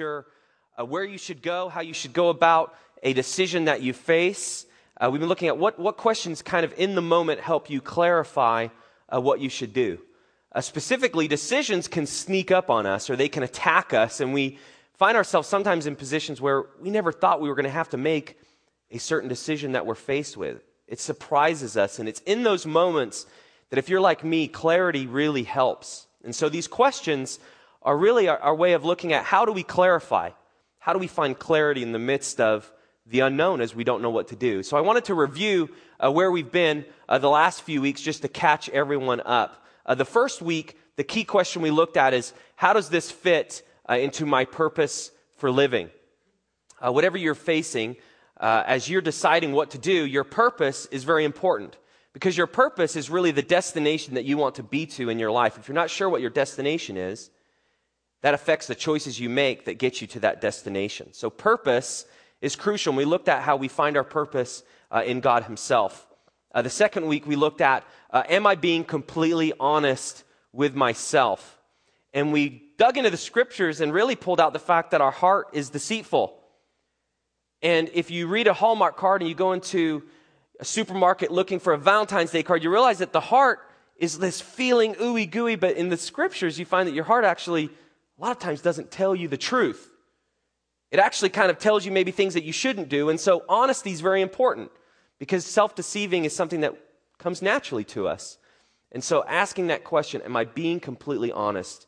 uh, 0.00 0.84
where 0.84 1.04
you 1.04 1.18
should 1.18 1.42
go, 1.42 1.68
how 1.68 1.80
you 1.80 1.92
should 1.92 2.12
go 2.12 2.28
about 2.28 2.74
a 3.02 3.12
decision 3.12 3.64
that 3.64 3.82
you 3.82 3.92
face. 3.92 4.66
Uh, 4.96 5.08
we've 5.10 5.20
been 5.20 5.28
looking 5.28 5.48
at 5.48 5.58
what, 5.58 5.78
what 5.78 5.96
questions 5.96 6.40
kind 6.40 6.64
of 6.64 6.72
in 6.76 6.94
the 6.94 7.02
moment 7.02 7.40
help 7.40 7.68
you 7.68 7.80
clarify 7.80 8.68
uh, 9.08 9.20
what 9.20 9.40
you 9.40 9.48
should 9.48 9.72
do. 9.72 9.98
Uh, 10.52 10.60
specifically, 10.60 11.28
decisions 11.28 11.88
can 11.88 12.06
sneak 12.06 12.50
up 12.50 12.70
on 12.70 12.86
us 12.86 13.10
or 13.10 13.16
they 13.16 13.28
can 13.28 13.42
attack 13.42 13.92
us, 13.92 14.20
and 14.20 14.32
we 14.32 14.58
find 14.94 15.16
ourselves 15.16 15.48
sometimes 15.48 15.86
in 15.86 15.96
positions 15.96 16.40
where 16.40 16.66
we 16.80 16.90
never 16.90 17.12
thought 17.12 17.40
we 17.40 17.48
were 17.48 17.54
going 17.54 17.64
to 17.64 17.70
have 17.70 17.88
to 17.88 17.96
make 17.96 18.38
a 18.90 18.98
certain 18.98 19.28
decision 19.28 19.72
that 19.72 19.84
we're 19.84 19.94
faced 19.94 20.36
with. 20.36 20.64
It 20.86 21.00
surprises 21.00 21.76
us, 21.76 21.98
and 21.98 22.08
it's 22.08 22.20
in 22.20 22.44
those 22.44 22.66
moments 22.66 23.26
that 23.70 23.78
if 23.78 23.88
you're 23.88 24.00
like 24.00 24.24
me, 24.24 24.48
clarity 24.48 25.06
really 25.06 25.42
helps. 25.42 26.06
And 26.24 26.34
so 26.34 26.48
these 26.48 26.68
questions 26.68 27.38
are 27.82 27.96
really 27.96 28.28
our, 28.28 28.38
our 28.38 28.54
way 28.54 28.72
of 28.72 28.84
looking 28.84 29.12
at 29.12 29.24
how 29.24 29.44
do 29.44 29.52
we 29.52 29.62
clarify? 29.62 30.30
How 30.78 30.92
do 30.92 30.98
we 30.98 31.06
find 31.06 31.38
clarity 31.38 31.82
in 31.82 31.92
the 31.92 31.98
midst 31.98 32.40
of 32.40 32.70
the 33.06 33.20
unknown 33.20 33.60
as 33.60 33.74
we 33.74 33.84
don't 33.84 34.02
know 34.02 34.10
what 34.10 34.28
to 34.28 34.36
do? 34.36 34.62
So 34.62 34.76
I 34.76 34.80
wanted 34.80 35.04
to 35.06 35.14
review 35.14 35.70
uh, 35.98 36.10
where 36.10 36.30
we've 36.30 36.50
been 36.50 36.84
uh, 37.08 37.18
the 37.18 37.30
last 37.30 37.62
few 37.62 37.80
weeks 37.80 38.00
just 38.00 38.22
to 38.22 38.28
catch 38.28 38.68
everyone 38.68 39.20
up. 39.24 39.64
Uh, 39.84 39.94
the 39.94 40.04
first 40.04 40.42
week, 40.42 40.76
the 40.96 41.04
key 41.04 41.24
question 41.24 41.62
we 41.62 41.70
looked 41.70 41.96
at 41.96 42.14
is 42.14 42.32
how 42.56 42.72
does 42.72 42.88
this 42.88 43.10
fit 43.10 43.62
uh, 43.88 43.94
into 43.94 44.26
my 44.26 44.44
purpose 44.44 45.10
for 45.36 45.50
living? 45.50 45.90
Uh, 46.80 46.92
whatever 46.92 47.16
you're 47.16 47.34
facing, 47.34 47.96
uh, 48.38 48.62
as 48.66 48.88
you're 48.88 49.00
deciding 49.00 49.52
what 49.52 49.70
to 49.70 49.78
do, 49.78 50.06
your 50.06 50.24
purpose 50.24 50.86
is 50.86 51.04
very 51.04 51.24
important 51.24 51.76
because 52.12 52.36
your 52.36 52.46
purpose 52.46 52.96
is 52.96 53.10
really 53.10 53.30
the 53.30 53.42
destination 53.42 54.14
that 54.14 54.24
you 54.24 54.36
want 54.36 54.56
to 54.56 54.62
be 54.62 54.86
to 54.86 55.08
in 55.08 55.18
your 55.18 55.30
life. 55.30 55.58
If 55.58 55.68
you're 55.68 55.74
not 55.74 55.90
sure 55.90 56.08
what 56.08 56.20
your 56.20 56.30
destination 56.30 56.96
is, 56.96 57.30
that 58.22 58.34
affects 58.34 58.66
the 58.66 58.74
choices 58.74 59.20
you 59.20 59.28
make 59.28 59.64
that 59.66 59.78
get 59.78 60.00
you 60.00 60.06
to 60.08 60.20
that 60.20 60.40
destination. 60.40 61.12
So, 61.12 61.30
purpose 61.30 62.06
is 62.40 62.56
crucial. 62.56 62.92
And 62.92 62.96
we 62.96 63.04
looked 63.04 63.28
at 63.28 63.42
how 63.42 63.56
we 63.56 63.68
find 63.68 63.96
our 63.96 64.04
purpose 64.04 64.62
uh, 64.90 65.02
in 65.04 65.20
God 65.20 65.44
Himself. 65.44 66.06
Uh, 66.54 66.62
the 66.62 66.70
second 66.70 67.06
week, 67.06 67.26
we 67.26 67.36
looked 67.36 67.60
at 67.60 67.84
uh, 68.10 68.22
Am 68.28 68.46
I 68.46 68.54
being 68.54 68.84
completely 68.84 69.52
honest 69.60 70.24
with 70.52 70.74
myself? 70.74 71.60
And 72.14 72.32
we 72.32 72.62
dug 72.78 72.96
into 72.96 73.10
the 73.10 73.16
scriptures 73.16 73.80
and 73.80 73.92
really 73.92 74.16
pulled 74.16 74.40
out 74.40 74.52
the 74.52 74.58
fact 74.58 74.92
that 74.92 75.00
our 75.00 75.10
heart 75.10 75.48
is 75.52 75.70
deceitful. 75.70 76.34
And 77.60 77.90
if 77.92 78.10
you 78.10 78.28
read 78.28 78.46
a 78.46 78.54
Hallmark 78.54 78.96
card 78.96 79.20
and 79.20 79.28
you 79.28 79.34
go 79.34 79.52
into 79.52 80.04
a 80.60 80.64
supermarket 80.64 81.30
looking 81.30 81.58
for 81.58 81.72
a 81.72 81.78
Valentine's 81.78 82.30
Day 82.30 82.42
card, 82.42 82.62
you 82.62 82.70
realize 82.70 82.98
that 82.98 83.12
the 83.12 83.20
heart 83.20 83.60
is 83.96 84.18
this 84.18 84.40
feeling 84.40 84.94
ooey 84.94 85.28
gooey, 85.28 85.56
but 85.56 85.76
in 85.76 85.88
the 85.88 85.96
scriptures, 85.96 86.58
you 86.58 86.64
find 86.64 86.88
that 86.88 86.94
your 86.94 87.04
heart 87.04 87.24
actually, 87.24 87.68
a 88.18 88.22
lot 88.22 88.32
of 88.32 88.38
times, 88.38 88.60
doesn't 88.60 88.90
tell 88.90 89.14
you 89.14 89.28
the 89.28 89.36
truth. 89.36 89.90
It 90.90 90.98
actually 90.98 91.28
kind 91.28 91.50
of 91.50 91.58
tells 91.58 91.84
you 91.84 91.92
maybe 91.92 92.10
things 92.10 92.34
that 92.34 92.44
you 92.44 92.52
shouldn't 92.52 92.88
do. 92.88 93.10
And 93.10 93.20
so 93.20 93.44
honesty 93.48 93.92
is 93.92 94.00
very 94.00 94.22
important 94.22 94.70
because 95.18 95.44
self 95.44 95.74
deceiving 95.74 96.24
is 96.24 96.34
something 96.34 96.62
that 96.62 96.74
comes 97.18 97.42
naturally 97.42 97.84
to 97.84 98.08
us. 98.08 98.38
And 98.90 99.04
so 99.04 99.24
asking 99.24 99.66
that 99.66 99.84
question, 99.84 100.22
am 100.22 100.36
I 100.36 100.44
being 100.44 100.80
completely 100.80 101.30
honest, 101.30 101.86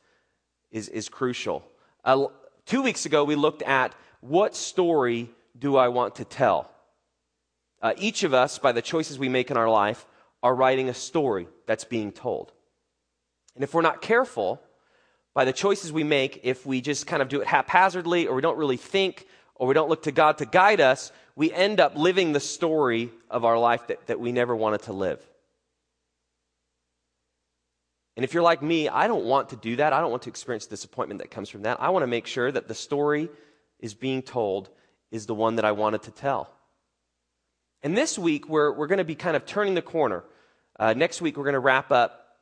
is, 0.70 0.88
is 0.88 1.08
crucial. 1.08 1.64
Uh, 2.04 2.26
two 2.66 2.82
weeks 2.82 3.06
ago, 3.06 3.24
we 3.24 3.34
looked 3.34 3.62
at 3.62 3.94
what 4.20 4.54
story 4.54 5.30
do 5.58 5.76
I 5.76 5.88
want 5.88 6.16
to 6.16 6.24
tell? 6.24 6.70
Uh, 7.82 7.94
each 7.96 8.22
of 8.22 8.34
us, 8.34 8.58
by 8.58 8.72
the 8.72 8.82
choices 8.82 9.18
we 9.18 9.30
make 9.30 9.50
in 9.50 9.56
our 9.56 9.70
life, 9.70 10.06
are 10.42 10.54
writing 10.54 10.88
a 10.88 10.94
story 10.94 11.48
that's 11.66 11.84
being 11.84 12.12
told. 12.12 12.52
And 13.54 13.64
if 13.64 13.74
we're 13.74 13.82
not 13.82 14.02
careful, 14.02 14.60
by 15.34 15.44
the 15.44 15.52
choices 15.52 15.92
we 15.92 16.04
make, 16.04 16.40
if 16.42 16.66
we 16.66 16.80
just 16.80 17.06
kind 17.06 17.22
of 17.22 17.28
do 17.28 17.40
it 17.40 17.46
haphazardly 17.46 18.26
or 18.26 18.34
we 18.34 18.42
don't 18.42 18.58
really 18.58 18.76
think 18.76 19.26
or 19.54 19.66
we 19.66 19.74
don't 19.74 19.88
look 19.88 20.04
to 20.04 20.12
God 20.12 20.38
to 20.38 20.46
guide 20.46 20.80
us, 20.80 21.12
we 21.36 21.52
end 21.52 21.80
up 21.80 21.96
living 21.96 22.32
the 22.32 22.40
story 22.40 23.10
of 23.30 23.44
our 23.44 23.58
life 23.58 23.86
that, 23.86 24.06
that 24.06 24.18
we 24.18 24.32
never 24.32 24.54
wanted 24.56 24.82
to 24.82 24.92
live. 24.92 25.20
And 28.16 28.24
if 28.24 28.34
you're 28.34 28.42
like 28.42 28.60
me, 28.60 28.88
I 28.88 29.06
don't 29.06 29.24
want 29.24 29.50
to 29.50 29.56
do 29.56 29.76
that. 29.76 29.92
I 29.92 30.00
don't 30.00 30.10
want 30.10 30.24
to 30.24 30.30
experience 30.30 30.66
disappointment 30.66 31.20
that 31.20 31.30
comes 31.30 31.48
from 31.48 31.62
that. 31.62 31.80
I 31.80 31.90
want 31.90 32.02
to 32.02 32.08
make 32.08 32.26
sure 32.26 32.50
that 32.50 32.68
the 32.68 32.74
story 32.74 33.30
is 33.78 33.94
being 33.94 34.22
told 34.22 34.68
is 35.10 35.26
the 35.26 35.34
one 35.34 35.56
that 35.56 35.64
I 35.64 35.72
wanted 35.72 36.02
to 36.02 36.10
tell. 36.10 36.50
And 37.82 37.96
this 37.96 38.18
week, 38.18 38.48
we're, 38.48 38.72
we're 38.72 38.88
going 38.88 38.98
to 38.98 39.04
be 39.04 39.14
kind 39.14 39.36
of 39.36 39.46
turning 39.46 39.74
the 39.74 39.82
corner. 39.82 40.24
Uh, 40.78 40.92
next 40.92 41.22
week, 41.22 41.36
we're 41.36 41.44
going 41.44 41.54
to 41.54 41.60
wrap 41.60 41.90
up 41.90 42.36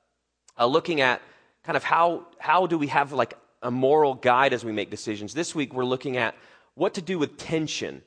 uh, 0.59 0.67
looking 0.67 1.01
at 1.01 1.23
kind 1.65 1.77
of 1.77 1.85
how, 1.85 2.27
how 2.39 2.67
do 2.67 2.79
we 2.79 2.89
have 2.89 3.13
like 3.13 3.35
a 3.63 3.71
moral 3.71 4.15
guide 4.15 4.53
as 4.53 4.65
we 4.65 4.73
make 4.73 4.91
decisions. 4.91 5.35
This 5.35 5.55
week, 5.55 5.73
we're 5.73 5.85
looking 5.85 6.17
at 6.17 6.35
what 6.75 6.95
to 6.95 7.03
do 7.03 7.19
with 7.19 7.37
tension 7.37 8.03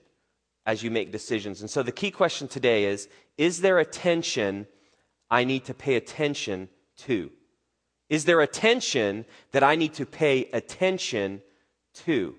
as 0.65 0.83
you 0.83 0.91
make 0.91 1.11
decisions. 1.11 1.61
And 1.61 1.69
so 1.69 1.83
the 1.83 1.91
key 1.91 2.11
question 2.11 2.47
today 2.47 2.85
is 2.85 3.07
Is 3.37 3.61
there 3.61 3.79
a 3.79 3.85
tension 3.85 4.67
I 5.29 5.43
need 5.43 5.65
to 5.65 5.73
pay 5.73 5.95
attention 5.95 6.69
to? 6.97 7.31
Is 8.09 8.25
there 8.25 8.41
a 8.41 8.47
tension 8.47 9.25
that 9.51 9.63
I 9.63 9.75
need 9.75 9.93
to 9.95 10.05
pay 10.05 10.49
attention 10.51 11.41
to? 12.05 12.35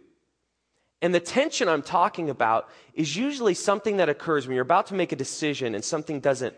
And 1.00 1.14
the 1.14 1.20
tension 1.20 1.68
I'm 1.68 1.82
talking 1.82 2.30
about 2.30 2.68
is 2.94 3.16
usually 3.16 3.54
something 3.54 3.96
that 3.96 4.08
occurs 4.08 4.46
when 4.46 4.54
you're 4.54 4.62
about 4.62 4.86
to 4.88 4.94
make 4.94 5.12
a 5.12 5.16
decision 5.16 5.74
and 5.74 5.84
something 5.84 6.20
doesn't 6.20 6.54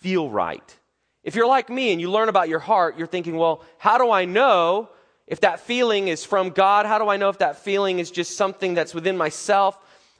feel 0.00 0.30
right. 0.30 0.78
If 1.26 1.34
you're 1.34 1.48
like 1.48 1.68
me 1.68 1.90
and 1.90 2.00
you 2.00 2.08
learn 2.08 2.28
about 2.28 2.48
your 2.48 2.60
heart, 2.60 2.96
you're 2.96 3.08
thinking, 3.08 3.36
well, 3.36 3.64
how 3.78 3.98
do 3.98 4.12
I 4.12 4.26
know 4.26 4.90
if 5.26 5.40
that 5.40 5.58
feeling 5.58 6.06
is 6.06 6.24
from 6.24 6.50
God? 6.50 6.86
How 6.86 6.98
do 6.98 7.08
I 7.08 7.16
know 7.16 7.28
if 7.30 7.38
that 7.38 7.58
feeling 7.58 7.98
is 7.98 8.12
just 8.12 8.36
something 8.36 8.74
that's 8.74 8.94
within 8.94 9.16
myself? 9.16 9.76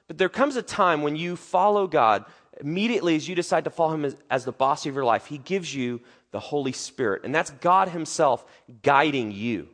But 0.09 0.19
there 0.19 0.29
comes 0.29 0.57
a 0.57 0.63
time 0.63 1.03
when 1.03 1.15
you 1.15 1.37
follow 1.37 1.87
God, 1.87 2.25
immediately 2.61 3.15
as 3.15 3.29
you 3.29 3.37
decide 3.37 3.63
to 3.65 3.71
follow 3.71 3.95
Him 3.95 4.05
as, 4.05 4.17
as 4.29 4.45
the 4.45 4.51
boss 4.51 4.85
of 4.85 4.97
your 4.97 5.05
life, 5.05 5.27
He 5.27 5.39
gives 5.39 5.73
you 5.73 6.01
the 6.33 6.41
Holy 6.41 6.73
Spirit. 6.73 7.23
And 7.23 7.33
that's 7.33 7.51
God 7.51 7.89
Himself 7.91 8.45
guiding 8.83 9.31
you. 9.31 9.69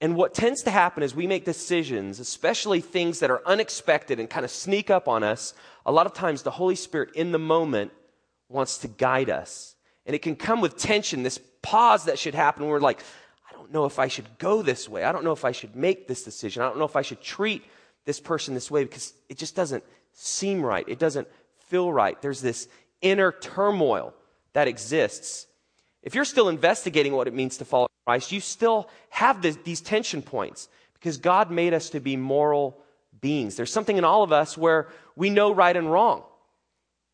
And 0.00 0.14
what 0.14 0.32
tends 0.32 0.62
to 0.62 0.70
happen 0.70 1.02
is 1.02 1.12
we 1.12 1.26
make 1.26 1.44
decisions, 1.44 2.20
especially 2.20 2.80
things 2.80 3.18
that 3.18 3.32
are 3.32 3.42
unexpected 3.44 4.20
and 4.20 4.30
kind 4.30 4.44
of 4.44 4.52
sneak 4.52 4.90
up 4.90 5.08
on 5.08 5.24
us. 5.24 5.54
A 5.84 5.90
lot 5.90 6.06
of 6.06 6.14
times, 6.14 6.42
the 6.42 6.52
Holy 6.52 6.76
Spirit 6.76 7.16
in 7.16 7.32
the 7.32 7.38
moment 7.40 7.90
wants 8.48 8.78
to 8.78 8.86
guide 8.86 9.28
us. 9.28 9.74
And 10.08 10.14
it 10.14 10.22
can 10.22 10.36
come 10.36 10.62
with 10.62 10.78
tension, 10.78 11.22
this 11.22 11.38
pause 11.60 12.06
that 12.06 12.18
should 12.18 12.34
happen. 12.34 12.64
where 12.64 12.72
We're 12.72 12.80
like, 12.80 13.00
I 13.48 13.54
don't 13.54 13.70
know 13.70 13.84
if 13.84 13.98
I 13.98 14.08
should 14.08 14.26
go 14.38 14.62
this 14.62 14.88
way. 14.88 15.04
I 15.04 15.12
don't 15.12 15.22
know 15.22 15.32
if 15.32 15.44
I 15.44 15.52
should 15.52 15.76
make 15.76 16.08
this 16.08 16.24
decision. 16.24 16.62
I 16.62 16.66
don't 16.66 16.78
know 16.78 16.86
if 16.86 16.96
I 16.96 17.02
should 17.02 17.20
treat 17.20 17.62
this 18.06 18.18
person 18.18 18.54
this 18.54 18.70
way 18.70 18.84
because 18.84 19.12
it 19.28 19.36
just 19.36 19.54
doesn't 19.54 19.84
seem 20.14 20.62
right. 20.62 20.88
It 20.88 20.98
doesn't 20.98 21.28
feel 21.66 21.92
right. 21.92 22.20
There's 22.22 22.40
this 22.40 22.68
inner 23.02 23.30
turmoil 23.30 24.14
that 24.54 24.66
exists. 24.66 25.46
If 26.02 26.14
you're 26.14 26.24
still 26.24 26.48
investigating 26.48 27.12
what 27.12 27.28
it 27.28 27.34
means 27.34 27.58
to 27.58 27.66
follow 27.66 27.88
Christ, 28.06 28.32
you 28.32 28.40
still 28.40 28.88
have 29.10 29.42
this, 29.42 29.58
these 29.62 29.82
tension 29.82 30.22
points 30.22 30.70
because 30.94 31.18
God 31.18 31.50
made 31.50 31.74
us 31.74 31.90
to 31.90 32.00
be 32.00 32.16
moral 32.16 32.78
beings. 33.20 33.56
There's 33.56 33.70
something 33.70 33.98
in 33.98 34.04
all 34.04 34.22
of 34.22 34.32
us 34.32 34.56
where 34.56 34.88
we 35.16 35.28
know 35.28 35.52
right 35.52 35.76
and 35.76 35.92
wrong. 35.92 36.22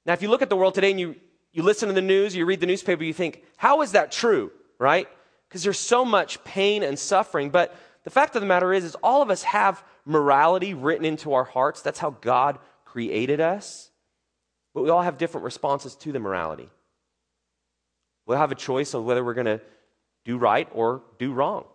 Now, 0.06 0.12
if 0.12 0.22
you 0.22 0.28
look 0.28 0.43
at 0.43 0.49
the 0.49 0.56
world 0.56 0.75
today 0.75 0.93
and 0.93 1.00
you, 1.00 1.16
you 1.54 1.62
listen 1.62 1.88
to 1.88 1.94
the 1.94 2.03
news, 2.03 2.34
you 2.34 2.44
read 2.44 2.60
the 2.60 2.66
newspaper, 2.66 3.04
you 3.04 3.15
think, 3.15 3.44
how 3.56 3.81
is 3.82 3.92
that 3.92 4.10
true, 4.10 4.50
right? 4.78 5.09
Because 5.48 5.62
there's 5.62 5.78
so 5.78 6.04
much 6.04 6.42
pain 6.42 6.82
and 6.82 6.98
suffering. 6.98 7.48
But 7.48 7.75
the 8.03 8.10
fact 8.10 8.34
of 8.34 8.42
the 8.42 8.47
matter 8.47 8.72
is, 8.72 8.82
is 8.84 8.97
all 8.97 9.22
of 9.22 9.31
us 9.31 9.44
have 9.44 9.82
morality 10.04 10.75
written 10.75 11.04
into 11.04 11.32
our 11.32 11.44
hearts. 11.44 11.81
That's 11.81 12.00
how 12.00 12.10
God 12.20 12.59
created 12.84 13.41
us. 13.41 13.91
But 14.75 14.82
we 14.82 14.91
all 14.91 15.03
have 15.03 15.16
different 15.16 15.44
responses 15.44 15.94
to 15.94 16.10
the 16.10 16.19
morality. 16.19 16.69
We'll 18.26 18.38
have 18.38 18.50
a 18.50 18.56
choice 18.56 18.92
of 18.92 19.04
whether 19.04 19.25
we're 19.25 19.34
going 19.34 19.47
to 19.47 19.60
do 20.25 20.36
right 20.36 20.69
or 20.72 21.03
do 21.21 21.32
wrong. 21.32 21.66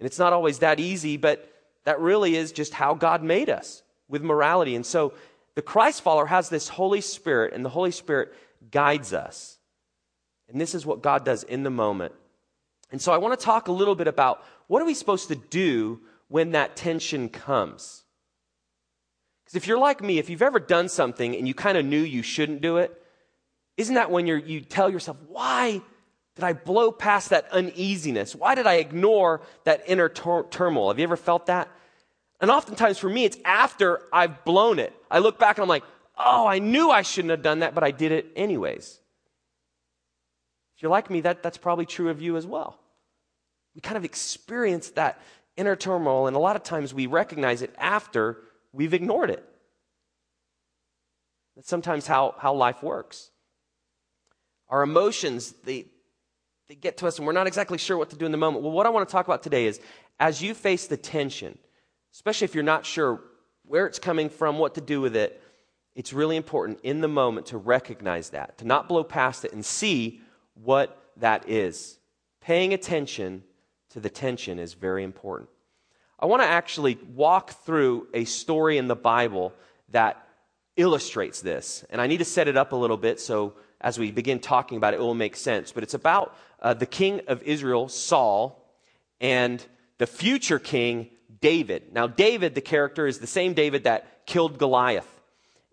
And 0.00 0.06
it's 0.06 0.18
not 0.18 0.34
always 0.34 0.58
that 0.58 0.80
easy, 0.80 1.16
but 1.16 1.50
that 1.84 1.98
really 1.98 2.36
is 2.36 2.52
just 2.52 2.74
how 2.74 2.92
God 2.92 3.22
made 3.22 3.48
us 3.48 3.82
with 4.06 4.22
morality. 4.22 4.74
And 4.74 4.84
so 4.84 5.14
the 5.58 5.62
Christ 5.62 6.02
follower 6.02 6.26
has 6.26 6.48
this 6.48 6.68
Holy 6.68 7.00
Spirit, 7.00 7.52
and 7.52 7.64
the 7.64 7.68
Holy 7.68 7.90
Spirit 7.90 8.32
guides 8.70 9.12
us. 9.12 9.58
And 10.48 10.60
this 10.60 10.72
is 10.72 10.86
what 10.86 11.02
God 11.02 11.24
does 11.24 11.42
in 11.42 11.64
the 11.64 11.68
moment. 11.68 12.14
And 12.92 13.02
so 13.02 13.10
I 13.10 13.16
want 13.16 13.36
to 13.36 13.44
talk 13.44 13.66
a 13.66 13.72
little 13.72 13.96
bit 13.96 14.06
about 14.06 14.44
what 14.68 14.80
are 14.80 14.84
we 14.84 14.94
supposed 14.94 15.26
to 15.30 15.34
do 15.34 15.98
when 16.28 16.52
that 16.52 16.76
tension 16.76 17.28
comes? 17.28 18.04
Because 19.42 19.56
if 19.56 19.66
you're 19.66 19.80
like 19.80 20.00
me, 20.00 20.20
if 20.20 20.30
you've 20.30 20.42
ever 20.42 20.60
done 20.60 20.88
something 20.88 21.34
and 21.34 21.48
you 21.48 21.54
kind 21.54 21.76
of 21.76 21.84
knew 21.84 22.02
you 22.02 22.22
shouldn't 22.22 22.60
do 22.60 22.76
it, 22.76 22.96
isn't 23.76 23.96
that 23.96 24.12
when 24.12 24.28
you 24.28 24.60
tell 24.60 24.88
yourself, 24.88 25.16
why 25.26 25.82
did 26.36 26.44
I 26.44 26.52
blow 26.52 26.92
past 26.92 27.30
that 27.30 27.50
uneasiness? 27.50 28.32
Why 28.32 28.54
did 28.54 28.68
I 28.68 28.74
ignore 28.74 29.40
that 29.64 29.82
inner 29.88 30.08
tur- 30.08 30.46
turmoil? 30.50 30.90
Have 30.90 31.00
you 31.00 31.02
ever 31.02 31.16
felt 31.16 31.46
that? 31.46 31.68
And 32.40 32.48
oftentimes 32.48 32.98
for 32.98 33.10
me, 33.10 33.24
it's 33.24 33.38
after 33.44 34.02
I've 34.12 34.44
blown 34.44 34.78
it. 34.78 34.94
I 35.10 35.18
look 35.18 35.38
back 35.38 35.56
and 35.56 35.62
I'm 35.62 35.68
like, 35.68 35.84
oh, 36.16 36.46
I 36.46 36.58
knew 36.58 36.90
I 36.90 37.02
shouldn't 37.02 37.30
have 37.30 37.42
done 37.42 37.60
that, 37.60 37.74
but 37.74 37.84
I 37.84 37.90
did 37.90 38.12
it 38.12 38.32
anyways. 38.36 39.00
If 40.76 40.82
you're 40.82 40.90
like 40.90 41.10
me, 41.10 41.22
that, 41.22 41.42
that's 41.42 41.58
probably 41.58 41.86
true 41.86 42.10
of 42.10 42.20
you 42.20 42.36
as 42.36 42.46
well. 42.46 42.78
We 43.74 43.80
kind 43.80 43.96
of 43.96 44.04
experience 44.04 44.90
that 44.90 45.20
inner 45.56 45.76
turmoil, 45.76 46.26
and 46.26 46.36
a 46.36 46.40
lot 46.40 46.56
of 46.56 46.62
times 46.62 46.94
we 46.94 47.06
recognize 47.06 47.62
it 47.62 47.74
after 47.78 48.38
we've 48.72 48.94
ignored 48.94 49.30
it. 49.30 49.44
That's 51.56 51.68
sometimes 51.68 52.06
how, 52.06 52.36
how 52.38 52.54
life 52.54 52.82
works. 52.82 53.30
Our 54.68 54.82
emotions, 54.82 55.54
they, 55.64 55.86
they 56.68 56.76
get 56.76 56.98
to 56.98 57.08
us 57.08 57.18
and 57.18 57.26
we're 57.26 57.32
not 57.32 57.48
exactly 57.48 57.78
sure 57.78 57.96
what 57.96 58.10
to 58.10 58.16
do 58.16 58.26
in 58.26 58.32
the 58.32 58.38
moment. 58.38 58.62
Well, 58.62 58.72
what 58.72 58.86
I 58.86 58.90
want 58.90 59.08
to 59.08 59.12
talk 59.12 59.26
about 59.26 59.42
today 59.42 59.66
is 59.66 59.80
as 60.20 60.40
you 60.42 60.54
face 60.54 60.86
the 60.86 60.96
tension, 60.96 61.58
especially 62.14 62.44
if 62.44 62.54
you're 62.54 62.62
not 62.62 62.86
sure 62.86 63.20
where 63.68 63.86
it's 63.86 63.98
coming 63.98 64.28
from, 64.28 64.58
what 64.58 64.74
to 64.74 64.80
do 64.80 65.00
with 65.00 65.16
it, 65.16 65.42
it's 65.94 66.12
really 66.12 66.36
important 66.36 66.80
in 66.82 67.00
the 67.00 67.08
moment 67.08 67.46
to 67.46 67.58
recognize 67.58 68.30
that, 68.30 68.58
to 68.58 68.64
not 68.64 68.88
blow 68.88 69.02
past 69.02 69.44
it 69.44 69.52
and 69.52 69.64
see 69.64 70.20
what 70.54 70.96
that 71.16 71.48
is. 71.48 71.98
Paying 72.40 72.72
attention 72.72 73.42
to 73.90 74.00
the 74.00 74.10
tension 74.10 74.58
is 74.58 74.74
very 74.74 75.02
important. 75.02 75.48
I 76.20 76.26
want 76.26 76.42
to 76.42 76.48
actually 76.48 76.98
walk 77.14 77.50
through 77.64 78.08
a 78.14 78.24
story 78.24 78.78
in 78.78 78.88
the 78.88 78.96
Bible 78.96 79.52
that 79.90 80.24
illustrates 80.76 81.40
this. 81.40 81.84
And 81.90 82.00
I 82.00 82.06
need 82.06 82.18
to 82.18 82.24
set 82.24 82.48
it 82.48 82.56
up 82.56 82.72
a 82.72 82.76
little 82.76 82.96
bit 82.96 83.20
so 83.20 83.54
as 83.80 83.98
we 83.98 84.10
begin 84.10 84.40
talking 84.40 84.76
about 84.76 84.94
it, 84.94 84.98
it 84.98 85.02
will 85.02 85.14
make 85.14 85.36
sense. 85.36 85.72
But 85.72 85.82
it's 85.82 85.94
about 85.94 86.36
uh, 86.60 86.74
the 86.74 86.86
king 86.86 87.20
of 87.28 87.42
Israel, 87.42 87.88
Saul, 87.88 88.64
and 89.20 89.64
the 89.98 90.06
future 90.06 90.58
king, 90.58 91.10
David. 91.40 91.92
Now, 91.92 92.06
David, 92.06 92.54
the 92.54 92.60
character, 92.60 93.06
is 93.06 93.18
the 93.18 93.26
same 93.26 93.54
David 93.54 93.84
that 93.84 94.26
killed 94.26 94.58
Goliath. 94.58 95.08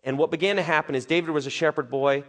And 0.04 0.18
what 0.18 0.32
began 0.32 0.58
to 0.58 0.62
happen 0.62 0.96
is 0.96 1.06
David 1.06 1.32
was 1.32 1.48
a 1.48 1.52
shepherd 1.52 1.90
boy, 1.90 2.24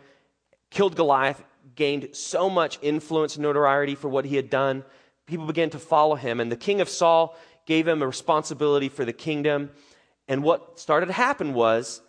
killed 0.71 0.97
Goliath, 0.97 1.43
gained 1.75 2.09
so 2.13 2.49
much 2.49 2.79
influence 2.81 3.37
and 3.37 3.43
notoriety 3.43 3.95
for 3.95 4.09
what 4.09 4.25
he 4.25 4.37
had 4.37 4.49
done. 4.49 4.85
People 5.27 5.47
began 5.47 5.71
to 5.71 5.79
follow 5.79 6.15
him. 6.15 6.41
And 6.41 6.51
the 6.51 6.57
king 6.57 6.81
of 6.81 6.89
Saul 6.89 7.37
gave 7.67 7.87
him 7.87 8.01
a 8.01 8.07
responsibility 8.07 8.89
for 8.89 9.05
the 9.05 9.13
kingdom. 9.13 9.71
And 10.29 10.43
what 10.43 10.79
started 10.79 11.07
to 11.07 11.13
happen 11.13 11.53
was 11.53 12.01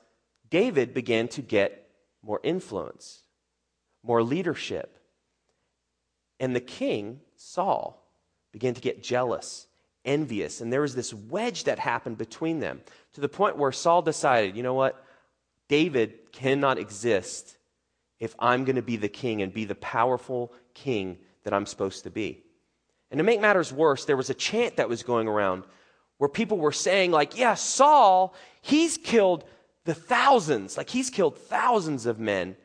David 0.49 0.93
began 0.93 1.27
to 1.29 1.41
get 1.41 1.89
more 2.23 2.39
influence, 2.43 3.23
more 4.03 4.23
leadership. 4.23 4.97
And 6.39 6.55
the 6.55 6.61
king, 6.61 7.21
Saul, 7.35 8.03
began 8.53 8.73
to 8.75 8.81
get 8.81 9.03
jealous, 9.03 9.67
envious, 10.07 10.61
and 10.61 10.73
there 10.73 10.81
was 10.81 10.95
this 10.95 11.13
wedge 11.13 11.65
that 11.65 11.77
happened 11.77 12.17
between 12.17 12.59
them 12.59 12.81
to 13.13 13.21
the 13.21 13.29
point 13.29 13.57
where 13.57 13.71
Saul 13.71 14.01
decided, 14.01 14.57
you 14.57 14.63
know 14.63 14.73
what? 14.73 15.03
David 15.67 16.31
cannot 16.31 16.79
exist 16.79 17.57
if 18.19 18.33
I'm 18.39 18.63
going 18.63 18.77
to 18.77 18.81
be 18.81 18.97
the 18.97 19.09
king 19.09 19.43
and 19.43 19.53
be 19.53 19.65
the 19.65 19.75
powerful 19.75 20.51
king 20.73 21.19
that 21.43 21.53
I'm 21.53 21.65
supposed 21.65 22.03
to 22.05 22.09
be. 22.09 22.41
And 23.11 23.19
to 23.19 23.23
make 23.23 23.41
matters 23.41 23.71
worse, 23.71 24.05
there 24.05 24.17
was 24.17 24.29
a 24.29 24.33
chant 24.33 24.77
that 24.77 24.89
was 24.89 25.03
going 25.03 25.27
around 25.27 25.65
where 26.17 26.29
people 26.29 26.57
were 26.57 26.71
saying, 26.71 27.11
like, 27.11 27.37
yeah, 27.37 27.53
Saul, 27.53 28.33
he's 28.61 28.97
killed 28.97 29.43
the 29.85 29.93
thousands, 29.93 30.77
like, 30.77 30.89
he's 30.89 31.09
killed 31.09 31.37
thousands 31.37 32.05
of 32.05 32.19
men. 32.19 32.57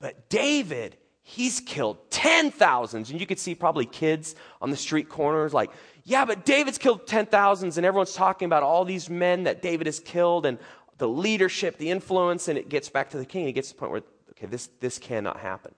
But 0.00 0.28
David, 0.28 0.96
he's 1.22 1.60
killed 1.60 2.10
ten 2.10 2.50
thousands. 2.50 3.10
And 3.10 3.20
you 3.20 3.26
could 3.26 3.38
see 3.38 3.54
probably 3.54 3.86
kids 3.86 4.34
on 4.60 4.70
the 4.70 4.76
street 4.76 5.08
corners, 5.08 5.54
like, 5.54 5.70
yeah, 6.08 6.24
but 6.24 6.46
David's 6.46 6.78
killed 6.78 7.06
ten 7.06 7.26
thousands. 7.26 7.76
And 7.76 7.84
everyone's 7.84 8.14
talking 8.14 8.46
about 8.46 8.62
all 8.62 8.86
these 8.86 9.10
men 9.10 9.44
that 9.44 9.60
David 9.60 9.86
has 9.86 10.00
killed 10.00 10.46
and 10.46 10.58
the 10.96 11.06
leadership, 11.08 11.76
the 11.76 11.90
influence. 11.90 12.48
And 12.48 12.56
it 12.56 12.70
gets 12.70 12.88
back 12.88 13.10
to 13.10 13.18
the 13.18 13.26
king. 13.26 13.44
He 13.44 13.52
gets 13.52 13.68
to 13.68 13.74
the 13.74 13.78
point 13.80 13.92
where, 13.92 14.02
okay, 14.30 14.46
this, 14.46 14.70
this 14.80 14.98
cannot 14.98 15.40
happen. 15.40 15.74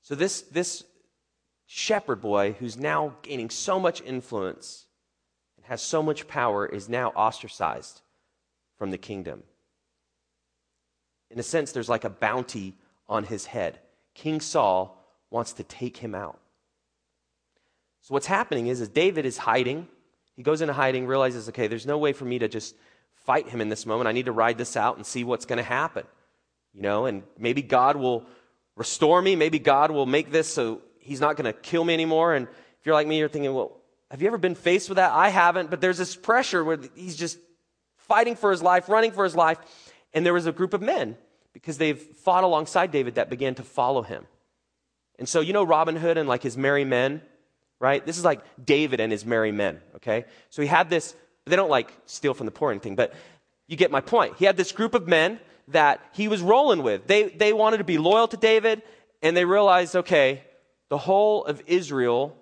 So 0.00 0.14
this, 0.14 0.40
this 0.40 0.84
shepherd 1.66 2.22
boy 2.22 2.56
who's 2.58 2.78
now 2.78 3.12
gaining 3.20 3.50
so 3.50 3.78
much 3.78 4.00
influence 4.00 4.86
and 5.58 5.66
has 5.66 5.82
so 5.82 6.02
much 6.02 6.26
power 6.26 6.64
is 6.64 6.88
now 6.88 7.10
ostracized 7.10 8.00
from 8.78 8.90
the 8.90 8.98
kingdom. 8.98 9.42
In 11.30 11.38
a 11.38 11.42
sense, 11.42 11.72
there's 11.72 11.90
like 11.90 12.04
a 12.04 12.10
bounty 12.10 12.74
on 13.06 13.24
his 13.24 13.44
head. 13.46 13.80
King 14.14 14.40
Saul 14.40 15.04
wants 15.28 15.52
to 15.54 15.62
take 15.62 15.98
him 15.98 16.14
out. 16.14 16.38
So 18.06 18.14
what's 18.14 18.26
happening 18.26 18.68
is, 18.68 18.80
is 18.80 18.88
David 18.88 19.26
is 19.26 19.36
hiding. 19.36 19.88
He 20.36 20.44
goes 20.44 20.60
into 20.60 20.72
hiding, 20.72 21.08
realizes, 21.08 21.48
okay, 21.48 21.66
there's 21.66 21.86
no 21.86 21.98
way 21.98 22.12
for 22.12 22.24
me 22.24 22.38
to 22.38 22.46
just 22.46 22.76
fight 23.24 23.48
him 23.48 23.60
in 23.60 23.68
this 23.68 23.84
moment. 23.84 24.06
I 24.06 24.12
need 24.12 24.26
to 24.26 24.32
ride 24.32 24.58
this 24.58 24.76
out 24.76 24.94
and 24.94 25.04
see 25.04 25.24
what's 25.24 25.44
going 25.44 25.56
to 25.56 25.64
happen. 25.64 26.04
You 26.72 26.82
know, 26.82 27.06
and 27.06 27.24
maybe 27.36 27.62
God 27.62 27.96
will 27.96 28.24
restore 28.76 29.20
me. 29.20 29.34
Maybe 29.34 29.58
God 29.58 29.90
will 29.90 30.06
make 30.06 30.30
this 30.30 30.46
so 30.46 30.82
he's 31.00 31.20
not 31.20 31.34
going 31.34 31.52
to 31.52 31.52
kill 31.52 31.82
me 31.82 31.94
anymore. 31.94 32.36
And 32.36 32.46
if 32.46 32.86
you're 32.86 32.94
like 32.94 33.08
me, 33.08 33.18
you're 33.18 33.28
thinking, 33.28 33.52
well, 33.52 33.76
have 34.12 34.22
you 34.22 34.28
ever 34.28 34.38
been 34.38 34.54
faced 34.54 34.88
with 34.88 34.96
that? 34.96 35.10
I 35.10 35.30
haven't, 35.30 35.68
but 35.68 35.80
there's 35.80 35.98
this 35.98 36.14
pressure 36.14 36.62
where 36.62 36.78
he's 36.94 37.16
just 37.16 37.40
fighting 37.96 38.36
for 38.36 38.52
his 38.52 38.62
life, 38.62 38.88
running 38.88 39.10
for 39.10 39.24
his 39.24 39.34
life. 39.34 39.58
And 40.14 40.24
there 40.24 40.32
was 40.32 40.46
a 40.46 40.52
group 40.52 40.74
of 40.74 40.80
men, 40.80 41.16
because 41.52 41.76
they've 41.76 42.00
fought 42.00 42.44
alongside 42.44 42.92
David, 42.92 43.16
that 43.16 43.30
began 43.30 43.56
to 43.56 43.64
follow 43.64 44.02
him. 44.02 44.26
And 45.18 45.28
so, 45.28 45.40
you 45.40 45.52
know, 45.52 45.64
Robin 45.64 45.96
Hood 45.96 46.18
and 46.18 46.28
like 46.28 46.44
his 46.44 46.56
merry 46.56 46.84
men, 46.84 47.20
right? 47.80 48.04
This 48.04 48.18
is 48.18 48.24
like 48.24 48.40
David 48.64 49.00
and 49.00 49.12
his 49.12 49.24
merry 49.24 49.52
men, 49.52 49.80
okay? 49.96 50.24
So 50.50 50.62
he 50.62 50.68
had 50.68 50.90
this, 50.90 51.14
they 51.44 51.56
don't 51.56 51.70
like 51.70 51.92
steal 52.06 52.34
from 52.34 52.46
the 52.46 52.52
poor 52.52 52.68
or 52.68 52.72
anything, 52.72 52.96
but 52.96 53.14
you 53.66 53.76
get 53.76 53.90
my 53.90 54.00
point. 54.00 54.36
He 54.38 54.44
had 54.44 54.56
this 54.56 54.72
group 54.72 54.94
of 54.94 55.06
men 55.06 55.40
that 55.68 56.00
he 56.12 56.28
was 56.28 56.40
rolling 56.40 56.82
with. 56.82 57.06
They, 57.06 57.24
they 57.24 57.52
wanted 57.52 57.78
to 57.78 57.84
be 57.84 57.98
loyal 57.98 58.28
to 58.28 58.36
David, 58.36 58.82
and 59.22 59.36
they 59.36 59.44
realized, 59.44 59.96
okay, 59.96 60.42
the 60.88 60.98
whole 60.98 61.44
of 61.44 61.62
Israel, 61.66 62.36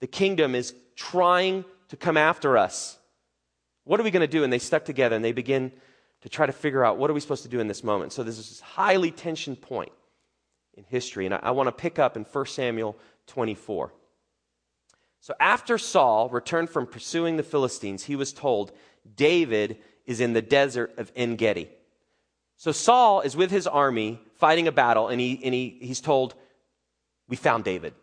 the 0.00 0.06
kingdom, 0.06 0.54
is 0.54 0.74
trying 0.96 1.64
to 1.88 1.96
come 1.96 2.16
after 2.16 2.58
us. 2.58 2.98
What 3.84 3.98
are 3.98 4.02
we 4.02 4.10
going 4.10 4.20
to 4.20 4.26
do? 4.28 4.44
And 4.44 4.52
they 4.52 4.58
stuck 4.58 4.84
together 4.84 5.16
and 5.16 5.24
they 5.24 5.32
begin 5.32 5.72
to 6.20 6.28
try 6.28 6.46
to 6.46 6.52
figure 6.52 6.84
out 6.84 6.98
what 6.98 7.10
are 7.10 7.14
we 7.14 7.20
supposed 7.20 7.42
to 7.44 7.48
do 7.48 7.60
in 7.60 7.66
this 7.66 7.82
moment. 7.82 8.12
So 8.12 8.22
there's 8.22 8.36
this 8.36 8.60
highly 8.60 9.10
tension 9.10 9.56
point 9.56 9.92
in 10.74 10.84
history. 10.84 11.24
And 11.24 11.34
I, 11.34 11.40
I 11.42 11.50
want 11.52 11.68
to 11.68 11.72
pick 11.72 11.98
up 11.98 12.16
in 12.16 12.24
1 12.24 12.46
Samuel 12.46 12.96
24. 13.26 13.92
So 15.20 15.34
after 15.38 15.76
Saul 15.76 16.28
returned 16.30 16.70
from 16.70 16.86
pursuing 16.86 17.36
the 17.36 17.42
Philistines, 17.42 18.04
he 18.04 18.16
was 18.16 18.32
told, 18.32 18.72
David 19.16 19.78
is 20.06 20.20
in 20.20 20.32
the 20.32 20.42
desert 20.42 20.94
of 20.96 21.12
En 21.14 21.36
Gedi. 21.36 21.68
So 22.56 22.72
Saul 22.72 23.20
is 23.20 23.36
with 23.36 23.50
his 23.50 23.66
army 23.66 24.20
fighting 24.36 24.66
a 24.66 24.72
battle, 24.72 25.08
and, 25.08 25.20
he, 25.20 25.40
and 25.44 25.54
he, 25.54 25.78
he's 25.80 26.00
told, 26.00 26.34
We 27.28 27.36
found 27.36 27.64
David. 27.64 27.94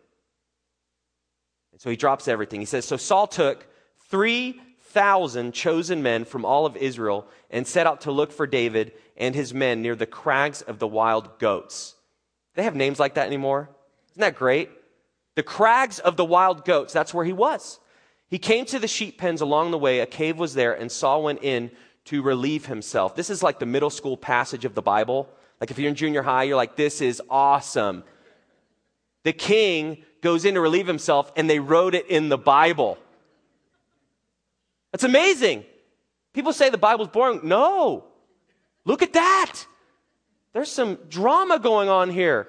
And 1.72 1.80
so 1.80 1.90
he 1.90 1.96
drops 1.96 2.28
everything. 2.28 2.60
He 2.60 2.66
says, 2.66 2.84
So 2.84 2.96
Saul 2.96 3.26
took 3.26 3.66
3,000 4.08 5.52
chosen 5.52 6.02
men 6.02 6.24
from 6.24 6.44
all 6.44 6.66
of 6.66 6.76
Israel 6.76 7.26
and 7.50 7.66
set 7.66 7.86
out 7.86 8.02
to 8.02 8.12
look 8.12 8.32
for 8.32 8.46
David 8.46 8.92
and 9.16 9.34
his 9.34 9.52
men 9.52 9.82
near 9.82 9.94
the 9.94 10.06
crags 10.06 10.62
of 10.62 10.78
the 10.78 10.88
wild 10.88 11.38
goats. 11.38 11.94
They 12.54 12.62
have 12.62 12.74
names 12.74 12.98
like 12.98 13.14
that 13.14 13.26
anymore? 13.26 13.70
Isn't 14.10 14.20
that 14.20 14.34
great? 14.36 14.70
The 15.38 15.44
crags 15.44 16.00
of 16.00 16.16
the 16.16 16.24
wild 16.24 16.64
goats, 16.64 16.92
that's 16.92 17.14
where 17.14 17.24
he 17.24 17.32
was. 17.32 17.78
He 18.28 18.40
came 18.40 18.64
to 18.64 18.80
the 18.80 18.88
sheep 18.88 19.18
pens 19.18 19.40
along 19.40 19.70
the 19.70 19.78
way. 19.78 20.00
A 20.00 20.06
cave 20.06 20.36
was 20.36 20.54
there, 20.54 20.72
and 20.74 20.90
Saul 20.90 21.22
went 21.22 21.44
in 21.44 21.70
to 22.06 22.22
relieve 22.22 22.66
himself. 22.66 23.14
This 23.14 23.30
is 23.30 23.40
like 23.40 23.60
the 23.60 23.64
middle 23.64 23.88
school 23.88 24.16
passage 24.16 24.64
of 24.64 24.74
the 24.74 24.82
Bible. 24.82 25.28
Like 25.60 25.70
if 25.70 25.78
you're 25.78 25.90
in 25.90 25.94
junior 25.94 26.22
high, 26.22 26.42
you're 26.42 26.56
like, 26.56 26.74
this 26.74 27.00
is 27.00 27.22
awesome. 27.30 28.02
The 29.22 29.32
king 29.32 29.98
goes 30.22 30.44
in 30.44 30.54
to 30.54 30.60
relieve 30.60 30.88
himself, 30.88 31.30
and 31.36 31.48
they 31.48 31.60
wrote 31.60 31.94
it 31.94 32.08
in 32.08 32.30
the 32.30 32.36
Bible. 32.36 32.98
That's 34.90 35.04
amazing. 35.04 35.64
People 36.32 36.52
say 36.52 36.68
the 36.68 36.78
Bible's 36.78 37.10
boring. 37.10 37.42
No. 37.44 38.06
Look 38.84 39.02
at 39.02 39.12
that. 39.12 39.54
There's 40.52 40.72
some 40.72 40.98
drama 41.08 41.60
going 41.60 41.88
on 41.88 42.10
here. 42.10 42.48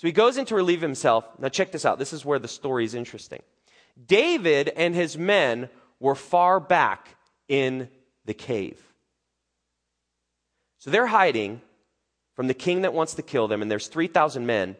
So 0.00 0.08
he 0.08 0.12
goes 0.12 0.38
in 0.38 0.46
to 0.46 0.54
relieve 0.54 0.80
himself. 0.80 1.26
Now, 1.38 1.50
check 1.50 1.72
this 1.72 1.84
out. 1.84 1.98
This 1.98 2.14
is 2.14 2.24
where 2.24 2.38
the 2.38 2.48
story 2.48 2.86
is 2.86 2.94
interesting. 2.94 3.42
David 4.06 4.70
and 4.70 4.94
his 4.94 5.18
men 5.18 5.68
were 5.98 6.14
far 6.14 6.58
back 6.58 7.18
in 7.48 7.86
the 8.24 8.32
cave. 8.32 8.82
So 10.78 10.90
they're 10.90 11.04
hiding 11.04 11.60
from 12.34 12.46
the 12.46 12.54
king 12.54 12.80
that 12.80 12.94
wants 12.94 13.12
to 13.16 13.22
kill 13.22 13.46
them, 13.46 13.60
and 13.60 13.70
there's 13.70 13.88
3,000 13.88 14.46
men. 14.46 14.74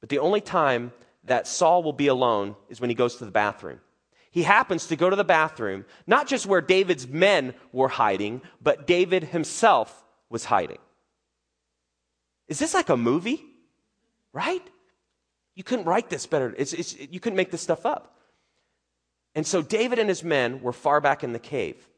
But 0.00 0.08
the 0.08 0.20
only 0.20 0.40
time 0.40 0.92
that 1.24 1.46
Saul 1.46 1.82
will 1.82 1.92
be 1.92 2.06
alone 2.06 2.56
is 2.70 2.80
when 2.80 2.88
he 2.88 2.96
goes 2.96 3.16
to 3.16 3.26
the 3.26 3.30
bathroom. 3.30 3.80
He 4.30 4.44
happens 4.44 4.86
to 4.86 4.96
go 4.96 5.10
to 5.10 5.16
the 5.16 5.24
bathroom, 5.24 5.84
not 6.06 6.26
just 6.26 6.46
where 6.46 6.62
David's 6.62 7.06
men 7.06 7.52
were 7.70 7.88
hiding, 7.88 8.40
but 8.62 8.86
David 8.86 9.24
himself 9.24 10.06
was 10.30 10.46
hiding. 10.46 10.78
Is 12.48 12.58
this 12.58 12.72
like 12.72 12.88
a 12.88 12.96
movie? 12.96 13.44
Right? 14.32 14.62
You 15.54 15.64
couldn't 15.64 15.86
write 15.86 16.10
this 16.10 16.26
better. 16.26 16.54
It's, 16.56 16.72
it's, 16.72 16.98
you 16.98 17.20
couldn't 17.20 17.36
make 17.36 17.50
this 17.50 17.62
stuff 17.62 17.84
up. 17.84 18.16
And 19.34 19.46
so 19.46 19.62
David 19.62 19.98
and 19.98 20.08
his 20.08 20.24
men 20.24 20.60
were 20.60 20.72
far 20.72 21.00
back 21.00 21.22
in 21.22 21.32
the 21.32 21.38
cave. 21.38 21.88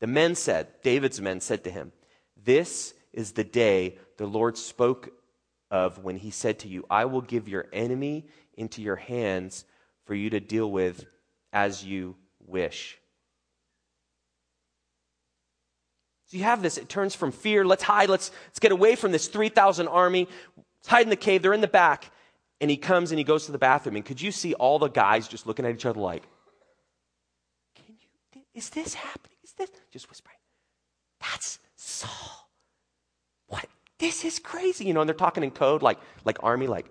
The 0.00 0.06
men 0.06 0.34
said, 0.34 0.68
David's 0.82 1.20
men 1.20 1.40
said 1.40 1.64
to 1.64 1.70
him, 1.70 1.92
This 2.36 2.94
is 3.12 3.32
the 3.32 3.44
day 3.44 3.98
the 4.16 4.26
Lord 4.26 4.58
spoke 4.58 5.10
of 5.70 6.02
when 6.04 6.16
he 6.16 6.30
said 6.30 6.58
to 6.60 6.68
you, 6.68 6.84
I 6.90 7.04
will 7.06 7.20
give 7.20 7.48
your 7.48 7.66
enemy 7.72 8.26
into 8.54 8.82
your 8.82 8.96
hands 8.96 9.64
for 10.04 10.14
you 10.14 10.30
to 10.30 10.40
deal 10.40 10.70
with 10.70 11.06
as 11.52 11.84
you 11.84 12.16
wish. 12.46 12.98
So 16.23 16.23
you 16.34 16.42
have 16.44 16.62
this, 16.62 16.78
it 16.78 16.88
turns 16.88 17.14
from 17.14 17.32
fear, 17.32 17.64
let's 17.64 17.82
hide, 17.82 18.08
let's, 18.08 18.30
let's 18.48 18.58
get 18.58 18.72
away 18.72 18.96
from 18.96 19.12
this 19.12 19.28
3,000 19.28 19.88
army, 19.88 20.28
let's 20.56 20.88
hide 20.88 21.02
in 21.02 21.10
the 21.10 21.16
cave, 21.16 21.42
they're 21.42 21.52
in 21.52 21.60
the 21.60 21.68
back. 21.68 22.10
And 22.60 22.70
he 22.70 22.76
comes 22.76 23.10
and 23.10 23.18
he 23.18 23.24
goes 23.24 23.46
to 23.46 23.52
the 23.52 23.58
bathroom. 23.58 23.96
And 23.96 24.04
could 24.04 24.22
you 24.22 24.30
see 24.32 24.54
all 24.54 24.78
the 24.78 24.88
guys 24.88 25.28
just 25.28 25.46
looking 25.46 25.66
at 25.66 25.74
each 25.74 25.84
other 25.84 26.00
like, 26.00 26.22
Can 27.74 27.96
you, 28.00 28.42
is 28.54 28.70
this 28.70 28.94
happening? 28.94 29.36
Is 29.42 29.52
this? 29.52 29.70
Just 29.90 30.08
whispering, 30.08 30.36
That's 31.20 31.58
Saul. 31.76 32.48
What? 33.48 33.66
This 33.98 34.24
is 34.24 34.38
crazy. 34.38 34.86
You 34.86 34.94
know, 34.94 35.00
and 35.00 35.08
they're 35.08 35.14
talking 35.14 35.42
in 35.42 35.50
code 35.50 35.82
like, 35.82 35.98
like 36.24 36.38
army, 36.42 36.68
like, 36.68 36.86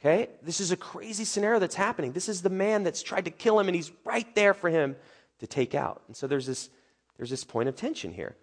Okay? 0.00 0.30
This 0.42 0.60
is 0.60 0.72
a 0.72 0.76
crazy 0.76 1.24
scenario 1.24 1.58
that's 1.58 1.74
happening. 1.74 2.12
This 2.12 2.28
is 2.28 2.40
the 2.40 2.50
man 2.50 2.84
that's 2.84 3.02
tried 3.02 3.26
to 3.26 3.30
kill 3.30 3.60
him, 3.60 3.68
and 3.68 3.76
he's 3.76 3.92
right 4.04 4.34
there 4.34 4.54
for 4.54 4.70
him 4.70 4.96
to 5.40 5.46
take 5.46 5.74
out. 5.74 6.02
And 6.06 6.16
so 6.16 6.26
there's 6.26 6.46
this, 6.46 6.70
there's 7.16 7.30
this 7.30 7.44
point 7.44 7.68
of 7.68 7.76
tension 7.76 8.12
here. 8.12 8.36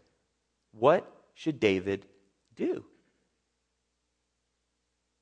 What 0.72 1.10
should 1.34 1.60
David 1.60 2.06
do? 2.56 2.84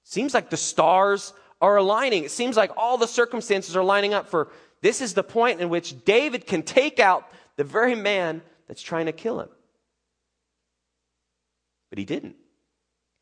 Seems 0.04 0.34
like 0.34 0.50
the 0.50 0.58
stars 0.58 1.34
are 1.62 1.78
aligning. 1.78 2.24
It 2.24 2.32
seems 2.32 2.58
like 2.58 2.72
all 2.78 2.98
the 2.98 3.08
circumstances 3.08 3.76
are 3.76 3.84
lining 3.84 4.14
up 4.14 4.28
for 4.28 4.52
this 4.82 5.02
is 5.02 5.14
the 5.14 5.24
point 5.24 5.62
in 5.62 5.70
which 5.70 6.06
David 6.06 6.46
can 6.46 6.62
take 6.62 7.00
out 7.00 7.28
the 7.56 7.64
very 7.64 7.96
man 7.96 8.42
that's 8.68 8.82
trying 8.82 9.08
to 9.08 9.12
kill 9.12 9.40
him. 9.40 9.50
But 11.90 11.98
he 11.98 12.06
didn't. 12.06 12.36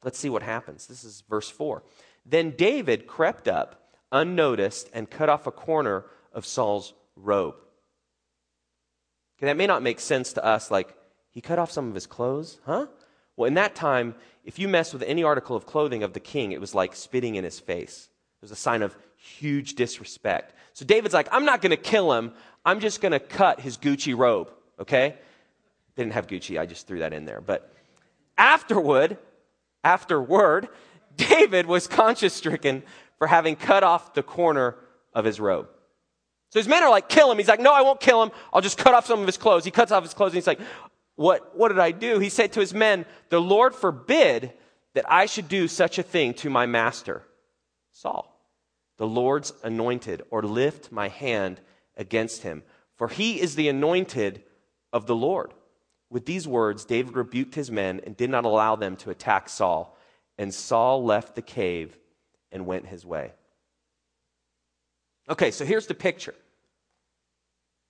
Let's 0.04 0.20
see 0.20 0.30
what 0.30 0.44
happens. 0.44 0.88
This 0.88 1.04
is 1.04 1.24
verse 1.30 1.50
4. 1.50 1.84
Then 2.26 2.52
David 2.52 3.08
crept 3.08 3.48
up 3.48 3.92
unnoticed 4.12 4.90
and 4.94 5.10
cut 5.10 5.30
off 5.30 5.48
a 5.48 5.52
corner 5.52 6.06
of 6.34 6.46
Saul's 6.46 6.94
robe. 7.16 7.56
Okay, 9.44 9.50
that 9.50 9.58
may 9.58 9.68
not 9.68 9.84
make 9.84 10.00
sense 10.00 10.32
to 10.34 10.46
us, 10.46 10.72
like, 10.72 10.96
he 11.32 11.42
cut 11.42 11.60
off 11.60 11.70
some 11.70 11.90
of 11.90 11.94
his 11.94 12.08
clothes, 12.08 12.62
huh? 12.66 12.86
Well, 13.36 13.46
in 13.46 13.56
that 13.56 13.76
time, 13.76 14.16
if 14.46 14.58
you 14.58 14.70
messed 14.70 14.94
with 14.94 15.04
any 15.04 15.22
article 15.22 15.54
of 15.54 15.66
clothing 15.66 16.02
of 16.02 16.14
the 16.14 16.22
king, 16.22 16.54
it 16.54 16.62
was 16.62 16.74
like 16.74 16.96
spitting 16.96 17.36
in 17.36 17.44
his 17.44 17.60
face. 17.60 18.08
It 18.38 18.42
was 18.42 18.52
a 18.52 18.56
sign 18.56 18.82
of 18.82 18.96
huge 19.18 19.74
disrespect. 19.74 20.54
So 20.72 20.86
David's 20.86 21.14
like, 21.14 21.28
I'm 21.30 21.44
not 21.44 21.60
going 21.62 21.72
to 21.72 21.76
kill 21.76 22.14
him. 22.14 22.32
I'm 22.64 22.80
just 22.80 23.02
going 23.02 23.12
to 23.12 23.20
cut 23.20 23.60
his 23.60 23.78
Gucci 23.78 24.18
robe, 24.18 24.50
okay? 24.80 25.16
They 25.96 26.04
didn't 26.04 26.14
have 26.14 26.28
Gucci. 26.28 26.58
I 26.58 26.66
just 26.66 26.88
threw 26.88 27.00
that 27.00 27.12
in 27.12 27.26
there. 27.26 27.42
But 27.42 27.70
afterward, 28.38 29.18
afterward, 29.84 30.70
David 31.18 31.66
was 31.66 31.86
conscience 31.86 32.34
stricken 32.34 32.82
for 33.18 33.28
having 33.28 33.58
cut 33.58 33.84
off 33.84 34.14
the 34.14 34.24
corner 34.24 34.78
of 35.14 35.26
his 35.26 35.42
robe. 35.42 35.68
So 36.54 36.60
his 36.60 36.68
men 36.68 36.84
are 36.84 36.92
like, 36.92 37.10
kill 37.10 37.32
him. 37.32 37.40
He's 37.40 37.48
like, 37.48 37.60
no, 37.60 37.74
I 37.74 37.82
won't 37.82 38.00
kill 38.00 38.22
him. 38.22 38.30
I'll 38.54 38.62
just 38.62 38.78
cut 38.78 38.94
off 38.94 39.08
some 39.08 39.20
of 39.20 39.26
his 39.26 39.38
clothes. 39.38 39.66
He 39.66 39.72
cuts 39.72 39.92
off 39.92 40.04
his 40.04 40.14
clothes 40.14 40.34
and 40.34 40.36
he's 40.36 40.46
like, 40.46 40.60
what, 41.16 41.58
what 41.58 41.70
did 41.70 41.80
I 41.80 41.90
do? 41.90 42.20
He 42.20 42.30
said 42.30 42.52
to 42.52 42.60
his 42.60 42.76
men, 42.76 43.08
the 43.30 43.42
Lord 43.42 43.74
forbid 43.74 44.54
that 44.94 45.04
I 45.12 45.26
should 45.26 45.48
do 45.48 45.68
such 45.68 45.98
a 45.98 46.04
thing 46.04 46.36
to 46.36 46.52
my 46.52 46.68
master, 46.68 47.24
Saul, 47.92 48.40
the 49.00 49.08
Lord's 49.08 49.52
anointed, 49.64 50.22
or 50.30 50.44
lift 50.44 50.92
my 50.92 51.08
hand 51.08 51.60
against 51.98 52.44
him. 52.44 52.62
For 52.98 53.08
he 53.08 53.42
is 53.42 53.56
the 53.56 53.68
anointed 53.68 54.44
of 54.92 55.08
the 55.08 55.16
Lord. 55.16 55.56
With 56.12 56.28
these 56.28 56.48
words, 56.48 56.86
David 56.86 57.16
rebuked 57.16 57.56
his 57.56 57.72
men 57.72 58.00
and 58.06 58.16
did 58.16 58.30
not 58.30 58.46
allow 58.46 58.76
them 58.76 58.96
to 58.98 59.10
attack 59.10 59.50
Saul. 59.50 59.98
And 60.38 60.54
Saul 60.54 61.04
left 61.04 61.34
the 61.34 61.42
cave 61.42 61.98
and 62.52 62.68
went 62.68 62.86
his 62.86 63.04
way. 63.04 63.34
Okay, 65.28 65.50
so 65.50 65.66
here's 65.66 65.88
the 65.88 65.96
picture. 65.96 66.36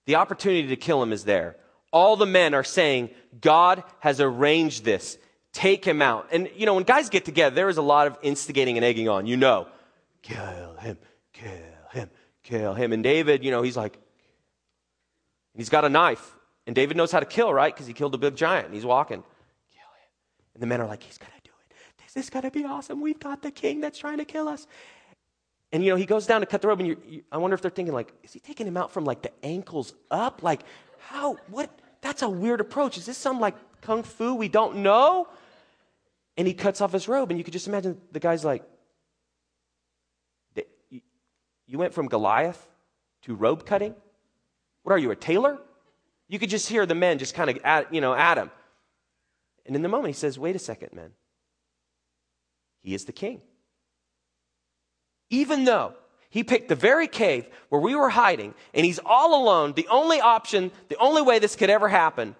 The 0.06 0.16
opportunity 0.16 0.68
to 0.68 0.76
kill 0.76 1.02
him 1.02 1.12
is 1.12 1.24
there. 1.24 1.56
All 1.92 2.16
the 2.16 2.26
men 2.26 2.54
are 2.54 2.64
saying, 2.64 3.10
God 3.40 3.84
has 4.00 4.20
arranged 4.20 4.84
this. 4.84 5.16
Take 5.52 5.84
him 5.84 6.02
out. 6.02 6.28
And, 6.32 6.50
you 6.56 6.66
know, 6.66 6.74
when 6.74 6.82
guys 6.82 7.08
get 7.08 7.24
together, 7.24 7.54
there 7.54 7.68
is 7.68 7.76
a 7.76 7.82
lot 7.82 8.08
of 8.08 8.18
instigating 8.22 8.76
and 8.76 8.84
egging 8.84 9.08
on. 9.08 9.26
You 9.26 9.36
know, 9.36 9.68
kill 10.22 10.76
him, 10.80 10.98
kill 11.32 11.50
him, 11.92 12.10
kill 12.42 12.74
him. 12.74 12.92
And 12.92 13.04
David, 13.04 13.44
you 13.44 13.52
know, 13.52 13.62
he's 13.62 13.76
like, 13.76 13.96
he's 15.56 15.68
got 15.68 15.84
a 15.84 15.88
knife. 15.88 16.34
And 16.66 16.74
David 16.74 16.96
knows 16.96 17.12
how 17.12 17.20
to 17.20 17.26
kill, 17.26 17.54
right? 17.54 17.72
Because 17.72 17.86
he 17.86 17.92
killed 17.92 18.14
a 18.14 18.18
big 18.18 18.34
giant. 18.34 18.66
And 18.66 18.74
he's 18.74 18.84
walking. 18.84 19.22
Kill 19.70 19.80
him. 19.80 20.10
And 20.54 20.62
the 20.62 20.66
men 20.66 20.80
are 20.80 20.86
like, 20.88 21.02
he's 21.02 21.18
going 21.18 21.30
to 21.30 21.42
do 21.44 21.50
it. 21.70 21.74
This 22.02 22.24
is 22.24 22.30
going 22.30 22.42
to 22.42 22.50
be 22.50 22.64
awesome. 22.64 23.00
We've 23.00 23.20
got 23.20 23.42
the 23.42 23.52
king 23.52 23.80
that's 23.80 23.98
trying 23.98 24.18
to 24.18 24.24
kill 24.24 24.48
us. 24.48 24.66
And 25.74 25.84
you 25.84 25.90
know, 25.90 25.96
he 25.96 26.06
goes 26.06 26.24
down 26.24 26.40
to 26.40 26.46
cut 26.46 26.62
the 26.62 26.68
rope, 26.68 26.78
and 26.78 26.86
you, 26.86 26.96
you, 27.04 27.24
I 27.32 27.38
wonder 27.38 27.56
if 27.56 27.60
they're 27.60 27.68
thinking, 27.68 27.92
like, 27.92 28.14
is 28.22 28.32
he 28.32 28.38
taking 28.38 28.64
him 28.64 28.76
out 28.76 28.92
from 28.92 29.04
like 29.04 29.22
the 29.22 29.32
ankles 29.44 29.92
up? 30.08 30.40
Like, 30.40 30.60
how? 31.00 31.36
What? 31.48 31.68
That's 32.00 32.22
a 32.22 32.28
weird 32.28 32.60
approach. 32.60 32.96
Is 32.96 33.06
this 33.06 33.18
some 33.18 33.40
like 33.40 33.56
kung 33.80 34.04
fu 34.04 34.36
we 34.36 34.46
don't 34.46 34.76
know? 34.76 35.26
And 36.36 36.46
he 36.46 36.54
cuts 36.54 36.80
off 36.80 36.92
his 36.92 37.08
robe, 37.08 37.30
and 37.30 37.38
you 37.38 37.42
could 37.42 37.52
just 37.52 37.66
imagine 37.66 38.00
the 38.12 38.20
guy's 38.20 38.44
like, 38.44 38.62
You 41.66 41.78
went 41.78 41.92
from 41.92 42.06
Goliath 42.06 42.64
to 43.22 43.34
robe 43.34 43.66
cutting? 43.66 43.96
What 44.84 44.92
are 44.92 44.98
you, 44.98 45.10
a 45.10 45.16
tailor? 45.16 45.58
You 46.28 46.38
could 46.38 46.50
just 46.50 46.68
hear 46.68 46.86
the 46.86 46.94
men 46.94 47.18
just 47.18 47.34
kind 47.34 47.50
of 47.50 47.58
at, 47.64 47.92
you 47.92 48.00
know, 48.00 48.14
at 48.14 48.38
him. 48.38 48.52
And 49.66 49.74
in 49.74 49.82
the 49.82 49.88
moment, 49.88 50.14
he 50.14 50.18
says, 50.20 50.38
Wait 50.38 50.54
a 50.54 50.60
second, 50.60 50.92
men. 50.92 51.10
He 52.80 52.94
is 52.94 53.06
the 53.06 53.12
king 53.12 53.40
even 55.40 55.64
though 55.64 55.94
he 56.30 56.44
picked 56.44 56.68
the 56.68 56.74
very 56.74 57.08
cave 57.08 57.46
where 57.68 57.80
we 57.80 57.94
were 57.94 58.10
hiding 58.10 58.54
and 58.72 58.84
he's 58.84 59.00
all 59.04 59.42
alone, 59.42 59.72
the 59.72 59.88
only 59.88 60.20
option, 60.20 60.70
the 60.88 60.96
only 60.98 61.22
way 61.22 61.38
this 61.38 61.56
could 61.56 61.70
ever 61.70 61.88
happen, 61.88 62.36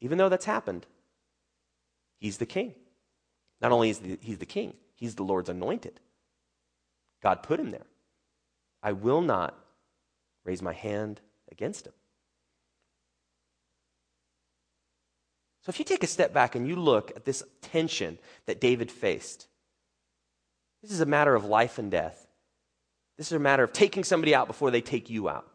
even 0.00 0.18
though 0.18 0.28
that's 0.28 0.44
happened, 0.44 0.86
he's 2.18 2.38
the 2.38 2.46
king. 2.46 2.74
Not 3.60 3.72
only 3.72 3.90
is 3.90 3.98
he 3.98 4.18
he's 4.20 4.38
the 4.38 4.46
king, 4.46 4.74
he's 4.96 5.14
the 5.14 5.22
Lord's 5.22 5.48
anointed. 5.48 6.00
God 7.22 7.42
put 7.42 7.60
him 7.60 7.70
there. 7.70 7.86
I 8.82 8.92
will 8.92 9.22
not 9.22 9.58
raise 10.44 10.60
my 10.60 10.72
hand 10.72 11.20
against 11.50 11.86
him. 11.86 11.94
So 15.62 15.70
if 15.70 15.78
you 15.78 15.84
take 15.84 16.02
a 16.02 16.06
step 16.06 16.34
back 16.34 16.54
and 16.54 16.68
you 16.68 16.76
look 16.76 17.10
at 17.16 17.24
this 17.24 17.42
tension 17.62 18.18
that 18.44 18.60
David 18.60 18.90
faced, 18.90 19.46
this 20.82 20.92
is 20.92 21.00
a 21.00 21.06
matter 21.06 21.34
of 21.34 21.46
life 21.46 21.78
and 21.78 21.90
death. 21.90 22.23
This 23.16 23.26
is 23.28 23.32
a 23.32 23.38
matter 23.38 23.62
of 23.62 23.72
taking 23.72 24.04
somebody 24.04 24.34
out 24.34 24.46
before 24.46 24.70
they 24.70 24.80
take 24.80 25.08
you 25.10 25.28
out. 25.28 25.46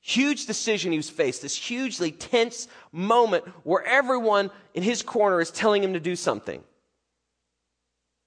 Huge 0.00 0.46
decision 0.46 0.92
he 0.92 0.98
was 0.98 1.10
faced, 1.10 1.42
this 1.42 1.56
hugely 1.56 2.12
tense 2.12 2.68
moment 2.92 3.44
where 3.64 3.82
everyone 3.82 4.50
in 4.74 4.84
his 4.84 5.02
corner 5.02 5.40
is 5.40 5.50
telling 5.50 5.82
him 5.82 5.94
to 5.94 6.00
do 6.00 6.14
something. 6.14 6.62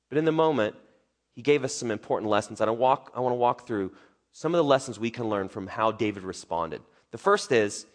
But 0.09 0.17
in 0.17 0.25
the 0.25 0.31
moment, 0.33 0.75
he 1.35 1.41
gave 1.41 1.63
us 1.63 1.73
some 1.73 1.91
important 1.91 2.29
lessons. 2.29 2.59
And 2.59 2.69
I, 2.69 2.73
walk, 2.73 3.13
I 3.15 3.21
want 3.21 3.31
to 3.31 3.37
walk 3.37 3.65
through 3.65 3.93
some 4.33 4.53
of 4.53 4.57
the 4.57 4.63
lessons 4.63 4.99
we 4.99 5.11
can 5.11 5.29
learn 5.29 5.47
from 5.47 5.67
how 5.67 5.91
David 5.91 6.23
responded. 6.23 6.81
The 7.11 7.17
first 7.17 7.51
is 7.53 7.85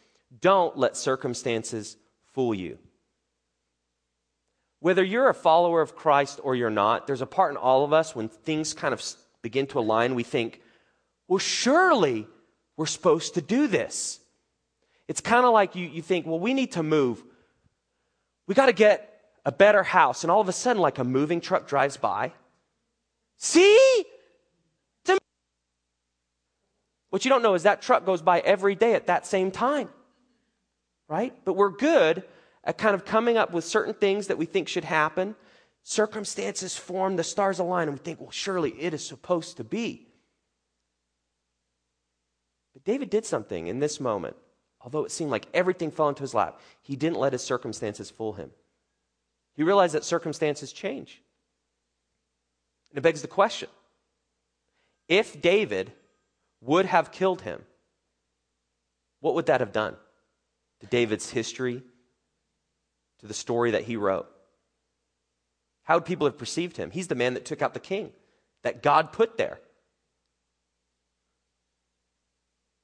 don't 0.40 0.78
let 0.78 0.96
circumstances 0.96 1.96
fool 2.32 2.54
you. 2.54 2.78
Whether 4.80 5.04
you're 5.04 5.28
a 5.28 5.34
follower 5.34 5.80
of 5.80 5.94
Christ 5.94 6.40
or 6.42 6.54
you're 6.54 6.70
not, 6.70 7.06
there's 7.06 7.22
a 7.22 7.26
part 7.26 7.50
in 7.50 7.56
all 7.56 7.84
of 7.84 7.92
us 7.92 8.14
when 8.14 8.28
things 8.28 8.74
kind 8.74 8.94
of 8.94 9.02
begin 9.44 9.66
to 9.68 9.78
align, 9.78 10.14
we 10.14 10.24
think, 10.24 10.62
well, 11.28 11.38
surely 11.38 12.26
we're 12.78 12.86
supposed 12.86 13.34
to 13.34 13.42
do 13.42 13.68
this. 13.68 14.18
It's 15.06 15.20
kind 15.20 15.44
of 15.44 15.52
like 15.52 15.76
you, 15.76 15.86
you 15.86 16.00
think, 16.00 16.26
well, 16.26 16.40
we 16.40 16.54
need 16.54 16.72
to 16.72 16.82
move. 16.82 17.22
We 18.46 18.54
got 18.54 18.66
to 18.66 18.72
get 18.72 19.20
a 19.44 19.52
better 19.52 19.82
house. 19.82 20.24
And 20.24 20.30
all 20.30 20.40
of 20.40 20.48
a 20.48 20.52
sudden, 20.52 20.80
like 20.80 20.98
a 20.98 21.04
moving 21.04 21.42
truck 21.42 21.68
drives 21.68 21.98
by. 21.98 22.32
See? 23.36 24.06
What 27.10 27.24
you 27.24 27.28
don't 27.28 27.42
know 27.42 27.54
is 27.54 27.64
that 27.64 27.82
truck 27.82 28.06
goes 28.06 28.22
by 28.22 28.40
every 28.40 28.74
day 28.74 28.94
at 28.94 29.06
that 29.08 29.26
same 29.26 29.50
time. 29.50 29.90
Right? 31.06 31.34
But 31.44 31.52
we're 31.52 31.70
good 31.70 32.24
at 32.64 32.78
kind 32.78 32.94
of 32.94 33.04
coming 33.04 33.36
up 33.36 33.52
with 33.52 33.64
certain 33.64 33.92
things 33.92 34.28
that 34.28 34.38
we 34.38 34.46
think 34.46 34.68
should 34.68 34.84
happen. 34.84 35.36
Circumstances 35.84 36.76
form, 36.76 37.16
the 37.16 37.22
stars 37.22 37.58
align, 37.58 37.88
and 37.88 37.96
we 37.96 38.02
think, 38.02 38.20
well, 38.20 38.30
surely 38.30 38.70
it 38.80 38.94
is 38.94 39.06
supposed 39.06 39.58
to 39.58 39.64
be. 39.64 40.08
But 42.72 42.84
David 42.84 43.10
did 43.10 43.24
something 43.24 43.68
in 43.68 43.78
this 43.78 44.00
moment. 44.00 44.36
Although 44.80 45.04
it 45.04 45.12
seemed 45.12 45.30
like 45.30 45.46
everything 45.54 45.90
fell 45.90 46.08
into 46.08 46.22
his 46.22 46.34
lap, 46.34 46.60
he 46.82 46.96
didn't 46.96 47.18
let 47.18 47.32
his 47.32 47.42
circumstances 47.42 48.10
fool 48.10 48.34
him. 48.34 48.50
He 49.54 49.62
realized 49.62 49.94
that 49.94 50.04
circumstances 50.04 50.72
change. 50.72 51.22
And 52.90 52.98
it 52.98 53.02
begs 53.02 53.22
the 53.22 53.28
question 53.28 53.68
if 55.08 55.40
David 55.40 55.92
would 56.60 56.86
have 56.86 57.12
killed 57.12 57.42
him, 57.42 57.62
what 59.20 59.34
would 59.34 59.46
that 59.46 59.60
have 59.60 59.72
done 59.72 59.96
to 60.80 60.86
David's 60.86 61.30
history, 61.30 61.82
to 63.20 63.26
the 63.26 63.34
story 63.34 63.72
that 63.72 63.84
he 63.84 63.96
wrote. 63.96 64.28
How 65.84 65.96
would 65.96 66.04
people 66.04 66.26
have 66.26 66.38
perceived 66.38 66.76
him? 66.76 66.90
He's 66.90 67.08
the 67.08 67.14
man 67.14 67.34
that 67.34 67.44
took 67.44 67.62
out 67.62 67.74
the 67.74 67.80
king. 67.80 68.12
that 68.62 68.82
God 68.82 69.12
put 69.12 69.36
there. 69.36 69.60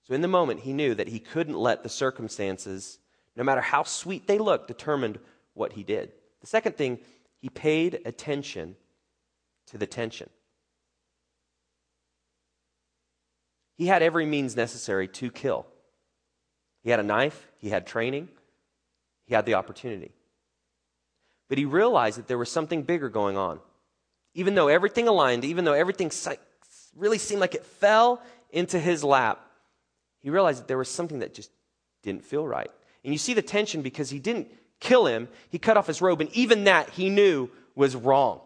So, 0.02 0.14
in 0.14 0.21
the 0.21 0.28
moment, 0.28 0.61
he 0.61 0.75
knew 0.75 0.95
that 0.95 1.09
he 1.09 1.19
couldn't 1.19 1.57
let 1.57 1.83
the 1.83 1.88
circumstances, 1.88 2.99
no 3.35 3.45
matter 3.45 3.62
how 3.62 3.85
sweet 3.85 4.26
they 4.26 4.38
looked, 4.38 4.69
determine 4.69 5.19
what 5.54 5.73
he 5.73 5.83
did. 5.83 6.12
The 6.42 6.47
second 6.47 6.76
thing, 6.76 6.99
he 7.38 7.49
paid 7.49 8.00
attention 8.04 8.76
to 9.69 9.78
the 9.78 9.87
tension. 9.87 10.28
He 13.76 13.87
had 13.87 14.02
every 14.02 14.26
means 14.26 14.54
necessary 14.54 15.09
to 15.09 15.30
kill. 15.30 15.66
He 16.83 16.90
had 16.90 17.00
a 17.00 17.04
knife, 17.04 17.47
he 17.57 17.71
had 17.71 17.87
training, 17.87 18.28
he 19.25 19.35
had 19.35 19.47
the 19.47 19.54
opportunity. 19.54 20.12
But 21.50 21.59
he 21.59 21.64
realized 21.64 22.16
that 22.16 22.28
there 22.28 22.38
was 22.38 22.49
something 22.49 22.85
bigger 22.85 23.09
going 23.09 23.37
on. 23.37 23.59
Even 24.35 24.54
though 24.54 24.69
everything 24.69 25.09
aligned, 25.09 25.45
even 25.45 25.64
though 25.64 25.75
everything 25.75 26.12
really 26.97 27.19
seemed 27.19 27.40
like 27.40 27.57
it 27.57 27.66
fell 27.66 28.23
into 28.50 28.78
his 28.78 29.02
lap, 29.02 29.45
he 30.21 30.30
realized 30.30 30.61
that 30.61 30.69
there 30.69 30.78
was 30.78 30.88
something 30.88 31.19
that 31.19 31.35
just 31.35 31.50
didn't 32.04 32.25
feel 32.25 32.47
right. 32.47 32.71
And 33.04 33.12
you 33.12 33.19
see 33.19 33.35
the 33.35 33.42
tension 33.42 33.83
because 33.83 34.11
he 34.11 34.21
didn't 34.21 34.47
kill 34.78 35.07
him, 35.07 35.28
he 35.49 35.59
cut 35.59 35.76
off 35.76 35.88
his 35.88 36.00
robe, 36.00 36.21
and 36.21 36.30
even 36.37 36.64
that 36.64 36.90
he 36.90 37.11
knew 37.11 37.50
was 37.75 37.97
wrong. 37.97 38.40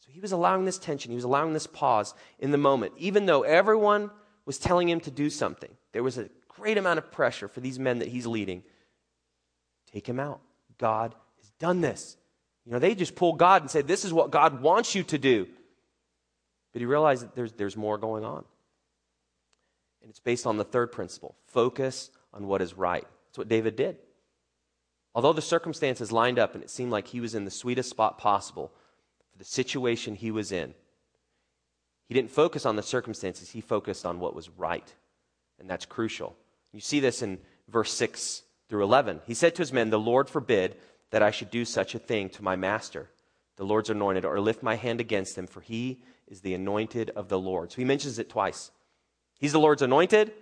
So 0.00 0.10
he 0.12 0.20
was 0.20 0.32
allowing 0.32 0.66
this 0.66 0.78
tension, 0.78 1.12
he 1.12 1.16
was 1.16 1.24
allowing 1.24 1.54
this 1.54 1.66
pause 1.66 2.12
in 2.38 2.50
the 2.50 2.58
moment, 2.58 2.92
even 2.98 3.24
though 3.24 3.42
everyone 3.42 4.10
was 4.44 4.58
telling 4.58 4.86
him 4.86 5.00
to 5.00 5.10
do 5.10 5.30
something. 5.30 5.70
There 5.92 6.02
was 6.02 6.18
a 6.18 6.28
great 6.46 6.76
amount 6.76 6.98
of 6.98 7.10
pressure 7.10 7.48
for 7.48 7.60
these 7.60 7.78
men 7.78 8.00
that 8.00 8.08
he's 8.08 8.26
leading. 8.26 8.62
Take 9.96 10.06
him 10.06 10.20
out. 10.20 10.42
God 10.76 11.14
has 11.38 11.50
done 11.58 11.80
this. 11.80 12.18
You 12.66 12.72
know, 12.72 12.78
they 12.78 12.94
just 12.94 13.14
pull 13.14 13.32
God 13.32 13.62
and 13.62 13.70
say, 13.70 13.80
This 13.80 14.04
is 14.04 14.12
what 14.12 14.30
God 14.30 14.60
wants 14.60 14.94
you 14.94 15.02
to 15.04 15.16
do. 15.16 15.48
But 16.74 16.80
he 16.80 16.84
realized 16.84 17.22
that 17.22 17.34
there's, 17.34 17.54
there's 17.54 17.78
more 17.78 17.96
going 17.96 18.22
on. 18.22 18.44
And 20.02 20.10
it's 20.10 20.20
based 20.20 20.46
on 20.46 20.58
the 20.58 20.64
third 20.64 20.92
principle 20.92 21.34
focus 21.46 22.10
on 22.34 22.46
what 22.46 22.60
is 22.60 22.74
right. 22.74 23.06
That's 23.28 23.38
what 23.38 23.48
David 23.48 23.74
did. 23.74 23.96
Although 25.14 25.32
the 25.32 25.40
circumstances 25.40 26.12
lined 26.12 26.38
up 26.38 26.54
and 26.54 26.62
it 26.62 26.68
seemed 26.68 26.92
like 26.92 27.08
he 27.08 27.20
was 27.20 27.34
in 27.34 27.46
the 27.46 27.50
sweetest 27.50 27.88
spot 27.88 28.18
possible 28.18 28.74
for 29.32 29.38
the 29.38 29.46
situation 29.46 30.14
he 30.14 30.30
was 30.30 30.52
in, 30.52 30.74
he 32.06 32.14
didn't 32.14 32.32
focus 32.32 32.66
on 32.66 32.76
the 32.76 32.82
circumstances, 32.82 33.48
he 33.48 33.62
focused 33.62 34.04
on 34.04 34.20
what 34.20 34.34
was 34.34 34.50
right. 34.58 34.92
And 35.58 35.70
that's 35.70 35.86
crucial. 35.86 36.36
You 36.74 36.80
see 36.80 37.00
this 37.00 37.22
in 37.22 37.38
verse 37.70 37.94
6 37.94 38.42
through 38.68 38.84
11. 38.84 39.20
He 39.26 39.34
said 39.34 39.54
to 39.54 39.62
his 39.62 39.72
men, 39.72 39.90
The 39.90 39.98
Lord 39.98 40.28
forbid 40.28 40.76
that 41.10 41.22
I 41.22 41.30
should 41.30 41.50
do 41.50 41.64
such 41.64 41.94
a 41.94 41.98
thing 41.98 42.28
to 42.30 42.44
my 42.44 42.56
master, 42.56 43.10
the 43.56 43.64
Lord's 43.64 43.90
anointed, 43.90 44.24
or 44.24 44.40
lift 44.40 44.62
my 44.62 44.74
hand 44.74 45.00
against 45.00 45.36
him, 45.36 45.46
for 45.46 45.60
he 45.60 46.02
is 46.26 46.40
the 46.40 46.54
anointed 46.54 47.10
of 47.10 47.28
the 47.28 47.38
Lord. 47.38 47.72
So 47.72 47.76
he 47.76 47.84
mentions 47.84 48.18
it 48.18 48.28
twice. 48.28 48.70
He's 49.38 49.52
the 49.52 49.60
Lord's 49.60 49.82
anointed, 49.82 50.32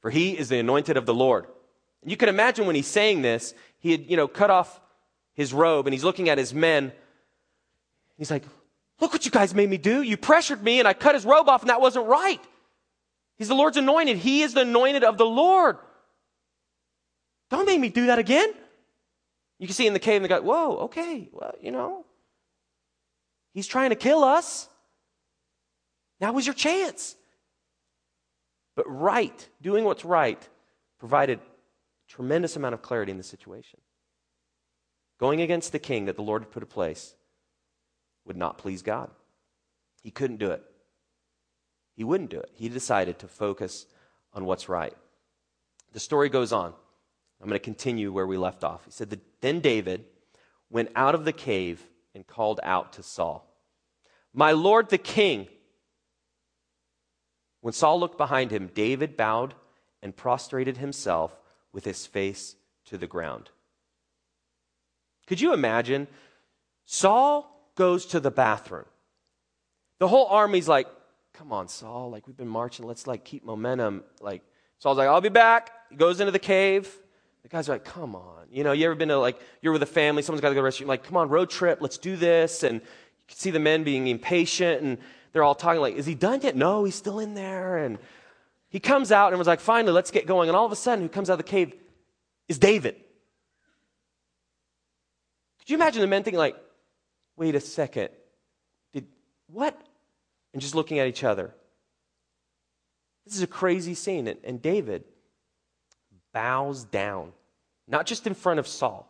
for 0.00 0.10
he 0.10 0.36
is 0.36 0.48
the 0.48 0.58
anointed 0.58 0.96
of 0.96 1.06
the 1.06 1.14
Lord. 1.14 1.46
And 2.02 2.10
you 2.10 2.16
can 2.16 2.28
imagine 2.28 2.66
when 2.66 2.74
he's 2.74 2.88
saying 2.88 3.22
this, 3.22 3.54
he 3.78 3.92
had, 3.92 4.10
you 4.10 4.16
know, 4.16 4.26
cut 4.26 4.50
off 4.50 4.80
his 5.34 5.54
robe 5.54 5.86
and 5.86 5.94
he's 5.94 6.04
looking 6.04 6.28
at 6.28 6.38
his 6.38 6.52
men. 6.52 6.92
He's 8.18 8.30
like, 8.30 8.44
Look 9.00 9.12
what 9.12 9.24
you 9.24 9.32
guys 9.32 9.52
made 9.52 9.68
me 9.68 9.78
do. 9.78 10.02
You 10.02 10.16
pressured 10.16 10.62
me 10.62 10.78
and 10.78 10.86
I 10.86 10.94
cut 10.94 11.16
his 11.16 11.24
robe 11.24 11.48
off 11.48 11.62
and 11.62 11.70
that 11.70 11.80
wasn't 11.80 12.06
right. 12.06 12.40
He's 13.36 13.48
the 13.48 13.54
Lord's 13.54 13.76
anointed. 13.76 14.16
He 14.16 14.42
is 14.42 14.54
the 14.54 14.60
anointed 14.60 15.02
of 15.02 15.18
the 15.18 15.26
Lord. 15.26 15.78
Don't 17.52 17.66
make 17.66 17.78
me 17.78 17.90
do 17.90 18.06
that 18.06 18.18
again. 18.18 18.50
You 19.58 19.66
can 19.66 19.74
see 19.74 19.86
in 19.86 19.92
the 19.92 19.98
cave 19.98 20.22
they 20.22 20.28
go, 20.28 20.40
whoa, 20.40 20.78
okay, 20.84 21.28
well, 21.32 21.54
you 21.60 21.70
know, 21.70 22.06
he's 23.52 23.66
trying 23.66 23.90
to 23.90 23.94
kill 23.94 24.24
us. 24.24 24.70
Now 26.18 26.32
was 26.32 26.46
your 26.46 26.54
chance. 26.54 27.14
But 28.74 28.86
right, 28.88 29.46
doing 29.60 29.84
what's 29.84 30.02
right, 30.02 30.40
provided 30.98 31.40
tremendous 32.08 32.56
amount 32.56 32.72
of 32.72 32.80
clarity 32.80 33.12
in 33.12 33.18
the 33.18 33.22
situation. 33.22 33.80
Going 35.20 35.42
against 35.42 35.72
the 35.72 35.78
king 35.78 36.06
that 36.06 36.16
the 36.16 36.22
Lord 36.22 36.44
had 36.44 36.50
put 36.50 36.62
in 36.62 36.70
place 36.70 37.14
would 38.24 38.38
not 38.38 38.56
please 38.56 38.80
God. 38.80 39.10
He 40.02 40.10
couldn't 40.10 40.38
do 40.38 40.52
it. 40.52 40.62
He 41.96 42.02
wouldn't 42.02 42.30
do 42.30 42.40
it. 42.40 42.50
He 42.54 42.70
decided 42.70 43.18
to 43.18 43.28
focus 43.28 43.84
on 44.32 44.46
what's 44.46 44.70
right. 44.70 44.96
The 45.92 46.00
story 46.00 46.30
goes 46.30 46.50
on. 46.50 46.72
I'm 47.42 47.48
going 47.48 47.58
to 47.58 47.64
continue 47.64 48.12
where 48.12 48.26
we 48.26 48.36
left 48.36 48.62
off. 48.62 48.84
He 48.84 48.92
said, 48.92 49.20
Then 49.40 49.58
David 49.58 50.04
went 50.70 50.90
out 50.94 51.16
of 51.16 51.24
the 51.24 51.32
cave 51.32 51.84
and 52.14 52.24
called 52.24 52.60
out 52.62 52.92
to 52.94 53.02
Saul, 53.02 53.52
My 54.32 54.52
Lord 54.52 54.88
the 54.88 54.98
king. 54.98 55.48
When 57.60 57.72
Saul 57.72 58.00
looked 58.00 58.18
behind 58.18 58.50
him, 58.50 58.70
David 58.74 59.16
bowed 59.16 59.54
and 60.02 60.16
prostrated 60.16 60.78
himself 60.78 61.36
with 61.72 61.84
his 61.84 62.06
face 62.06 62.56
to 62.86 62.98
the 62.98 63.06
ground. 63.06 63.50
Could 65.26 65.40
you 65.40 65.52
imagine? 65.52 66.08
Saul 66.86 67.70
goes 67.76 68.06
to 68.06 68.20
the 68.20 68.32
bathroom. 68.32 68.86
The 70.00 70.08
whole 70.08 70.26
army's 70.26 70.68
like, 70.68 70.88
come 71.32 71.52
on, 71.52 71.68
Saul, 71.68 72.10
like 72.10 72.26
we've 72.26 72.36
been 72.36 72.48
marching, 72.48 72.86
let's 72.86 73.06
like 73.06 73.24
keep 73.24 73.44
momentum. 73.44 74.02
Like, 74.20 74.42
Saul's 74.78 74.98
like, 74.98 75.08
I'll 75.08 75.20
be 75.20 75.28
back. 75.28 75.70
He 75.90 75.96
goes 75.96 76.20
into 76.20 76.32
the 76.32 76.40
cave. 76.40 76.92
The 77.42 77.48
guys 77.48 77.68
are 77.68 77.72
like, 77.72 77.84
come 77.84 78.14
on. 78.14 78.46
You 78.50 78.64
know, 78.64 78.72
you 78.72 78.86
ever 78.86 78.94
been 78.94 79.08
to 79.08 79.18
like, 79.18 79.40
you're 79.60 79.72
with 79.72 79.82
a 79.82 79.86
family, 79.86 80.22
someone's 80.22 80.40
got 80.40 80.50
to 80.50 80.54
go 80.54 80.60
to 80.60 80.64
the 80.64 80.84
restroom, 80.84 80.88
like, 80.88 81.04
come 81.04 81.16
on, 81.16 81.28
road 81.28 81.50
trip, 81.50 81.78
let's 81.80 81.98
do 81.98 82.16
this. 82.16 82.62
And 82.62 82.76
you 82.76 82.86
can 83.28 83.36
see 83.36 83.50
the 83.50 83.58
men 83.58 83.82
being 83.82 84.06
impatient 84.06 84.82
and 84.82 84.98
they're 85.32 85.42
all 85.42 85.54
talking 85.54 85.80
like, 85.80 85.96
is 85.96 86.06
he 86.06 86.14
done 86.14 86.40
yet? 86.42 86.54
No, 86.54 86.84
he's 86.84 86.94
still 86.94 87.18
in 87.18 87.34
there. 87.34 87.78
And 87.78 87.98
he 88.68 88.78
comes 88.80 89.10
out 89.10 89.32
and 89.32 89.38
was 89.38 89.48
like, 89.48 89.60
finally, 89.60 89.92
let's 89.92 90.10
get 90.10 90.26
going. 90.26 90.48
And 90.48 90.56
all 90.56 90.66
of 90.66 90.72
a 90.72 90.76
sudden, 90.76 91.02
who 91.02 91.08
comes 91.08 91.30
out 91.30 91.34
of 91.34 91.38
the 91.38 91.44
cave 91.44 91.74
is 92.48 92.58
David. 92.58 92.96
Could 95.58 95.70
you 95.70 95.76
imagine 95.76 96.00
the 96.00 96.06
men 96.06 96.22
thinking 96.22 96.38
like, 96.38 96.56
wait 97.36 97.54
a 97.54 97.60
second, 97.60 98.10
did 98.92 99.06
what? 99.46 99.80
And 100.52 100.60
just 100.60 100.74
looking 100.74 100.98
at 100.98 101.06
each 101.06 101.24
other. 101.24 101.54
This 103.24 103.36
is 103.36 103.42
a 103.42 103.46
crazy 103.46 103.94
scene. 103.94 104.28
And, 104.28 104.38
and 104.44 104.60
David 104.60 105.04
bows 106.32 106.84
down, 106.84 107.32
not 107.88 108.06
just 108.06 108.26
in 108.26 108.34
front 108.34 108.60
of 108.60 108.66
Saul, 108.66 109.08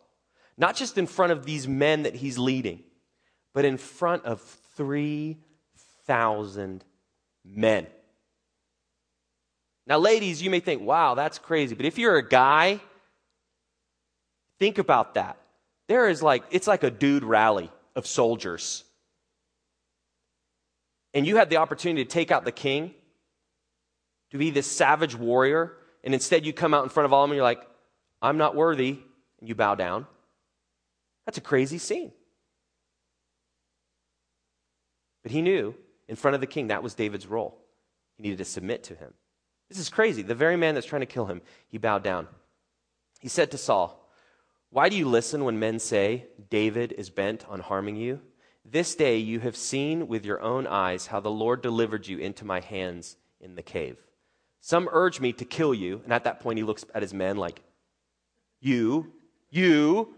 not 0.57 0.75
just 0.75 0.97
in 0.97 1.07
front 1.07 1.31
of 1.31 1.45
these 1.45 1.67
men 1.67 2.03
that 2.03 2.15
he's 2.15 2.37
leading, 2.37 2.83
but 3.53 3.65
in 3.65 3.77
front 3.77 4.25
of 4.25 4.41
3,000 4.75 6.83
men. 7.45 7.87
Now, 9.85 9.97
ladies, 9.97 10.41
you 10.41 10.49
may 10.49 10.61
think, 10.61 10.81
wow, 10.81 11.13
that's 11.13 11.39
crazy. 11.39 11.75
But 11.75 11.85
if 11.85 11.97
you're 11.97 12.15
a 12.15 12.27
guy, 12.27 12.79
think 14.59 14.77
about 14.77 15.15
that. 15.15 15.37
There 15.87 16.07
is 16.07 16.23
like, 16.23 16.43
it's 16.51 16.67
like 16.67 16.83
a 16.83 16.91
dude 16.91 17.23
rally 17.23 17.69
of 17.95 18.07
soldiers. 18.07 18.83
And 21.13 21.27
you 21.27 21.35
had 21.35 21.49
the 21.49 21.57
opportunity 21.57 22.05
to 22.05 22.09
take 22.09 22.31
out 22.31 22.45
the 22.45 22.51
king, 22.51 22.93
to 24.31 24.37
be 24.37 24.49
this 24.49 24.65
savage 24.65 25.15
warrior, 25.15 25.73
and 26.03 26.13
instead 26.13 26.45
you 26.45 26.53
come 26.53 26.73
out 26.73 26.83
in 26.83 26.89
front 26.89 27.05
of 27.05 27.13
all 27.13 27.23
of 27.23 27.27
them 27.27 27.31
and 27.31 27.37
you're 27.37 27.43
like, 27.43 27.65
I'm 28.21 28.37
not 28.37 28.55
worthy, 28.55 28.99
and 29.39 29.49
you 29.49 29.55
bow 29.55 29.75
down. 29.75 30.07
That's 31.25 31.37
a 31.37 31.41
crazy 31.41 31.77
scene. 31.77 32.11
But 35.23 35.31
he 35.31 35.41
knew 35.41 35.75
in 36.07 36.15
front 36.15 36.35
of 36.35 36.41
the 36.41 36.47
king 36.47 36.67
that 36.67 36.83
was 36.83 36.93
David's 36.93 37.27
role. 37.27 37.57
He 38.17 38.23
needed 38.23 38.39
to 38.39 38.45
submit 38.45 38.83
to 38.85 38.95
him. 38.95 39.13
This 39.69 39.79
is 39.79 39.89
crazy. 39.89 40.21
The 40.21 40.35
very 40.35 40.57
man 40.57 40.75
that's 40.75 40.85
trying 40.85 41.01
to 41.01 41.05
kill 41.05 41.25
him, 41.25 41.41
he 41.67 41.77
bowed 41.77 42.03
down. 42.03 42.27
He 43.19 43.29
said 43.29 43.51
to 43.51 43.57
Saul, 43.57 44.03
why 44.69 44.89
do 44.89 44.95
you 44.95 45.07
listen 45.07 45.43
when 45.43 45.59
men 45.59 45.77
say, 45.77 46.25
David 46.49 46.93
is 46.93 47.11
bent 47.11 47.47
on 47.47 47.59
harming 47.59 47.95
you? 47.95 48.21
This 48.65 48.95
day 48.95 49.17
you 49.17 49.39
have 49.39 49.55
seen 49.55 50.07
with 50.07 50.25
your 50.25 50.41
own 50.41 50.65
eyes 50.65 51.07
how 51.07 51.19
the 51.19 51.29
Lord 51.29 51.61
delivered 51.61 52.07
you 52.07 52.17
into 52.17 52.43
my 52.43 52.59
hands 52.59 53.17
in 53.39 53.53
the 53.53 53.61
cave. 53.61 53.97
Some 54.65 54.89
urge 54.91 55.19
me 55.19 55.33
to 55.33 55.45
kill 55.45 55.73
you. 55.73 56.01
And 56.03 56.13
at 56.13 56.23
that 56.23 56.39
point, 56.39 56.57
he 56.57 56.63
looks 56.63 56.85
at 56.95 57.01
his 57.01 57.13
men 57.13 57.37
like, 57.37 57.61
You, 58.61 59.11
you. 59.49 60.15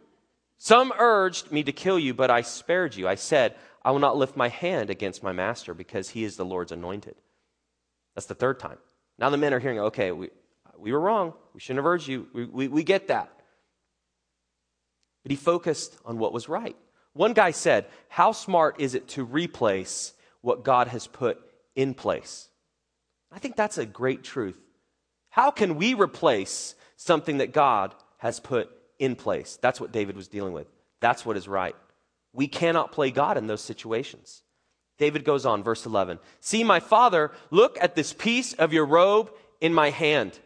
Some 0.58 0.94
urged 0.98 1.52
me 1.52 1.64
to 1.64 1.72
kill 1.72 2.00
you, 2.00 2.14
but 2.14 2.32
I 2.32 2.42
spared 2.42 2.96
you. 2.96 3.08
I 3.08 3.16
said, 3.16 3.56
I 3.84 3.92
will 3.92 4.00
not 4.00 4.16
lift 4.16 4.38
my 4.38 4.48
hand 4.48 4.90
against 4.90 5.22
my 5.22 5.34
master 5.34 5.74
because 5.74 6.10
he 6.10 6.24
is 6.24 6.38
the 6.38 6.46
Lord's 6.46 6.72
anointed. 6.72 7.16
That's 8.16 8.28
the 8.28 8.36
third 8.36 8.60
time. 8.60 8.78
Now 9.20 9.30
the 9.30 9.38
men 9.38 9.54
are 9.54 9.60
hearing, 9.60 9.80
okay, 9.80 10.12
we, 10.12 10.30
we 10.78 10.94
were 10.94 11.00
wrong. 11.00 11.34
We 11.54 11.60
shouldn't 11.60 11.80
have 11.80 11.86
urged 11.86 12.08
you. 12.08 12.28
We, 12.34 12.46
we, 12.46 12.68
we 12.70 12.84
get 12.84 13.10
that 13.10 13.36
but 15.26 15.32
he 15.32 15.38
focused 15.38 15.98
on 16.06 16.20
what 16.20 16.34
was 16.34 16.48
right. 16.48 16.76
One 17.14 17.34
guy 17.34 17.50
said, 17.50 17.88
How 18.10 18.32
smart 18.32 18.80
is 18.80 18.94
it 18.94 19.08
to 19.10 19.24
replace 19.24 20.14
what 20.42 20.64
God 20.64 20.88
has 20.90 21.08
put 21.08 21.40
in 21.76 21.96
place? 21.96 22.48
I 23.32 23.40
think 23.40 23.56
that's 23.56 23.78
a 23.78 23.86
great 23.86 24.24
truth. 24.24 24.60
How 25.30 25.52
can 25.52 25.76
we 25.76 25.94
replace 25.94 26.76
something 26.96 27.40
that 27.40 27.54
God 27.54 27.94
has 28.18 28.40
put 28.40 28.70
in 29.00 29.16
place? 29.16 29.58
That's 29.62 29.82
what 29.82 29.92
David 29.92 30.16
was 30.16 30.28
dealing 30.28 30.54
with. 30.54 30.68
That's 31.02 31.26
what 31.26 31.38
is 31.38 31.48
right. 31.48 31.76
We 32.34 32.48
cannot 32.48 32.92
play 32.92 33.12
God 33.12 33.38
in 33.38 33.48
those 33.48 33.62
situations. 33.62 34.44
David 34.98 35.26
goes 35.26 35.46
on, 35.46 35.64
verse 35.64 35.86
11 35.86 36.20
See, 36.40 36.64
my 36.64 36.80
father, 36.80 37.32
look 37.52 37.78
at 37.82 37.96
this 37.96 38.14
piece 38.14 38.54
of 38.54 38.74
your 38.74 38.86
robe 38.86 39.32
in 39.60 39.74
my 39.74 39.90
hand. 39.90 40.40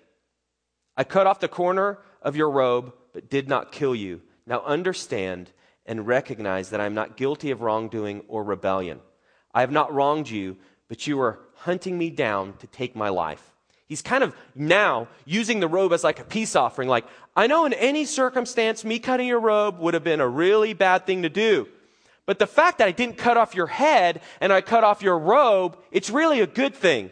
I 0.97 1.03
cut 1.03 1.27
off 1.27 1.39
the 1.39 1.47
corner 1.47 1.99
of 2.21 2.35
your 2.35 2.49
robe, 2.49 2.93
but 3.13 3.29
did 3.29 3.47
not 3.47 3.71
kill 3.71 3.95
you. 3.95 4.21
Now 4.45 4.61
understand 4.65 5.51
and 5.85 6.07
recognize 6.07 6.69
that 6.69 6.81
I 6.81 6.85
am 6.85 6.93
not 6.93 7.17
guilty 7.17 7.51
of 7.51 7.61
wrongdoing 7.61 8.23
or 8.27 8.43
rebellion. 8.43 8.99
I 9.53 9.61
have 9.61 9.71
not 9.71 9.93
wronged 9.93 10.29
you, 10.29 10.57
but 10.89 11.07
you 11.07 11.21
are 11.21 11.39
hunting 11.53 11.97
me 11.97 12.09
down 12.09 12.53
to 12.57 12.67
take 12.67 12.95
my 12.95 13.07
life. 13.07 13.53
He's 13.87 14.01
kind 14.01 14.23
of 14.23 14.35
now 14.53 15.07
using 15.25 15.61
the 15.61 15.67
robe 15.67 15.93
as 15.93 16.03
like 16.03 16.19
a 16.19 16.23
peace 16.23 16.55
offering. 16.55 16.89
Like, 16.89 17.05
I 17.35 17.47
know 17.47 17.65
in 17.65 17.73
any 17.73 18.05
circumstance, 18.05 18.83
me 18.83 18.99
cutting 18.99 19.27
your 19.27 19.39
robe 19.39 19.79
would 19.79 19.93
have 19.93 20.03
been 20.03 20.19
a 20.19 20.27
really 20.27 20.73
bad 20.73 21.05
thing 21.05 21.21
to 21.21 21.29
do. 21.29 21.67
But 22.25 22.37
the 22.37 22.45
fact 22.45 22.77
that 22.77 22.87
I 22.87 22.91
didn't 22.91 23.17
cut 23.17 23.37
off 23.37 23.55
your 23.55 23.65
head 23.65 24.21
and 24.41 24.53
I 24.53 24.61
cut 24.61 24.83
off 24.83 25.01
your 25.01 25.17
robe, 25.17 25.77
it's 25.91 26.11
really 26.11 26.41
a 26.41 26.47
good 26.47 26.75
thing. 26.75 27.09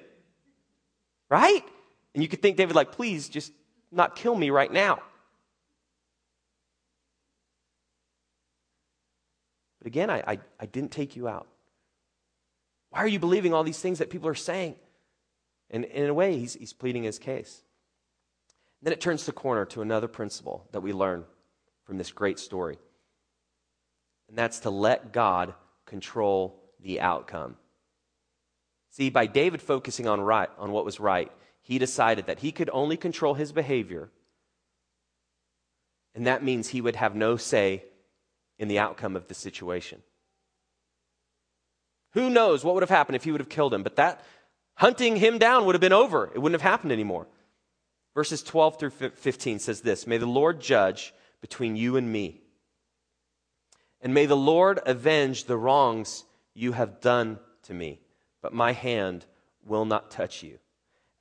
Right? 1.30 1.64
And 2.14 2.22
you 2.22 2.30
could 2.30 2.42
think, 2.42 2.58
David, 2.58 2.76
like, 2.76 2.92
please 2.92 3.28
just 3.28 3.52
not 3.92 4.16
kill 4.16 4.36
me 4.36 4.50
right 4.52 4.72
now. 4.72 5.00
But 9.80 9.88
again, 9.88 10.10
I, 10.12 10.24
I, 10.28 10.40
I 10.60 10.66
didn't 10.68 10.92
take 10.92 11.16
you 11.16 11.28
out. 11.28 11.48
Why 12.90 13.00
are 13.00 13.08
you 13.08 13.20
believing 13.20 13.54
all 13.54 13.64
these 13.64 13.80
things 13.80 14.00
that 14.00 14.10
people 14.10 14.30
are 14.30 14.36
saying? 14.36 14.76
And 15.70 15.86
in 15.86 16.10
a 16.10 16.14
way, 16.14 16.38
he's, 16.38 16.54
he's 16.54 16.74
pleading 16.74 17.04
his 17.04 17.20
case. 17.20 17.64
Then 18.82 18.94
it 18.94 19.02
turns 19.02 19.26
the 19.26 19.32
corner 19.32 19.66
to 19.66 19.82
another 19.82 20.08
principle 20.08 20.68
that 20.72 20.82
we 20.82 20.94
learn 20.94 21.26
from 21.84 21.98
this 21.98 22.12
great 22.12 22.40
story. 22.40 22.78
And 24.30 24.38
that's 24.38 24.60
to 24.60 24.70
let 24.70 25.12
God 25.12 25.54
control 25.86 26.62
the 26.82 27.02
outcome. 27.02 27.56
See, 28.92 29.10
by 29.10 29.26
David 29.26 29.62
focusing 29.62 30.08
on 30.08 30.22
right 30.22 30.50
on 30.58 30.72
what 30.72 30.86
was 30.86 31.00
right, 31.00 31.32
he 31.62 31.80
decided 31.80 32.28
that 32.28 32.40
he 32.40 32.52
could 32.52 32.70
only 32.72 32.98
control 32.98 33.34
his 33.34 33.52
behavior, 33.52 34.10
and 36.16 36.26
that 36.28 36.44
means 36.44 36.70
he 36.70 36.82
would 36.82 36.96
have 36.96 37.16
no 37.16 37.38
say 37.38 37.84
in 38.58 38.68
the 38.68 38.80
outcome 38.80 39.16
of 39.16 39.28
the 39.28 39.34
situation. 39.34 40.02
Who 42.18 42.32
knows 42.32 42.64
what 42.64 42.74
would 42.74 42.82
have 42.82 42.90
happened 42.90 43.16
if 43.16 43.26
he 43.26 43.32
would 43.32 43.42
have 43.42 43.48
killed 43.48 43.76
him, 43.76 43.84
but 43.84 43.98
that 43.98 44.26
hunting 44.74 45.18
him 45.18 45.38
down 45.38 45.66
would 45.66 45.76
have 45.76 45.82
been 45.82 45.94
over. 45.94 46.32
It 46.34 46.40
wouldn't 46.40 46.60
have 46.60 46.68
happened 46.68 46.92
anymore. 46.92 47.28
Verses 48.16 48.42
12 48.42 48.80
through 48.80 48.90
15 48.90 49.60
says 49.60 49.82
this 49.82 50.08
May 50.08 50.18
the 50.18 50.26
Lord 50.26 50.60
judge 50.60 51.14
between 51.42 51.76
you 51.76 51.96
and 51.96 52.12
me, 52.12 52.42
and 54.02 54.16
may 54.16 54.26
the 54.26 54.36
Lord 54.36 54.80
avenge 54.88 55.44
the 55.44 55.58
wrongs 55.58 56.24
you 56.56 56.72
have 56.72 57.02
done 57.02 57.38
to 57.66 57.76
me, 57.76 58.00
but 58.42 58.52
my 58.52 58.72
hand 58.72 59.28
will 59.64 59.86
not 59.86 60.10
touch 60.10 60.42
you. 60.42 60.58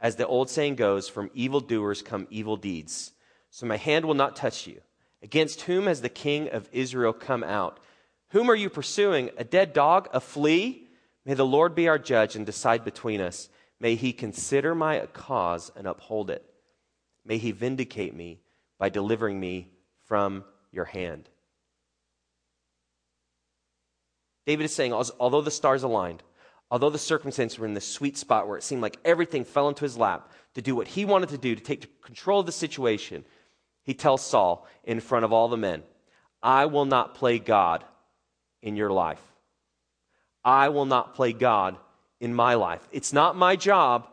As 0.00 0.16
the 0.16 0.26
old 0.26 0.48
saying 0.48 0.76
goes, 0.76 1.10
from 1.10 1.30
evildoers 1.34 2.00
come 2.00 2.26
evil 2.30 2.56
deeds. 2.56 3.12
So 3.50 3.66
my 3.66 3.76
hand 3.76 4.06
will 4.06 4.14
not 4.14 4.34
touch 4.34 4.66
you. 4.66 4.80
Against 5.22 5.60
whom 5.60 5.88
has 5.88 6.00
the 6.00 6.08
king 6.08 6.48
of 6.48 6.70
Israel 6.72 7.12
come 7.12 7.44
out? 7.44 7.80
Whom 8.28 8.50
are 8.50 8.54
you 8.54 8.70
pursuing? 8.70 9.28
A 9.36 9.44
dead 9.44 9.74
dog? 9.74 10.08
A 10.14 10.20
flea? 10.20 10.84
May 11.26 11.34
the 11.34 11.44
Lord 11.44 11.74
be 11.74 11.88
our 11.88 11.98
judge 11.98 12.36
and 12.36 12.46
decide 12.46 12.84
between 12.84 13.20
us. 13.20 13.48
May 13.80 13.96
he 13.96 14.12
consider 14.12 14.74
my 14.76 15.04
cause 15.12 15.72
and 15.74 15.86
uphold 15.88 16.30
it. 16.30 16.44
May 17.24 17.38
he 17.38 17.50
vindicate 17.50 18.14
me 18.14 18.38
by 18.78 18.88
delivering 18.88 19.40
me 19.40 19.68
from 20.04 20.44
your 20.70 20.84
hand. 20.84 21.28
David 24.46 24.64
is 24.64 24.72
saying, 24.72 24.92
although 24.92 25.40
the 25.40 25.50
stars 25.50 25.82
aligned, 25.82 26.22
although 26.70 26.90
the 26.90 26.98
circumstances 26.98 27.58
were 27.58 27.66
in 27.66 27.74
this 27.74 27.88
sweet 27.88 28.16
spot 28.16 28.46
where 28.46 28.56
it 28.56 28.62
seemed 28.62 28.82
like 28.82 28.98
everything 29.04 29.44
fell 29.44 29.68
into 29.68 29.82
his 29.82 29.98
lap 29.98 30.30
to 30.54 30.62
do 30.62 30.76
what 30.76 30.86
he 30.86 31.04
wanted 31.04 31.30
to 31.30 31.38
do, 31.38 31.56
to 31.56 31.60
take 31.60 32.00
control 32.02 32.38
of 32.38 32.46
the 32.46 32.52
situation, 32.52 33.24
he 33.82 33.94
tells 33.94 34.24
Saul 34.24 34.64
in 34.84 35.00
front 35.00 35.24
of 35.24 35.32
all 35.32 35.48
the 35.48 35.56
men, 35.56 35.82
I 36.40 36.66
will 36.66 36.84
not 36.84 37.16
play 37.16 37.40
God 37.40 37.84
in 38.62 38.76
your 38.76 38.90
life. 38.90 39.20
I 40.46 40.68
will 40.68 40.86
not 40.86 41.16
play 41.16 41.32
God 41.32 41.76
in 42.20 42.32
my 42.32 42.54
life. 42.54 42.88
It's 42.92 43.12
not 43.12 43.36
my 43.36 43.56
job 43.56 44.06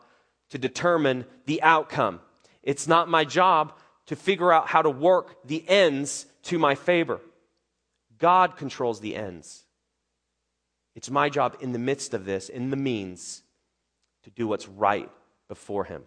to 0.50 0.58
determine 0.58 1.26
the 1.46 1.62
outcome. 1.62 2.20
It's 2.64 2.88
not 2.88 3.08
my 3.08 3.24
job 3.24 3.72
to 4.06 4.16
figure 4.16 4.52
out 4.52 4.66
how 4.66 4.82
to 4.82 4.90
work 4.90 5.46
the 5.46 5.66
ends 5.68 6.26
to 6.42 6.58
my 6.58 6.74
favor. 6.74 7.20
God 8.18 8.56
controls 8.56 8.98
the 8.98 9.14
ends. 9.14 9.62
It's 10.96 11.08
my 11.08 11.28
job 11.28 11.56
in 11.60 11.72
the 11.72 11.78
midst 11.78 12.14
of 12.14 12.24
this, 12.24 12.48
in 12.48 12.70
the 12.70 12.76
means, 12.76 13.42
to 14.24 14.30
do 14.30 14.48
what's 14.48 14.68
right 14.68 15.10
before 15.48 15.84
Him. 15.84 16.02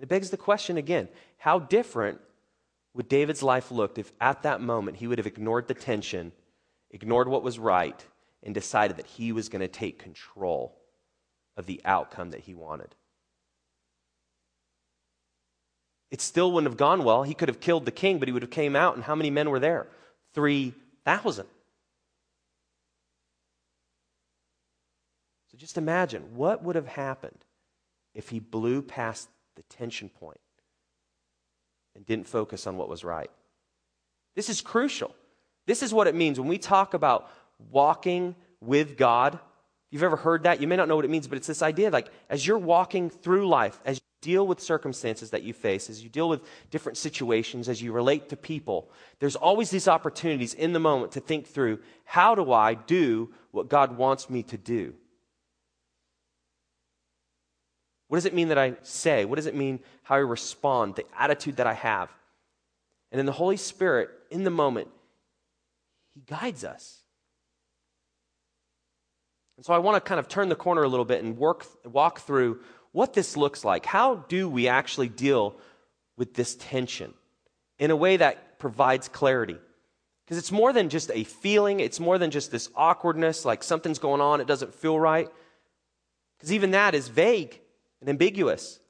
It 0.00 0.08
begs 0.08 0.30
the 0.30 0.36
question 0.36 0.76
again 0.76 1.08
how 1.38 1.60
different 1.60 2.20
would 2.98 3.08
David's 3.08 3.44
life 3.44 3.70
looked 3.70 3.96
if 3.96 4.10
at 4.20 4.42
that 4.42 4.60
moment 4.60 4.96
he 4.96 5.06
would 5.06 5.18
have 5.18 5.26
ignored 5.28 5.68
the 5.68 5.74
tension, 5.74 6.32
ignored 6.90 7.28
what 7.28 7.44
was 7.44 7.56
right, 7.56 8.04
and 8.42 8.52
decided 8.52 8.96
that 8.96 9.06
he 9.06 9.30
was 9.30 9.48
going 9.48 9.60
to 9.60 9.68
take 9.68 10.00
control 10.00 10.76
of 11.56 11.66
the 11.66 11.80
outcome 11.84 12.32
that 12.32 12.40
he 12.40 12.54
wanted? 12.54 12.96
It 16.10 16.20
still 16.20 16.50
wouldn't 16.50 16.68
have 16.68 16.76
gone 16.76 17.04
well. 17.04 17.22
He 17.22 17.34
could 17.34 17.48
have 17.48 17.60
killed 17.60 17.84
the 17.84 17.92
king, 17.92 18.18
but 18.18 18.26
he 18.26 18.32
would 18.32 18.42
have 18.42 18.50
came 18.50 18.74
out, 18.74 18.96
and 18.96 19.04
how 19.04 19.14
many 19.14 19.30
men 19.30 19.48
were 19.48 19.60
there? 19.60 19.86
3,000. 20.34 21.46
So 25.52 25.56
just 25.56 25.78
imagine 25.78 26.34
what 26.34 26.64
would 26.64 26.74
have 26.74 26.88
happened 26.88 27.44
if 28.12 28.30
he 28.30 28.40
blew 28.40 28.82
past 28.82 29.28
the 29.54 29.62
tension 29.62 30.08
point 30.08 30.40
and 31.98 32.06
didn't 32.06 32.28
focus 32.28 32.66
on 32.66 32.76
what 32.76 32.88
was 32.88 33.04
right. 33.04 33.30
This 34.36 34.48
is 34.48 34.60
crucial. 34.60 35.14
This 35.66 35.82
is 35.82 35.92
what 35.92 36.06
it 36.06 36.14
means 36.14 36.38
when 36.38 36.48
we 36.48 36.58
talk 36.58 36.94
about 36.94 37.28
walking 37.70 38.36
with 38.60 38.96
God. 38.96 39.38
You've 39.90 40.04
ever 40.04 40.16
heard 40.16 40.44
that? 40.44 40.60
You 40.60 40.68
may 40.68 40.76
not 40.76 40.86
know 40.86 40.94
what 40.94 41.04
it 41.04 41.10
means, 41.10 41.26
but 41.26 41.36
it's 41.36 41.48
this 41.48 41.60
idea 41.60 41.90
like 41.90 42.08
as 42.30 42.46
you're 42.46 42.56
walking 42.56 43.10
through 43.10 43.48
life, 43.48 43.80
as 43.84 43.96
you 43.96 44.02
deal 44.22 44.46
with 44.46 44.60
circumstances 44.60 45.30
that 45.30 45.42
you 45.42 45.52
face, 45.52 45.90
as 45.90 46.02
you 46.02 46.08
deal 46.08 46.28
with 46.28 46.42
different 46.70 46.96
situations, 46.96 47.68
as 47.68 47.82
you 47.82 47.90
relate 47.92 48.28
to 48.28 48.36
people, 48.36 48.90
there's 49.18 49.36
always 49.36 49.70
these 49.70 49.88
opportunities 49.88 50.54
in 50.54 50.72
the 50.72 50.80
moment 50.80 51.12
to 51.12 51.20
think 51.20 51.48
through 51.48 51.80
how 52.04 52.36
do 52.36 52.52
I 52.52 52.74
do 52.74 53.30
what 53.50 53.68
God 53.68 53.96
wants 53.96 54.30
me 54.30 54.44
to 54.44 54.56
do? 54.56 54.94
What 58.08 58.16
does 58.16 58.24
it 58.24 58.34
mean 58.34 58.48
that 58.48 58.58
I 58.58 58.74
say? 58.82 59.24
What 59.24 59.36
does 59.36 59.46
it 59.46 59.54
mean 59.54 59.80
how 60.02 60.16
I 60.16 60.18
respond, 60.18 60.96
the 60.96 61.04
attitude 61.16 61.56
that 61.56 61.66
I 61.66 61.74
have? 61.74 62.10
And 63.12 63.18
then 63.18 63.26
the 63.26 63.32
Holy 63.32 63.56
Spirit, 63.56 64.10
in 64.30 64.44
the 64.44 64.50
moment, 64.50 64.88
He 66.14 66.22
guides 66.22 66.64
us. 66.64 67.02
And 69.56 69.64
so 69.64 69.74
I 69.74 69.78
want 69.78 69.96
to 69.96 70.08
kind 70.08 70.18
of 70.18 70.28
turn 70.28 70.48
the 70.48 70.56
corner 70.56 70.82
a 70.82 70.88
little 70.88 71.04
bit 71.04 71.22
and 71.22 71.36
work, 71.36 71.66
walk 71.84 72.20
through 72.20 72.60
what 72.92 73.12
this 73.12 73.36
looks 73.36 73.64
like. 73.64 73.84
How 73.84 74.16
do 74.16 74.48
we 74.48 74.68
actually 74.68 75.08
deal 75.08 75.56
with 76.16 76.34
this 76.34 76.54
tension 76.54 77.12
in 77.78 77.90
a 77.90 77.96
way 77.96 78.16
that 78.16 78.58
provides 78.58 79.08
clarity? 79.08 79.58
Because 80.24 80.38
it's 80.38 80.52
more 80.52 80.72
than 80.72 80.88
just 80.88 81.10
a 81.12 81.24
feeling, 81.24 81.80
it's 81.80 82.00
more 82.00 82.18
than 82.18 82.30
just 82.30 82.50
this 82.50 82.70
awkwardness, 82.74 83.44
like 83.44 83.62
something's 83.62 83.98
going 83.98 84.20
on, 84.20 84.40
it 84.40 84.46
doesn't 84.46 84.74
feel 84.74 84.98
right. 84.98 85.28
Because 86.36 86.52
even 86.52 86.70
that 86.70 86.94
is 86.94 87.08
vague 87.08 87.60
and 88.00 88.08
ambiguous. 88.08 88.80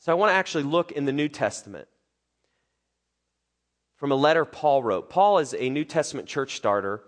So 0.00 0.12
I 0.12 0.16
want 0.16 0.30
to 0.30 0.34
actually 0.34 0.64
look 0.64 0.92
in 0.92 1.04
the 1.04 1.12
New 1.12 1.28
Testament 1.28 1.88
from 3.96 4.12
a 4.12 4.16
letter 4.16 4.44
Paul 4.44 4.82
wrote. 4.82 5.08
Paul 5.08 5.38
is 5.38 5.54
a 5.54 5.70
New 5.70 5.84
Testament 5.84 6.28
church 6.28 6.56
starter, 6.56 7.02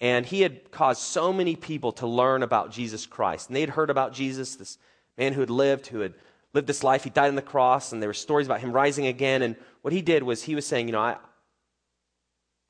and 0.00 0.26
he 0.26 0.42
had 0.42 0.70
caused 0.70 1.00
so 1.00 1.32
many 1.32 1.56
people 1.56 1.92
to 1.92 2.06
learn 2.06 2.42
about 2.42 2.72
Jesus 2.72 3.06
Christ. 3.06 3.48
And 3.48 3.56
they 3.56 3.62
had 3.62 3.70
heard 3.70 3.88
about 3.88 4.12
Jesus, 4.12 4.56
this 4.56 4.76
man 5.16 5.32
who 5.32 5.40
had 5.40 5.50
lived, 5.50 5.86
who 5.86 6.00
had 6.00 6.14
lived 6.52 6.66
this 6.66 6.84
life. 6.84 7.04
He 7.04 7.10
died 7.10 7.28
on 7.28 7.36
the 7.36 7.42
cross, 7.42 7.92
and 7.92 8.02
there 8.02 8.08
were 8.08 8.14
stories 8.14 8.46
about 8.46 8.60
him 8.60 8.72
rising 8.72 9.06
again. 9.06 9.42
And 9.42 9.56
what 9.82 9.94
he 9.94 10.02
did 10.02 10.22
was 10.22 10.42
he 10.42 10.54
was 10.54 10.66
saying, 10.66 10.88
You 10.88 10.92
know, 10.92 11.00
I, 11.00 11.16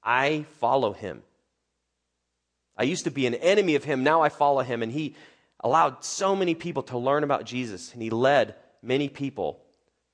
I 0.05 0.45
follow 0.61 0.93
him. 0.93 1.23
I 2.77 2.85
used 2.85 3.05
to 3.05 3.11
be 3.11 3.27
an 3.27 3.35
enemy 3.35 3.75
of 3.75 3.85
him, 3.85 4.05
now 4.05 4.23
I 4.23 4.29
follow 4.29 4.63
him. 4.63 4.83
And 4.83 4.93
he 4.93 5.17
allowed 5.61 6.05
so 6.05 6.37
many 6.37 6.55
people 6.55 6.83
to 6.85 6.99
learn 6.99 7.25
about 7.25 7.45
Jesus, 7.45 7.93
and 7.93 8.03
he 8.03 8.11
led 8.11 8.55
many 8.83 9.09
people 9.09 9.61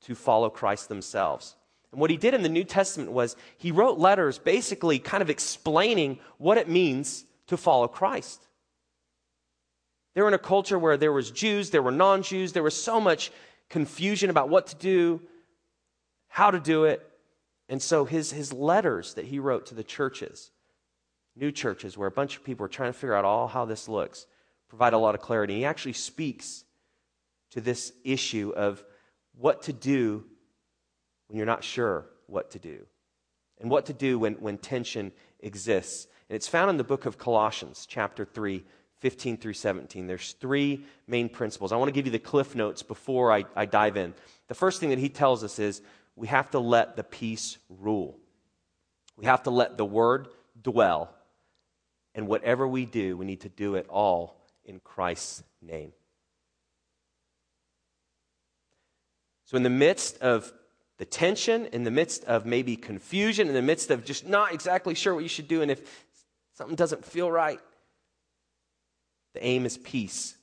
to 0.03 0.15
follow 0.15 0.51
Christ 0.51 0.89
themselves. 0.89 1.57
And 1.91 2.01
what 2.01 2.11
he 2.11 2.17
did 2.17 2.35
in 2.35 2.43
the 2.43 2.49
New 2.49 2.65
Testament 2.65 3.13
was 3.13 3.37
he 3.59 3.71
wrote 3.71 3.99
letters 3.99 4.39
basically 4.39 4.99
kind 4.99 5.23
of 5.23 5.31
explaining 5.31 6.19
what 6.39 6.59
it 6.59 6.69
means 6.69 7.25
to 7.49 7.57
follow 7.57 7.87
Christ. 7.87 8.47
They 10.15 10.23
were 10.23 10.29
in 10.29 10.35
a 10.35 10.39
culture 10.39 10.79
where 10.79 10.97
there 10.97 11.13
was 11.13 11.31
Jews, 11.31 11.71
there 11.71 11.83
were 11.83 11.91
non-Jews, 11.91 12.53
there 12.53 12.63
was 12.63 12.81
so 12.81 13.01
much 13.01 13.31
confusion 13.69 14.31
about 14.31 14.49
what 14.49 14.69
to 14.69 14.77
do, 14.77 15.21
how 16.29 16.51
to 16.51 16.61
do 16.61 16.85
it. 16.85 17.07
And 17.69 17.81
so 17.81 18.05
his, 18.05 18.31
his 18.31 18.53
letters 18.53 19.15
that 19.15 19.27
he 19.27 19.39
wrote 19.39 19.67
to 19.67 19.75
the 19.75 19.85
churches, 19.85 20.51
new 21.37 21.51
churches, 21.51 21.97
where 21.97 22.09
a 22.09 22.13
bunch 22.13 22.37
of 22.37 22.45
people 22.45 22.65
were 22.65 22.69
trying 22.69 22.93
to 22.93 22.99
figure 22.99 23.15
out 23.15 23.25
all 23.25 23.49
how 23.49 23.65
this 23.65 23.89
looks, 23.89 24.27
provide 24.73 24.95
a 24.95 24.99
lot 24.99 25.15
of 25.15 25.21
clarity. 25.21 25.57
He 25.57 25.67
actually 25.67 25.93
speaks 25.93 26.65
to 27.51 27.61
this 27.61 27.93
issue 28.05 28.55
of 28.57 28.83
what 29.37 29.65
to 29.65 29.73
do 29.75 30.25
when 31.29 31.37
you're 31.37 31.45
not 31.45 31.63
sure 31.63 32.07
what 32.27 32.53
to 32.53 32.59
do 32.59 32.87
and 33.61 33.71
what 33.71 33.85
to 33.85 33.93
do 33.93 34.19
when, 34.19 34.33
when 34.37 34.57
tension 34.57 35.13
exists. 35.41 36.07
And 36.31 36.37
it's 36.37 36.49
found 36.49 36.71
in 36.71 36.79
the 36.79 36.85
book 36.85 37.05
of 37.05 37.19
Colossians, 37.19 37.85
chapter 37.87 38.25
3, 38.25 38.65
15 39.01 39.37
through 39.37 39.53
17. 39.53 40.07
There's 40.07 40.33
three 40.41 40.87
main 41.07 41.29
principles. 41.29 41.71
I 41.71 41.77
want 41.77 41.89
to 41.89 41.93
give 41.93 42.07
you 42.07 42.13
the 42.13 42.19
cliff 42.19 42.55
notes 42.55 42.83
before 42.83 43.31
I, 43.31 43.45
I 43.55 43.67
dive 43.67 43.99
in. 43.99 44.15
The 44.49 44.55
first 44.55 44.81
thing 44.81 44.89
that 44.89 44.99
he 44.99 45.11
tells 45.11 45.45
us 45.45 45.59
is 45.59 45.83
we 46.17 46.29
have 46.29 46.51
to 46.53 46.59
let 46.59 46.97
the 46.97 47.05
peace 47.05 47.59
rule. 47.69 48.17
We 49.19 49.27
have 49.27 49.43
to 49.43 49.51
let 49.51 49.77
the 49.77 49.85
word 49.85 50.29
dwell. 50.63 51.15
And 52.15 52.27
whatever 52.27 52.67
we 52.67 52.87
do, 52.87 53.19
we 53.19 53.27
need 53.27 53.43
to 53.43 53.51
do 53.51 53.75
it 53.75 53.85
all 53.91 54.39
in 54.64 54.81
Christ's 54.81 55.42
name. 55.61 55.92
So, 59.44 59.57
in 59.57 59.62
the 59.62 59.70
midst 59.70 60.18
of 60.18 60.53
the 60.98 61.05
tension, 61.05 61.66
in 61.66 61.85
the 61.85 61.90
midst 61.90 62.25
of 62.25 62.46
maybe 62.46 62.77
confusion, 62.77 63.48
in 63.48 63.55
the 63.55 63.62
midst 63.62 63.90
of 63.90 64.05
just 64.05 64.27
not 64.27 64.55
exactly 64.55 64.94
sure 64.94 65.14
what 65.14 65.22
you 65.22 65.29
should 65.29 65.48
do, 65.48 65.62
and 65.62 65.70
if 65.70 66.07
something 66.55 66.77
doesn't 66.77 67.05
feel 67.05 67.31
right, 67.31 67.61
the 69.35 69.44
aim 69.44 69.66
is 69.66 69.79
peace. 69.79 70.37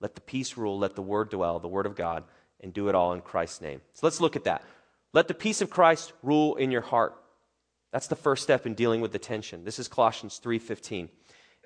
Let 0.00 0.14
the 0.14 0.20
peace 0.20 0.56
rule, 0.56 0.78
let 0.78 0.94
the 0.94 1.02
word 1.02 1.30
dwell, 1.30 1.58
the 1.58 1.68
word 1.68 1.86
of 1.86 1.96
God, 1.96 2.24
and 2.60 2.72
do 2.72 2.88
it 2.88 2.94
all 2.94 3.12
in 3.12 3.20
Christ's 3.20 3.60
name. 3.60 3.80
So 3.94 4.06
let's 4.06 4.20
look 4.20 4.36
at 4.36 4.44
that. 4.44 4.64
Let 5.12 5.28
the 5.28 5.34
peace 5.34 5.60
of 5.60 5.70
Christ 5.70 6.12
rule 6.22 6.56
in 6.56 6.70
your 6.70 6.80
heart. 6.80 7.14
That's 7.92 8.06
the 8.06 8.16
first 8.16 8.42
step 8.42 8.66
in 8.66 8.74
dealing 8.74 9.00
with 9.00 9.12
the 9.12 9.18
tension. 9.18 9.64
This 9.64 9.78
is 9.78 9.88
Colossians 9.88 10.38
3:15. 10.38 11.08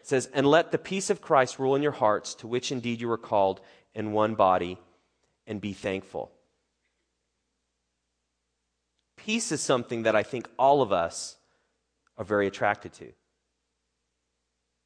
It 0.04 0.08
says, 0.08 0.26
"And 0.34 0.46
let 0.46 0.70
the 0.70 0.76
peace 0.76 1.08
of 1.08 1.22
Christ 1.22 1.58
rule 1.58 1.74
in 1.74 1.82
your 1.82 1.92
hearts, 1.92 2.34
to 2.34 2.46
which 2.46 2.70
indeed 2.70 3.00
you 3.00 3.08
were 3.08 3.16
called 3.16 3.62
in 3.94 4.12
one 4.12 4.34
body, 4.34 4.78
and 5.46 5.62
be 5.62 5.72
thankful." 5.72 6.30
Peace 9.16 9.50
is 9.50 9.62
something 9.62 10.02
that 10.02 10.14
I 10.14 10.22
think 10.22 10.46
all 10.58 10.82
of 10.82 10.92
us 10.92 11.38
are 12.18 12.24
very 12.24 12.46
attracted 12.46 12.92
to. 12.92 13.14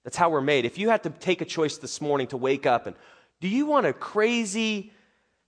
That's 0.04 0.16
how 0.16 0.30
we're 0.30 0.40
made. 0.40 0.64
If 0.64 0.78
you 0.78 0.88
had 0.88 1.02
to 1.02 1.10
take 1.10 1.40
a 1.40 1.44
choice 1.44 1.78
this 1.78 2.00
morning 2.00 2.28
to 2.28 2.36
wake 2.36 2.64
up 2.64 2.86
and 2.86 2.94
do 3.40 3.48
you 3.48 3.66
want 3.66 3.86
a 3.86 3.92
crazy, 3.92 4.92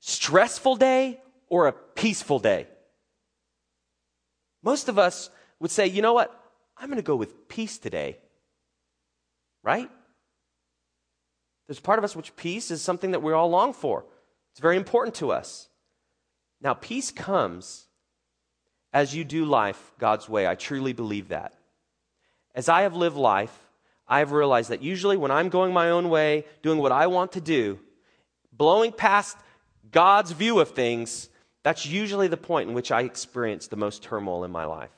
stressful 0.01 0.75
day 0.75 1.23
or 1.47 1.69
a 1.69 1.73
peaceful 1.73 2.41
day? 2.41 2.67
Most 4.63 4.89
of 4.89 4.99
us 4.99 5.31
would 5.61 5.71
say, 5.71 5.87
you 5.87 6.03
know 6.03 6.13
what? 6.13 6.37
I'm 6.77 6.89
going 6.89 6.97
to 6.97 7.03
go 7.03 7.15
with 7.15 7.47
peace 7.47 7.79
today. 7.79 8.19
Right? 9.63 9.91
There's 11.67 11.81
part 11.81 11.99
of 11.99 12.05
us 12.05 12.17
which 12.17 12.35
peace 12.37 12.71
is 12.71 12.83
something 12.83 13.13
that 13.13 13.23
we 13.23 13.33
all 13.33 13.49
long 13.49 13.73
for. 13.73 14.05
It's 14.53 14.61
very 14.61 14.77
important 14.77 15.15
to 15.17 15.31
us. 15.31 15.69
Now, 16.61 16.75
peace 16.75 17.11
comes 17.11 17.87
as 18.93 19.15
you 19.15 19.25
do 19.25 19.45
life 19.45 19.93
God's 19.99 20.29
way. 20.29 20.47
I 20.47 20.57
truly 20.57 20.93
believe 20.93 21.29
that. 21.29 21.55
As 22.55 22.69
I 22.69 22.83
have 22.83 22.97
lived 22.97 23.17
life, 23.17 23.57
I 24.09 24.19
have 24.19 24.33
realized 24.33 24.71
that 24.71 24.83
usually 24.83 25.17
when 25.17 25.31
I'm 25.31 25.49
going 25.49 25.73
my 25.73 25.91
own 25.91 26.11
way, 26.11 26.45
doing 26.63 26.79
what 26.79 26.91
I 26.91 27.07
want 27.07 27.33
to 27.33 27.41
do, 27.41 27.79
blowing 28.53 28.91
past 28.91 29.37
God's 29.93 30.33
view 30.33 30.59
of 30.59 30.71
things, 30.71 31.29
that's 31.63 31.87
usually 31.87 32.27
the 32.27 32.37
point 32.37 32.69
in 32.69 32.75
which 32.75 32.91
I 32.91 33.03
experience 33.03 33.69
the 33.69 33.77
most 33.77 34.03
turmoil 34.03 34.43
in 34.43 34.51
my 34.51 34.65
life. 34.65 34.91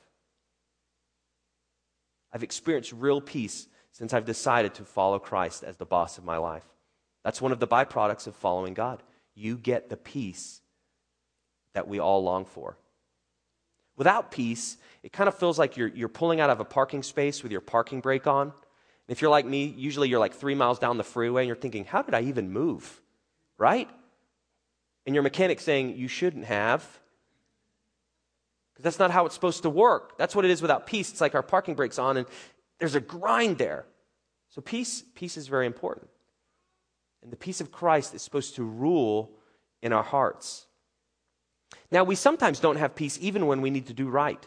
I've 2.33 2.43
experienced 2.43 2.91
real 2.93 3.21
peace 3.21 3.67
since 3.93 4.13
I've 4.13 4.25
decided 4.25 4.73
to 4.75 4.85
follow 4.85 5.17
Christ 5.17 5.63
as 5.63 5.77
the 5.77 5.85
boss 5.85 6.17
of 6.17 6.25
my 6.25 6.37
life. 6.37 6.65
That's 7.23 7.41
one 7.41 7.51
of 7.53 7.59
the 7.59 7.67
byproducts 7.67 8.27
of 8.27 8.35
following 8.35 8.73
God. 8.73 9.01
You 9.33 9.57
get 9.57 9.89
the 9.89 9.97
peace 9.97 10.61
that 11.73 11.87
we 11.87 11.99
all 11.99 12.23
long 12.23 12.45
for. 12.45 12.77
Without 13.95 14.31
peace, 14.31 14.77
it 15.01 15.13
kind 15.13 15.27
of 15.27 15.37
feels 15.37 15.57
like 15.57 15.77
you're, 15.77 15.87
you're 15.87 16.09
pulling 16.09 16.41
out 16.41 16.49
of 16.49 16.59
a 16.59 16.65
parking 16.65 17.01
space 17.03 17.41
with 17.41 17.51
your 17.51 17.61
parking 17.61 18.01
brake 18.01 18.27
on 18.27 18.51
if 19.07 19.21
you're 19.21 19.31
like 19.31 19.45
me, 19.45 19.65
usually 19.65 20.09
you're 20.09 20.19
like 20.19 20.33
three 20.33 20.55
miles 20.55 20.79
down 20.79 20.97
the 20.97 21.03
freeway 21.03 21.43
and 21.43 21.47
you're 21.47 21.55
thinking, 21.55 21.85
how 21.85 22.01
did 22.01 22.13
I 22.13 22.21
even 22.21 22.51
move? 22.51 23.01
Right? 23.57 23.89
And 25.05 25.13
your 25.13 25.23
mechanic's 25.23 25.63
saying, 25.63 25.97
you 25.97 26.07
shouldn't 26.07 26.45
have. 26.45 26.81
Because 28.73 28.83
that's 28.83 28.99
not 28.99 29.11
how 29.11 29.25
it's 29.25 29.35
supposed 29.35 29.63
to 29.63 29.69
work. 29.69 30.17
That's 30.17 30.35
what 30.35 30.45
it 30.45 30.51
is 30.51 30.61
without 30.61 30.87
peace. 30.87 31.11
It's 31.11 31.21
like 31.21 31.35
our 31.35 31.43
parking 31.43 31.75
brake's 31.75 31.99
on 31.99 32.17
and 32.17 32.27
there's 32.79 32.95
a 32.95 33.01
grind 33.01 33.57
there. 33.57 33.85
So 34.49 34.61
peace, 34.61 35.03
peace 35.15 35.37
is 35.37 35.47
very 35.47 35.65
important. 35.65 36.09
And 37.21 37.31
the 37.31 37.37
peace 37.37 37.61
of 37.61 37.71
Christ 37.71 38.13
is 38.13 38.21
supposed 38.21 38.55
to 38.55 38.63
rule 38.63 39.31
in 39.81 39.93
our 39.93 40.03
hearts. 40.03 40.67
Now, 41.91 42.03
we 42.03 42.15
sometimes 42.15 42.59
don't 42.59 42.75
have 42.77 42.95
peace 42.95 43.17
even 43.21 43.47
when 43.47 43.61
we 43.61 43.69
need 43.69 43.87
to 43.87 43.93
do 43.93 44.09
right. 44.09 44.45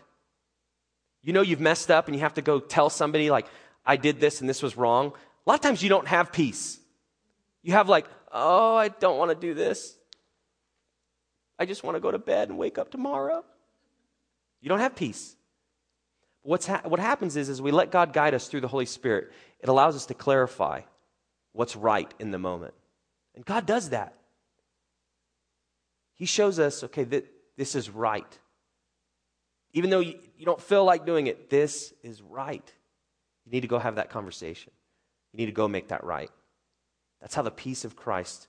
You 1.22 1.32
know, 1.32 1.42
you've 1.42 1.60
messed 1.60 1.90
up 1.90 2.06
and 2.06 2.14
you 2.14 2.20
have 2.20 2.34
to 2.34 2.42
go 2.42 2.60
tell 2.60 2.90
somebody, 2.90 3.30
like, 3.30 3.46
I 3.84 3.96
did 3.96 4.20
this 4.20 4.40
and 4.40 4.48
this 4.48 4.62
was 4.62 4.76
wrong, 4.76 5.12
a 5.46 5.50
lot 5.50 5.54
of 5.54 5.60
times 5.60 5.82
you 5.82 5.88
don't 5.88 6.08
have 6.08 6.32
peace. 6.32 6.78
You 7.62 7.72
have 7.72 7.88
like, 7.88 8.06
oh, 8.32 8.76
I 8.76 8.88
don't 8.88 9.18
want 9.18 9.30
to 9.30 9.36
do 9.36 9.54
this. 9.54 9.96
I 11.58 11.66
just 11.66 11.84
want 11.84 11.96
to 11.96 12.00
go 12.00 12.10
to 12.10 12.18
bed 12.18 12.48
and 12.48 12.58
wake 12.58 12.78
up 12.78 12.90
tomorrow. 12.90 13.44
You 14.60 14.68
don't 14.68 14.80
have 14.80 14.96
peace. 14.96 15.36
What's 16.46 16.66
ha- 16.68 16.82
what 16.85 17.00
happens 17.00 17.37
is, 17.37 17.48
as 17.48 17.61
we 17.61 17.72
let 17.72 17.90
God 17.90 18.12
guide 18.12 18.32
us 18.32 18.46
through 18.46 18.61
the 18.61 18.68
Holy 18.68 18.87
Spirit, 18.87 19.32
it 19.59 19.68
allows 19.68 19.96
us 19.96 20.06
to 20.06 20.14
clarify 20.14 20.82
what's 21.52 21.74
right 21.74 22.12
in 22.20 22.30
the 22.30 22.38
moment. 22.38 22.72
And 23.35 23.44
God 23.44 23.66
does 23.66 23.90
that. 23.90 24.14
He 26.14 26.24
shows 26.24 26.61
us, 26.61 26.85
okay, 26.85 27.02
that 27.02 27.26
this 27.56 27.74
is 27.74 27.90
right. 27.90 28.38
Even 29.72 29.90
though 29.90 29.98
you, 29.98 30.20
you 30.38 30.46
don't 30.46 30.62
feel 30.62 30.85
like 30.85 31.04
doing 31.04 31.26
it, 31.26 31.50
this 31.50 31.92
is 32.04 32.22
right. 32.22 32.72
You 33.44 33.50
need 33.50 33.62
to 33.62 33.68
go 33.68 33.80
have 33.80 33.96
that 33.96 34.11
conversation. 34.11 34.72
You 35.32 35.38
need 35.38 35.46
to 35.46 35.52
go 35.52 35.66
make 35.66 35.88
that 35.88 36.04
right. 36.04 36.30
That's 37.20 37.35
how 37.35 37.42
the 37.42 37.50
peace 37.50 37.85
of 37.85 37.96
Christ 37.96 38.46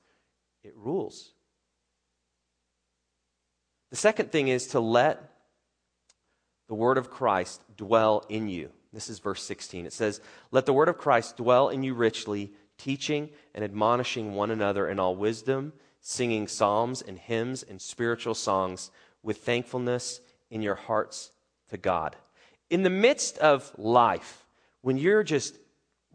it 0.63 0.75
rules. 0.75 1.31
The 3.89 3.97
second 3.97 4.31
thing 4.31 4.49
is 4.49 4.67
to 4.67 4.79
let 4.79 5.36
the 6.67 6.75
word 6.75 6.97
of 6.97 7.09
Christ 7.09 7.61
dwell 7.75 8.25
in 8.29 8.49
you. 8.49 8.69
This 8.93 9.09
is 9.09 9.19
verse 9.19 9.43
16. 9.43 9.85
It 9.85 9.93
says, 9.93 10.21
Let 10.51 10.65
the 10.65 10.73
word 10.73 10.89
of 10.89 10.97
Christ 10.97 11.37
dwell 11.37 11.69
in 11.69 11.83
you 11.83 11.93
richly, 11.93 12.51
teaching 12.77 13.29
and 13.53 13.63
admonishing 13.63 14.33
one 14.33 14.51
another 14.51 14.87
in 14.87 14.99
all 14.99 15.15
wisdom, 15.15 15.73
singing 16.01 16.47
psalms 16.47 17.01
and 17.01 17.17
hymns 17.17 17.63
and 17.63 17.81
spiritual 17.81 18.35
songs 18.35 18.91
with 19.23 19.37
thankfulness 19.37 20.21
in 20.49 20.61
your 20.61 20.75
hearts 20.75 21.31
to 21.69 21.77
God. 21.77 22.15
In 22.69 22.83
the 22.83 22.89
midst 22.89 23.37
of 23.39 23.71
life, 23.77 24.45
when 24.81 24.97
you're 24.97 25.23
just 25.23 25.57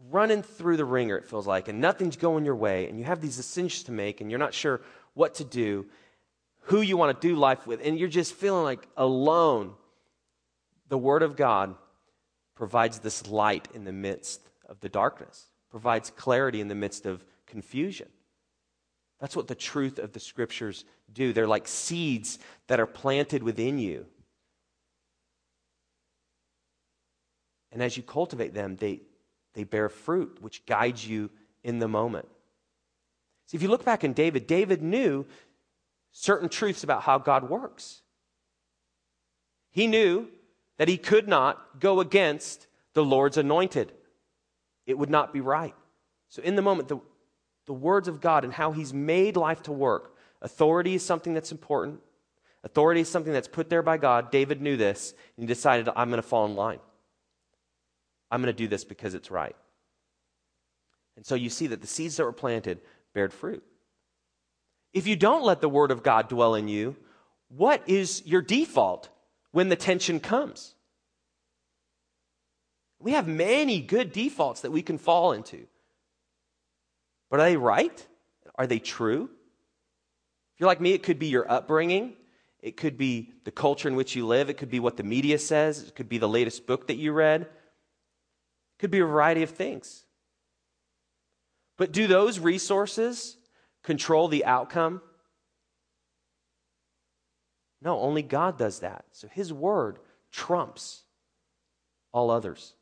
running 0.09 0.41
through 0.41 0.77
the 0.77 0.85
wringer, 0.85 1.17
it 1.17 1.25
feels 1.25 1.47
like, 1.47 1.67
and 1.67 1.79
nothing's 1.79 2.17
going 2.17 2.45
your 2.45 2.55
way, 2.55 2.87
and 2.87 2.97
you 2.97 3.05
have 3.05 3.21
these 3.21 3.37
decisions 3.37 3.83
to 3.83 3.91
make, 3.91 4.21
and 4.21 4.29
you're 4.29 4.39
not 4.39 4.53
sure 4.53 4.81
what 5.13 5.35
to 5.35 5.43
do, 5.43 5.85
who 6.63 6.81
you 6.81 6.97
want 6.97 7.19
to 7.19 7.27
do 7.27 7.35
life 7.35 7.67
with, 7.67 7.81
and 7.83 7.99
you're 7.99 8.09
just 8.09 8.33
feeling 8.33 8.63
like 8.63 8.87
alone, 8.97 9.73
the 10.87 10.97
Word 10.97 11.23
of 11.23 11.35
God 11.35 11.75
provides 12.55 12.99
this 12.99 13.27
light 13.27 13.67
in 13.73 13.83
the 13.83 13.91
midst 13.91 14.41
of 14.67 14.79
the 14.79 14.89
darkness, 14.89 15.47
provides 15.69 16.09
clarity 16.09 16.61
in 16.61 16.67
the 16.67 16.75
midst 16.75 17.05
of 17.05 17.23
confusion. 17.45 18.07
That's 19.19 19.35
what 19.35 19.47
the 19.47 19.55
truth 19.55 19.99
of 19.99 20.13
the 20.13 20.19
Scriptures 20.19 20.85
do. 21.11 21.33
They're 21.33 21.47
like 21.47 21.67
seeds 21.67 22.39
that 22.67 22.79
are 22.79 22.85
planted 22.85 23.43
within 23.43 23.79
you 23.79 24.05
And 27.73 27.81
as 27.81 27.97
you 27.97 28.03
cultivate 28.03 28.53
them, 28.53 28.75
they, 28.75 29.01
they 29.55 29.63
bear 29.63 29.89
fruit, 29.89 30.37
which 30.41 30.65
guides 30.65 31.05
you 31.05 31.31
in 31.63 31.79
the 31.79 31.87
moment. 31.87 32.27
See, 33.47 33.57
if 33.57 33.63
you 33.63 33.67
look 33.67 33.83
back 33.83 34.03
in 34.03 34.13
David, 34.13 34.47
David 34.47 34.81
knew 34.81 35.25
certain 36.11 36.49
truths 36.49 36.83
about 36.83 37.01
how 37.01 37.17
God 37.17 37.49
works. 37.49 38.01
He 39.71 39.87
knew 39.87 40.27
that 40.77 40.87
he 40.87 40.97
could 40.97 41.27
not 41.27 41.79
go 41.79 41.99
against 41.99 42.67
the 42.93 43.03
Lord's 43.03 43.37
anointed, 43.37 43.91
it 44.85 44.97
would 44.97 45.09
not 45.09 45.33
be 45.33 45.41
right. 45.41 45.75
So, 46.29 46.41
in 46.41 46.55
the 46.55 46.61
moment, 46.61 46.87
the, 46.87 46.99
the 47.65 47.73
words 47.73 48.07
of 48.07 48.21
God 48.21 48.43
and 48.43 48.53
how 48.53 48.71
he's 48.71 48.93
made 48.93 49.37
life 49.37 49.63
to 49.63 49.71
work, 49.71 50.15
authority 50.41 50.95
is 50.95 51.05
something 51.05 51.33
that's 51.33 51.51
important. 51.51 51.99
Authority 52.63 53.01
is 53.01 53.09
something 53.09 53.33
that's 53.33 53.47
put 53.47 53.69
there 53.69 53.83
by 53.83 53.97
God. 53.97 54.31
David 54.31 54.61
knew 54.61 54.77
this, 54.77 55.13
and 55.35 55.43
he 55.43 55.47
decided, 55.47 55.89
I'm 55.95 56.09
going 56.09 56.21
to 56.21 56.27
fall 56.27 56.45
in 56.45 56.55
line. 56.55 56.79
I'm 58.31 58.41
going 58.41 58.53
to 58.53 58.57
do 58.57 58.67
this 58.67 58.83
because 58.83 59.13
it's 59.13 59.29
right. 59.29 59.55
And 61.15 61.25
so 61.25 61.35
you 61.35 61.49
see 61.49 61.67
that 61.67 61.81
the 61.81 61.87
seeds 61.87 62.17
that 62.17 62.23
were 62.23 62.31
planted 62.31 62.79
bared 63.13 63.33
fruit. 63.33 63.63
If 64.93 65.07
you 65.07 65.15
don't 65.15 65.43
let 65.43 65.61
the 65.61 65.69
word 65.69 65.91
of 65.91 66.03
God 66.03 66.29
dwell 66.29 66.55
in 66.55 66.67
you, 66.67 66.95
what 67.49 67.87
is 67.87 68.23
your 68.25 68.41
default 68.41 69.09
when 69.53 69.69
the 69.69 69.77
tension 69.77 70.19
comes? 70.19 70.75
We 72.99 73.13
have 73.13 73.27
many 73.27 73.79
good 73.79 74.11
defaults 74.11 74.61
that 74.61 74.71
we 74.71 74.81
can 74.81 74.97
fall 74.97 75.31
into. 75.31 75.67
But 77.29 77.39
are 77.39 77.45
they 77.45 77.57
right? 77.57 78.05
Are 78.55 78.67
they 78.67 78.79
true? 78.79 79.29
If 80.53 80.59
you're 80.59 80.67
like 80.67 80.81
me, 80.81 80.91
it 80.91 81.03
could 81.03 81.19
be 81.19 81.27
your 81.27 81.49
upbringing. 81.49 82.15
It 82.61 82.77
could 82.77 82.97
be 82.97 83.31
the 83.43 83.51
culture 83.51 83.87
in 83.87 83.95
which 83.95 84.15
you 84.15 84.25
live. 84.25 84.49
It 84.49 84.57
could 84.57 84.71
be 84.71 84.79
what 84.79 84.97
the 84.97 85.03
media 85.03 85.37
says. 85.37 85.83
It 85.83 85.95
could 85.95 86.09
be 86.09 86.17
the 86.17 86.29
latest 86.29 86.65
book 86.65 86.87
that 86.87 86.97
you 86.97 87.11
read. 87.11 87.41
It 87.41 87.49
could 88.79 88.91
be 88.91 88.99
a 88.99 89.05
variety 89.05 89.43
of 89.43 89.51
things. 89.51 90.05
But 91.77 91.91
do 91.91 92.07
those 92.07 92.39
resources 92.39 93.37
control 93.83 94.27
the 94.27 94.45
outcome? 94.45 95.01
No, 97.83 97.99
only 97.99 98.21
God 98.21 98.57
does 98.57 98.79
that. 98.79 99.05
So 99.11 99.27
his 99.27 99.51
word 99.51 99.99
trumps 100.31 101.01
all 102.11 102.31
others. 102.31 102.73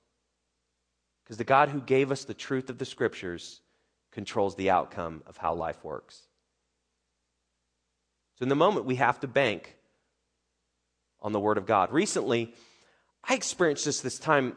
Because 1.24 1.38
the 1.38 1.44
God 1.44 1.70
who 1.70 1.82
gave 1.82 2.12
us 2.12 2.26
the 2.26 2.34
truth 2.34 2.70
of 2.70 2.78
the 2.78 2.86
scriptures 2.86 3.62
controls 4.12 4.56
the 4.56 4.70
outcome 4.70 5.24
of 5.26 5.38
how 5.38 5.54
life 5.54 5.84
works. 5.84 6.22
So 8.38 8.44
in 8.44 8.50
the 8.50 8.56
moment, 8.56 8.86
we 8.86 8.96
have 8.96 9.20
to 9.22 9.28
bank 9.28 9.76
on 11.22 11.32
the 11.32 11.40
word 11.40 11.58
of 11.58 11.66
God. 11.66 11.92
Recently, 11.92 12.54
I 13.24 13.36
experienced 13.36 13.86
this 13.86 14.02
this 14.02 14.20
time, 14.20 14.56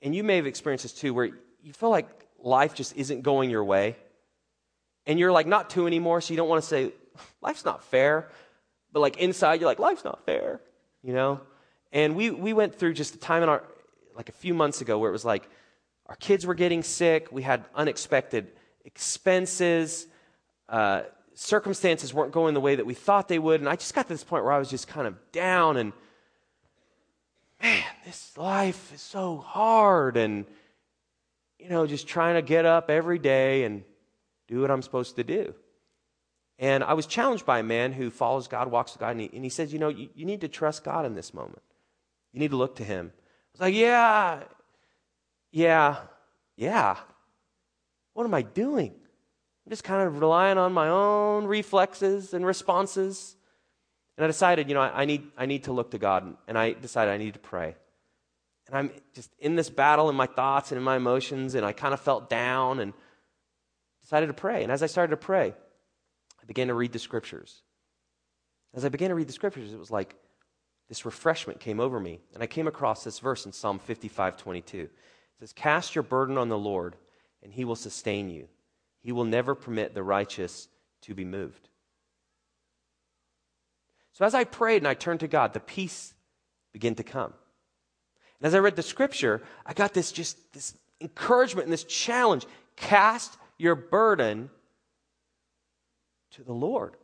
and 0.00 0.14
you 0.14 0.22
may 0.22 0.36
have 0.36 0.46
experienced 0.46 0.84
this 0.84 0.92
too, 0.92 1.12
where 1.12 1.30
you 1.62 1.72
feel 1.72 1.90
like 1.90 2.08
life 2.38 2.74
just 2.74 2.96
isn't 2.96 3.22
going 3.22 3.50
your 3.50 3.64
way. 3.64 3.96
And 5.06 5.18
you're 5.18 5.32
like 5.32 5.46
not 5.46 5.70
two 5.70 5.86
anymore, 5.86 6.20
so 6.20 6.32
you 6.32 6.36
don't 6.36 6.48
want 6.48 6.62
to 6.62 6.68
say, 6.68 6.92
life's 7.40 7.64
not 7.64 7.82
fair. 7.84 8.28
But 8.92 9.00
like 9.00 9.16
inside, 9.18 9.60
you're 9.60 9.68
like, 9.68 9.78
life's 9.78 10.04
not 10.04 10.24
fair, 10.26 10.60
you 11.02 11.12
know? 11.12 11.40
And 11.92 12.14
we, 12.16 12.30
we 12.30 12.52
went 12.52 12.74
through 12.74 12.94
just 12.94 13.14
a 13.14 13.18
time 13.18 13.42
in 13.42 13.48
our, 13.48 13.64
like 14.14 14.28
a 14.28 14.32
few 14.32 14.54
months 14.54 14.80
ago, 14.80 14.98
where 14.98 15.08
it 15.08 15.12
was 15.12 15.24
like 15.24 15.48
our 16.06 16.16
kids 16.16 16.46
were 16.46 16.54
getting 16.54 16.82
sick, 16.82 17.28
we 17.30 17.42
had 17.42 17.64
unexpected 17.74 18.52
expenses, 18.84 20.06
uh, 20.68 21.02
circumstances 21.34 22.12
weren't 22.12 22.32
going 22.32 22.54
the 22.54 22.60
way 22.60 22.74
that 22.76 22.84
we 22.84 22.94
thought 22.94 23.28
they 23.28 23.38
would. 23.38 23.60
And 23.60 23.68
I 23.68 23.76
just 23.76 23.94
got 23.94 24.02
to 24.02 24.08
this 24.08 24.24
point 24.24 24.44
where 24.44 24.52
I 24.52 24.58
was 24.58 24.68
just 24.68 24.88
kind 24.88 25.06
of 25.06 25.14
down 25.32 25.76
and, 25.76 25.92
man, 27.62 27.82
this 28.04 28.36
life 28.36 28.92
is 28.94 29.00
so 29.00 29.38
hard. 29.38 30.16
And, 30.16 30.44
you 31.58 31.68
know, 31.68 31.86
just 31.86 32.06
trying 32.06 32.34
to 32.34 32.42
get 32.42 32.66
up 32.66 32.90
every 32.90 33.18
day 33.18 33.64
and 33.64 33.84
do 34.48 34.60
what 34.60 34.70
I'm 34.70 34.82
supposed 34.82 35.16
to 35.16 35.24
do. 35.24 35.54
And 36.62 36.84
I 36.84 36.92
was 36.92 37.06
challenged 37.06 37.44
by 37.44 37.58
a 37.58 37.64
man 37.64 37.92
who 37.92 38.08
follows 38.08 38.46
God, 38.46 38.70
walks 38.70 38.92
with 38.92 39.00
God, 39.00 39.10
and 39.10 39.20
he, 39.20 39.30
and 39.34 39.42
he 39.42 39.50
says, 39.50 39.72
You 39.72 39.80
know, 39.80 39.88
you, 39.88 40.08
you 40.14 40.24
need 40.24 40.42
to 40.42 40.48
trust 40.48 40.84
God 40.84 41.04
in 41.04 41.16
this 41.16 41.34
moment. 41.34 41.60
You 42.32 42.38
need 42.38 42.52
to 42.52 42.56
look 42.56 42.76
to 42.76 42.84
Him. 42.84 43.12
I 43.12 43.50
was 43.52 43.60
like, 43.60 43.74
Yeah, 43.74 44.44
yeah, 45.50 45.96
yeah. 46.56 46.98
What 48.14 48.24
am 48.24 48.32
I 48.32 48.42
doing? 48.42 48.92
I'm 49.66 49.70
just 49.70 49.82
kind 49.82 50.06
of 50.06 50.20
relying 50.20 50.56
on 50.56 50.72
my 50.72 50.88
own 50.88 51.46
reflexes 51.46 52.32
and 52.32 52.46
responses. 52.46 53.34
And 54.16 54.24
I 54.24 54.28
decided, 54.28 54.68
you 54.68 54.74
know, 54.74 54.82
I, 54.82 55.02
I, 55.02 55.04
need, 55.04 55.24
I 55.36 55.46
need 55.46 55.64
to 55.64 55.72
look 55.72 55.90
to 55.90 55.98
God. 55.98 56.36
And 56.46 56.56
I 56.56 56.74
decided 56.74 57.10
I 57.10 57.16
need 57.16 57.34
to 57.34 57.40
pray. 57.40 57.74
And 58.68 58.76
I'm 58.76 58.90
just 59.14 59.32
in 59.40 59.56
this 59.56 59.68
battle 59.68 60.10
in 60.10 60.14
my 60.14 60.26
thoughts 60.26 60.70
and 60.70 60.78
in 60.78 60.84
my 60.84 60.94
emotions, 60.94 61.56
and 61.56 61.66
I 61.66 61.72
kind 61.72 61.92
of 61.92 61.98
felt 61.98 62.30
down 62.30 62.78
and 62.78 62.92
decided 64.02 64.28
to 64.28 64.32
pray. 64.32 64.62
And 64.62 64.70
as 64.70 64.84
I 64.84 64.86
started 64.86 65.10
to 65.10 65.16
pray, 65.16 65.54
I 66.42 66.46
began 66.46 66.68
to 66.68 66.74
read 66.74 66.92
the 66.92 66.98
scriptures. 66.98 67.62
As 68.74 68.84
I 68.84 68.88
began 68.88 69.10
to 69.10 69.14
read 69.14 69.28
the 69.28 69.32
scriptures, 69.32 69.72
it 69.72 69.78
was 69.78 69.90
like 69.90 70.16
this 70.88 71.04
refreshment 71.04 71.60
came 71.60 71.80
over 71.80 72.00
me. 72.00 72.20
And 72.34 72.42
I 72.42 72.46
came 72.46 72.66
across 72.66 73.04
this 73.04 73.18
verse 73.18 73.46
in 73.46 73.52
Psalm 73.52 73.78
55 73.78 74.36
22. 74.36 74.78
It 74.78 74.90
says, 75.38 75.52
Cast 75.52 75.94
your 75.94 76.02
burden 76.02 76.38
on 76.38 76.48
the 76.48 76.58
Lord, 76.58 76.96
and 77.42 77.52
he 77.52 77.64
will 77.64 77.76
sustain 77.76 78.30
you. 78.30 78.48
He 79.00 79.12
will 79.12 79.24
never 79.24 79.54
permit 79.54 79.94
the 79.94 80.02
righteous 80.02 80.68
to 81.02 81.14
be 81.14 81.24
moved. 81.24 81.68
So 84.12 84.24
as 84.24 84.34
I 84.34 84.44
prayed 84.44 84.78
and 84.78 84.88
I 84.88 84.94
turned 84.94 85.20
to 85.20 85.28
God, 85.28 85.52
the 85.52 85.60
peace 85.60 86.14
began 86.72 86.94
to 86.96 87.02
come. 87.02 87.32
And 88.38 88.46
as 88.46 88.54
I 88.54 88.58
read 88.58 88.76
the 88.76 88.82
scripture, 88.82 89.42
I 89.64 89.72
got 89.72 89.94
this 89.94 90.12
just 90.12 90.52
this 90.52 90.74
encouragement 91.00 91.66
and 91.66 91.72
this 91.72 91.84
challenge. 91.84 92.46
Cast 92.76 93.36
your 93.58 93.74
burden 93.74 94.50
to 96.32 96.42
the 96.42 96.52
Lord. 96.52 96.96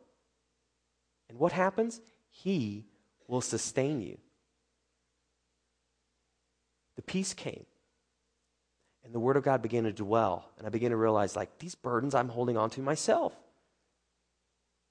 And 1.29 1.37
what 1.37 1.51
happens? 1.51 2.01
He 2.29 2.85
will 3.27 3.41
sustain 3.41 4.01
you. 4.01 4.17
The 6.95 7.01
peace 7.01 7.33
came. 7.33 7.65
And 9.05 9.13
the 9.13 9.19
Word 9.19 9.37
of 9.37 9.43
God 9.43 9.61
began 9.61 9.85
to 9.85 9.93
dwell. 9.93 10.49
And 10.57 10.67
I 10.67 10.69
began 10.69 10.91
to 10.91 10.97
realize, 10.97 11.35
like, 11.35 11.59
these 11.59 11.75
burdens 11.75 12.13
I'm 12.13 12.29
holding 12.29 12.57
on 12.57 12.69
to 12.71 12.81
myself. 12.81 13.33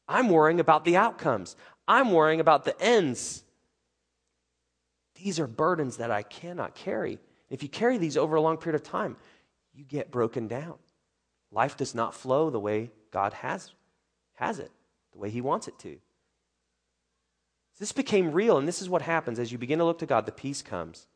I'm 0.08 0.30
worrying 0.30 0.58
about 0.58 0.84
the 0.84 0.96
outcomes, 0.96 1.54
I'm 1.86 2.12
worrying 2.12 2.40
about 2.40 2.64
the 2.64 2.80
ends. 2.80 3.44
These 5.16 5.40
are 5.40 5.48
burdens 5.48 5.96
that 5.96 6.12
I 6.12 6.22
cannot 6.22 6.76
carry. 6.76 7.18
If 7.50 7.62
you 7.62 7.68
carry 7.68 7.98
these 7.98 8.16
over 8.16 8.36
a 8.36 8.40
long 8.40 8.56
period 8.56 8.80
of 8.80 8.86
time, 8.86 9.16
you 9.74 9.84
get 9.84 10.12
broken 10.12 10.46
down. 10.46 10.74
Life 11.50 11.76
does 11.76 11.94
not 11.94 12.14
flow 12.14 12.50
the 12.50 12.60
way 12.60 12.92
God 13.10 13.32
has 13.32 13.72
has 14.38 14.58
it 14.58 14.70
the 15.12 15.18
way 15.18 15.30
He 15.30 15.40
wants 15.40 15.68
it 15.68 15.78
to. 15.80 15.98
This 17.78 17.92
became 17.92 18.32
real, 18.32 18.58
and 18.58 18.66
this 18.66 18.82
is 18.82 18.88
what 18.88 19.02
happens 19.02 19.38
as 19.38 19.52
you 19.52 19.58
begin 19.58 19.78
to 19.78 19.84
look 19.84 19.98
to 19.98 20.06
God, 20.06 20.26
the 20.26 20.32
peace 20.32 20.62
comes. 20.62 21.06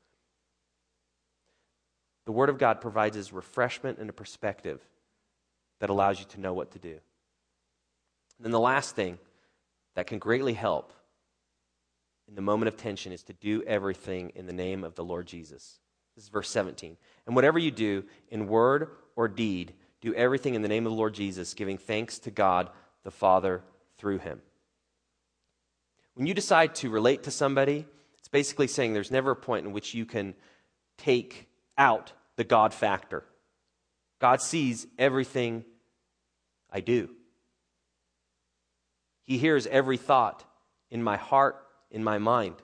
The 2.25 2.33
Word 2.33 2.49
of 2.49 2.59
God 2.59 2.81
provides 2.81 3.17
us 3.17 3.33
refreshment 3.33 3.99
and 3.99 4.09
a 4.09 4.13
perspective 4.13 4.81
that 5.81 5.91
allows 5.91 6.21
you 6.21 6.27
to 6.27 6.41
know 6.41 6.53
what 6.53 6.71
to 6.73 6.79
do. 6.79 6.91
And 6.91 8.45
then 8.45 8.53
the 8.53 8.61
last 8.61 8.95
thing 8.95 9.19
that 9.95 10.07
can 10.07 10.21
greatly 10.21 10.53
help 10.53 10.93
in 12.29 12.37
the 12.37 12.43
moment 12.43 12.69
of 12.69 12.77
tension 12.77 13.13
is 13.13 13.25
to 13.25 13.33
do 13.33 13.63
everything 13.67 14.31
in 14.37 14.47
the 14.47 14.53
name 14.53 14.85
of 14.85 14.95
the 14.95 15.05
Lord 15.05 15.27
Jesus. 15.27 15.81
This 16.15 16.25
is 16.25 16.31
verse 16.31 16.51
17. 16.51 16.97
And 17.27 17.35
whatever 17.35 17.59
you 17.59 17.71
do, 17.71 18.05
in 18.31 18.47
word 18.47 18.91
or 19.17 19.27
deed, 19.27 19.75
do 20.01 20.15
everything 20.15 20.55
in 20.55 20.63
the 20.63 20.69
name 20.69 20.87
of 20.87 20.93
the 20.93 20.99
Lord 20.99 21.15
Jesus, 21.15 21.55
giving 21.55 21.79
thanks 21.79 22.19
to 22.21 22.31
God 22.31 22.71
the 23.05 23.11
Father 23.11 23.62
through 23.99 24.19
him. 24.19 24.41
When 26.15 26.27
you 26.27 26.35
decide 26.35 26.75
to 26.77 26.91
relate 26.91 27.25
to 27.25 27.31
somebody, 27.31 27.87
it's 28.19 28.29
basically 28.29 28.67
saying 28.67 28.93
there's 28.93 29.11
never 29.11 29.31
a 29.31 29.37
point 29.37 29.67
in 29.67 29.73
which 29.73 29.95
you 29.95 30.05
can 30.05 30.35
take 30.99 31.49
out 31.79 32.12
the 32.37 32.45
God 32.45 32.75
factor. 32.75 33.25
God 34.21 34.41
sees 34.41 34.87
everything 34.99 35.65
I 36.71 36.81
do. 36.81 37.11
He 39.25 39.38
hears 39.38 39.67
every 39.67 39.97
thought 39.97 40.45
in 40.91 41.03
my 41.03 41.17
heart, 41.17 41.57
in 41.91 42.05
my 42.05 42.19
mind. 42.19 42.57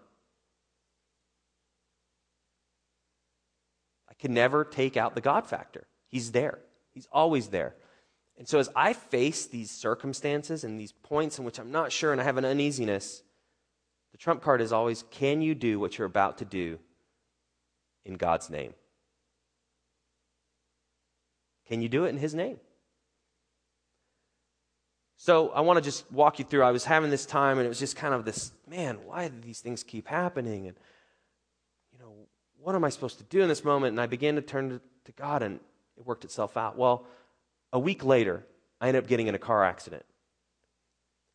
I 4.08 4.14
can 4.14 4.34
never 4.34 4.64
take 4.64 4.96
out 4.96 5.14
the 5.14 5.20
God 5.20 5.46
factor. 5.46 5.86
He's 6.08 6.32
there, 6.32 6.58
He's 6.92 7.08
always 7.12 7.48
there. 7.48 7.74
And 8.38 8.46
so, 8.46 8.60
as 8.60 8.70
I 8.76 8.92
face 8.92 9.46
these 9.46 9.70
circumstances 9.70 10.62
and 10.62 10.78
these 10.78 10.92
points 10.92 11.38
in 11.38 11.44
which 11.44 11.58
I'm 11.58 11.72
not 11.72 11.90
sure 11.90 12.12
and 12.12 12.20
I 12.20 12.24
have 12.24 12.36
an 12.36 12.44
uneasiness, 12.44 13.22
the 14.12 14.18
trump 14.18 14.42
card 14.42 14.60
is 14.60 14.72
always 14.72 15.02
can 15.10 15.42
you 15.42 15.56
do 15.56 15.80
what 15.80 15.98
you're 15.98 16.06
about 16.06 16.38
to 16.38 16.44
do 16.44 16.78
in 18.04 18.14
God's 18.14 18.48
name? 18.48 18.74
Can 21.66 21.82
you 21.82 21.88
do 21.88 22.04
it 22.04 22.10
in 22.10 22.16
His 22.16 22.32
name? 22.32 22.58
So, 25.16 25.48
I 25.48 25.62
want 25.62 25.78
to 25.78 25.82
just 25.82 26.10
walk 26.12 26.38
you 26.38 26.44
through. 26.44 26.62
I 26.62 26.70
was 26.70 26.84
having 26.84 27.10
this 27.10 27.26
time 27.26 27.58
and 27.58 27.66
it 27.66 27.68
was 27.68 27.80
just 27.80 27.96
kind 27.96 28.14
of 28.14 28.24
this 28.24 28.52
man, 28.68 28.98
why 29.04 29.26
do 29.26 29.34
these 29.40 29.58
things 29.58 29.82
keep 29.82 30.06
happening? 30.06 30.68
And, 30.68 30.76
you 31.92 31.98
know, 31.98 32.12
what 32.60 32.76
am 32.76 32.84
I 32.84 32.88
supposed 32.90 33.18
to 33.18 33.24
do 33.24 33.42
in 33.42 33.48
this 33.48 33.64
moment? 33.64 33.94
And 33.94 34.00
I 34.00 34.06
began 34.06 34.36
to 34.36 34.42
turn 34.42 34.70
to, 34.70 34.80
God 35.16 35.42
and 35.42 35.58
it 35.96 36.04
worked 36.04 36.22
itself 36.24 36.58
out. 36.58 36.76
Well, 36.76 37.06
a 37.72 37.78
week 37.78 38.04
later, 38.04 38.44
I 38.80 38.88
ended 38.88 39.04
up 39.04 39.08
getting 39.08 39.26
in 39.26 39.34
a 39.34 39.38
car 39.38 39.64
accident. 39.64 40.04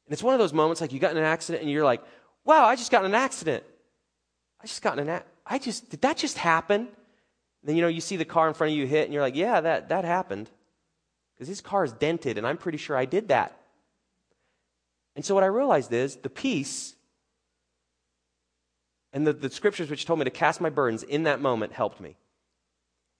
And 0.05 0.13
it's 0.13 0.23
one 0.23 0.33
of 0.33 0.39
those 0.39 0.53
moments 0.53 0.81
like 0.81 0.91
you 0.91 0.99
got 0.99 1.11
in 1.11 1.17
an 1.17 1.23
accident 1.23 1.61
and 1.61 1.71
you're 1.71 1.83
like, 1.83 2.03
wow, 2.45 2.65
I 2.65 2.75
just 2.75 2.91
got 2.91 3.05
in 3.05 3.11
an 3.11 3.15
accident. 3.15 3.63
I 4.61 4.67
just 4.67 4.81
got 4.81 4.97
in 4.97 5.07
an 5.07 5.21
I 5.45 5.59
just, 5.59 5.89
did 5.89 6.01
that 6.01 6.17
just 6.17 6.37
happen? 6.37 6.81
And 6.81 6.89
then, 7.63 7.75
you 7.75 7.81
know, 7.81 7.87
you 7.87 8.01
see 8.01 8.17
the 8.17 8.25
car 8.25 8.47
in 8.47 8.53
front 8.53 8.71
of 8.71 8.77
you 8.77 8.85
hit 8.85 9.05
and 9.05 9.13
you're 9.13 9.21
like, 9.21 9.35
yeah, 9.35 9.61
that, 9.61 9.89
that 9.89 10.05
happened. 10.05 10.49
Because 11.33 11.47
his 11.47 11.61
car 11.61 11.83
is 11.83 11.93
dented 11.93 12.37
and 12.37 12.45
I'm 12.47 12.57
pretty 12.57 12.77
sure 12.77 12.97
I 12.97 13.05
did 13.05 13.29
that. 13.29 13.57
And 15.15 15.23
so 15.23 15.35
what 15.35 15.43
I 15.43 15.47
realized 15.47 15.91
is 15.93 16.15
the 16.17 16.29
peace 16.29 16.95
and 19.11 19.27
the, 19.27 19.33
the 19.33 19.49
scriptures 19.49 19.89
which 19.89 20.05
told 20.05 20.19
me 20.19 20.25
to 20.25 20.31
cast 20.31 20.59
my 20.59 20.69
burdens 20.69 21.03
in 21.03 21.23
that 21.23 21.39
moment 21.39 21.71
helped 21.71 22.01
me. 22.01 22.17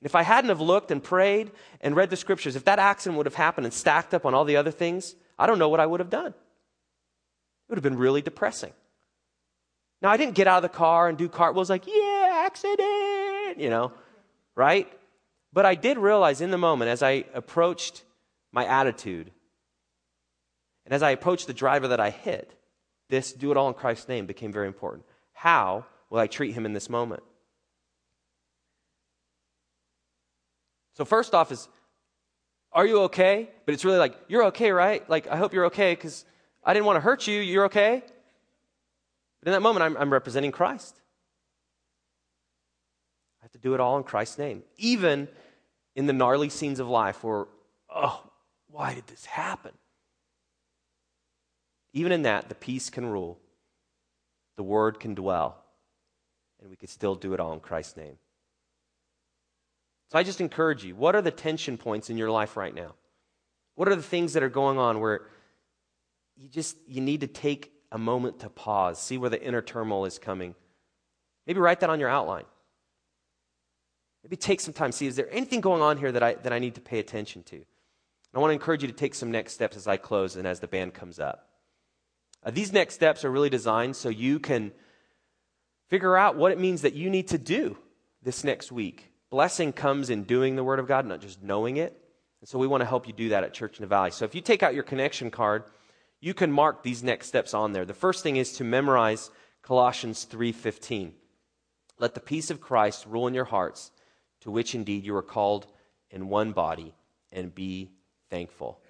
And 0.03 0.09
if 0.09 0.15
I 0.15 0.23
hadn't 0.23 0.49
have 0.49 0.59
looked 0.59 0.91
and 0.91 1.01
prayed 1.01 1.49
and 1.79 1.95
read 1.95 2.09
the 2.09 2.17
scriptures, 2.17 2.57
if 2.57 2.65
that 2.65 2.77
accident 2.77 3.15
would 3.15 3.25
have 3.25 3.35
happened 3.35 3.65
and 3.65 3.73
stacked 3.73 4.13
up 4.13 4.25
on 4.25 4.33
all 4.33 4.43
the 4.43 4.57
other 4.57 4.69
things, 4.69 5.15
I 5.39 5.47
don't 5.47 5.59
know 5.59 5.69
what 5.69 5.79
I 5.79 5.85
would 5.85 6.01
have 6.01 6.09
done. 6.09 6.27
It 6.27 7.69
would 7.69 7.77
have 7.77 7.83
been 7.83 7.97
really 7.97 8.21
depressing. 8.21 8.73
Now, 10.01 10.09
I 10.09 10.17
didn't 10.17 10.35
get 10.35 10.45
out 10.45 10.57
of 10.57 10.69
the 10.69 10.77
car 10.77 11.07
and 11.07 11.17
do 11.17 11.29
cartwheels 11.29 11.69
like, 11.69 11.87
yeah, 11.87 12.43
accident, 12.45 13.61
you 13.61 13.69
know, 13.69 13.93
right? 14.55 14.91
But 15.53 15.65
I 15.65 15.75
did 15.75 15.97
realize 15.97 16.41
in 16.41 16.51
the 16.51 16.57
moment 16.57 16.91
as 16.91 17.01
I 17.01 17.23
approached 17.33 18.03
my 18.51 18.65
attitude 18.65 19.31
and 20.85 20.93
as 20.93 21.01
I 21.01 21.11
approached 21.11 21.47
the 21.47 21.53
driver 21.53 21.87
that 21.87 22.01
I 22.01 22.09
hit, 22.09 22.51
this 23.07 23.31
do 23.31 23.51
it 23.51 23.57
all 23.57 23.69
in 23.69 23.73
Christ's 23.73 24.09
name 24.09 24.25
became 24.25 24.51
very 24.51 24.67
important. 24.67 25.05
How 25.31 25.85
will 26.09 26.19
I 26.19 26.27
treat 26.27 26.55
him 26.55 26.65
in 26.65 26.73
this 26.73 26.89
moment? 26.89 27.23
So, 30.93 31.05
first 31.05 31.33
off, 31.33 31.51
is 31.51 31.67
are 32.73 32.85
you 32.87 33.01
okay? 33.01 33.49
But 33.65 33.73
it's 33.73 33.85
really 33.85 33.99
like, 33.99 34.15
you're 34.27 34.45
okay, 34.45 34.71
right? 34.71 35.07
Like, 35.09 35.27
I 35.27 35.37
hope 35.37 35.53
you're 35.53 35.65
okay 35.65 35.93
because 35.93 36.25
I 36.63 36.73
didn't 36.73 36.85
want 36.85 36.97
to 36.97 37.01
hurt 37.01 37.27
you. 37.27 37.39
You're 37.39 37.65
okay? 37.65 38.01
But 39.39 39.47
in 39.47 39.53
that 39.53 39.61
moment, 39.61 39.83
I'm, 39.83 39.95
I'm 39.97 40.11
representing 40.11 40.51
Christ. 40.51 40.99
I 43.41 43.45
have 43.45 43.51
to 43.51 43.59
do 43.59 43.73
it 43.73 43.79
all 43.79 43.97
in 43.97 44.03
Christ's 44.03 44.39
name. 44.39 44.63
Even 44.77 45.27
in 45.95 46.07
the 46.07 46.13
gnarly 46.13 46.49
scenes 46.49 46.79
of 46.79 46.87
life 46.87 47.23
where, 47.23 47.45
oh, 47.93 48.23
why 48.67 48.95
did 48.95 49.05
this 49.07 49.25
happen? 49.25 49.71
Even 51.93 52.11
in 52.11 52.23
that, 52.23 52.49
the 52.49 52.55
peace 52.55 52.89
can 52.89 53.05
rule, 53.05 53.37
the 54.55 54.63
word 54.63 54.99
can 54.99 55.13
dwell, 55.13 55.63
and 56.59 56.71
we 56.71 56.75
can 56.75 56.87
still 56.87 57.13
do 57.13 57.35
it 57.35 57.39
all 57.39 57.53
in 57.53 57.59
Christ's 57.59 57.97
name. 57.97 58.17
So 60.13 60.19
I 60.19 60.21
just 60.21 60.41
encourage 60.41 60.83
you 60.83 60.95
what 60.95 61.15
are 61.15 61.23
the 61.23 61.31
tension 61.31 61.75
points 61.75 62.11
in 62.11 62.19
your 62.19 62.29
life 62.29 62.55
right 62.55 62.75
now? 62.75 62.93
What 63.73 63.87
are 63.87 63.95
the 63.95 64.03
things 64.03 64.33
that 64.33 64.43
are 64.43 64.49
going 64.49 64.77
on 64.77 64.99
where 64.99 65.21
you 66.37 66.47
just 66.47 66.77
you 66.87 67.01
need 67.01 67.21
to 67.21 67.27
take 67.27 67.71
a 67.91 67.97
moment 67.97 68.41
to 68.41 68.49
pause, 68.51 69.01
see 69.01 69.17
where 69.17 69.31
the 69.31 69.41
inner 69.41 69.63
turmoil 69.63 70.05
is 70.05 70.19
coming. 70.19 70.53
Maybe 71.47 71.59
write 71.59 71.79
that 71.79 71.89
on 71.89 71.99
your 71.99 72.09
outline. 72.09 72.43
Maybe 74.23 74.35
take 74.35 74.61
some 74.61 74.73
time, 74.73 74.91
see, 74.91 75.07
is 75.07 75.15
there 75.15 75.33
anything 75.33 75.61
going 75.61 75.81
on 75.81 75.97
here 75.97 76.11
that 76.11 76.21
I, 76.21 76.35
that 76.35 76.53
I 76.53 76.59
need 76.59 76.75
to 76.75 76.81
pay 76.81 76.99
attention 76.99 77.41
to? 77.45 77.65
I 78.35 78.39
want 78.39 78.51
to 78.51 78.53
encourage 78.53 78.83
you 78.83 78.89
to 78.89 78.93
take 78.93 79.15
some 79.15 79.31
next 79.31 79.53
steps 79.53 79.75
as 79.75 79.87
I 79.87 79.97
close 79.97 80.35
and 80.35 80.45
as 80.45 80.59
the 80.59 80.67
band 80.67 80.93
comes 80.93 81.19
up. 81.19 81.49
Uh, 82.43 82.51
these 82.51 82.71
next 82.71 82.93
steps 82.93 83.25
are 83.25 83.31
really 83.31 83.49
designed 83.49 83.95
so 83.95 84.09
you 84.09 84.39
can 84.39 84.73
figure 85.89 86.15
out 86.15 86.35
what 86.35 86.51
it 86.51 86.59
means 86.59 86.83
that 86.83 86.93
you 86.93 87.09
need 87.09 87.29
to 87.29 87.39
do 87.39 87.77
this 88.21 88.43
next 88.43 88.71
week. 88.71 89.09
Blessing 89.33 89.73
comes 89.73 90.11
in 90.11 90.25
doing 90.25 90.55
the 90.55 90.63
Word 90.63 90.77
of 90.77 90.87
God, 90.87 91.07
not 91.07 91.19
just 91.19 91.41
knowing 91.41 91.77
it. 91.77 91.99
And 92.39 92.47
so 92.47 92.59
we 92.59 92.67
want 92.67 92.81
to 92.81 92.85
help 92.85 93.07
you 93.07 93.13
do 93.13 93.29
that 93.29 93.43
at 93.43 93.51
Church 93.51 93.79
in 93.79 93.81
the 93.81 93.87
Valley. 93.87 94.11
So 94.11 94.25
if 94.25 94.35
you 94.35 94.41
take 94.41 94.61
out 94.61 94.75
your 94.75 94.83
connection 94.83 95.31
card, 95.31 95.63
you 96.21 96.35
can 96.35 96.51
mark 96.51 96.83
these 96.83 97.01
next 97.01 97.29
steps 97.29 97.51
on 97.55 97.73
there. 97.73 97.83
The 97.83 97.95
first 97.95 98.21
thing 98.21 98.35
is 98.35 98.53
to 98.57 98.63
memorize 98.63 99.31
Colossians 99.63 100.25
3:15. 100.25 101.15
Let 101.97 102.13
the 102.13 102.19
peace 102.19 102.51
of 102.51 102.61
Christ 102.61 103.07
rule 103.07 103.25
in 103.25 103.33
your 103.33 103.45
hearts, 103.45 103.91
to 104.41 104.51
which 104.51 104.75
indeed 104.75 105.03
you 105.03 105.15
are 105.15 105.23
called 105.23 105.65
in 106.11 106.29
one 106.29 106.51
body, 106.51 106.93
and 107.31 107.55
be 107.55 107.89
thankful. 108.29 108.83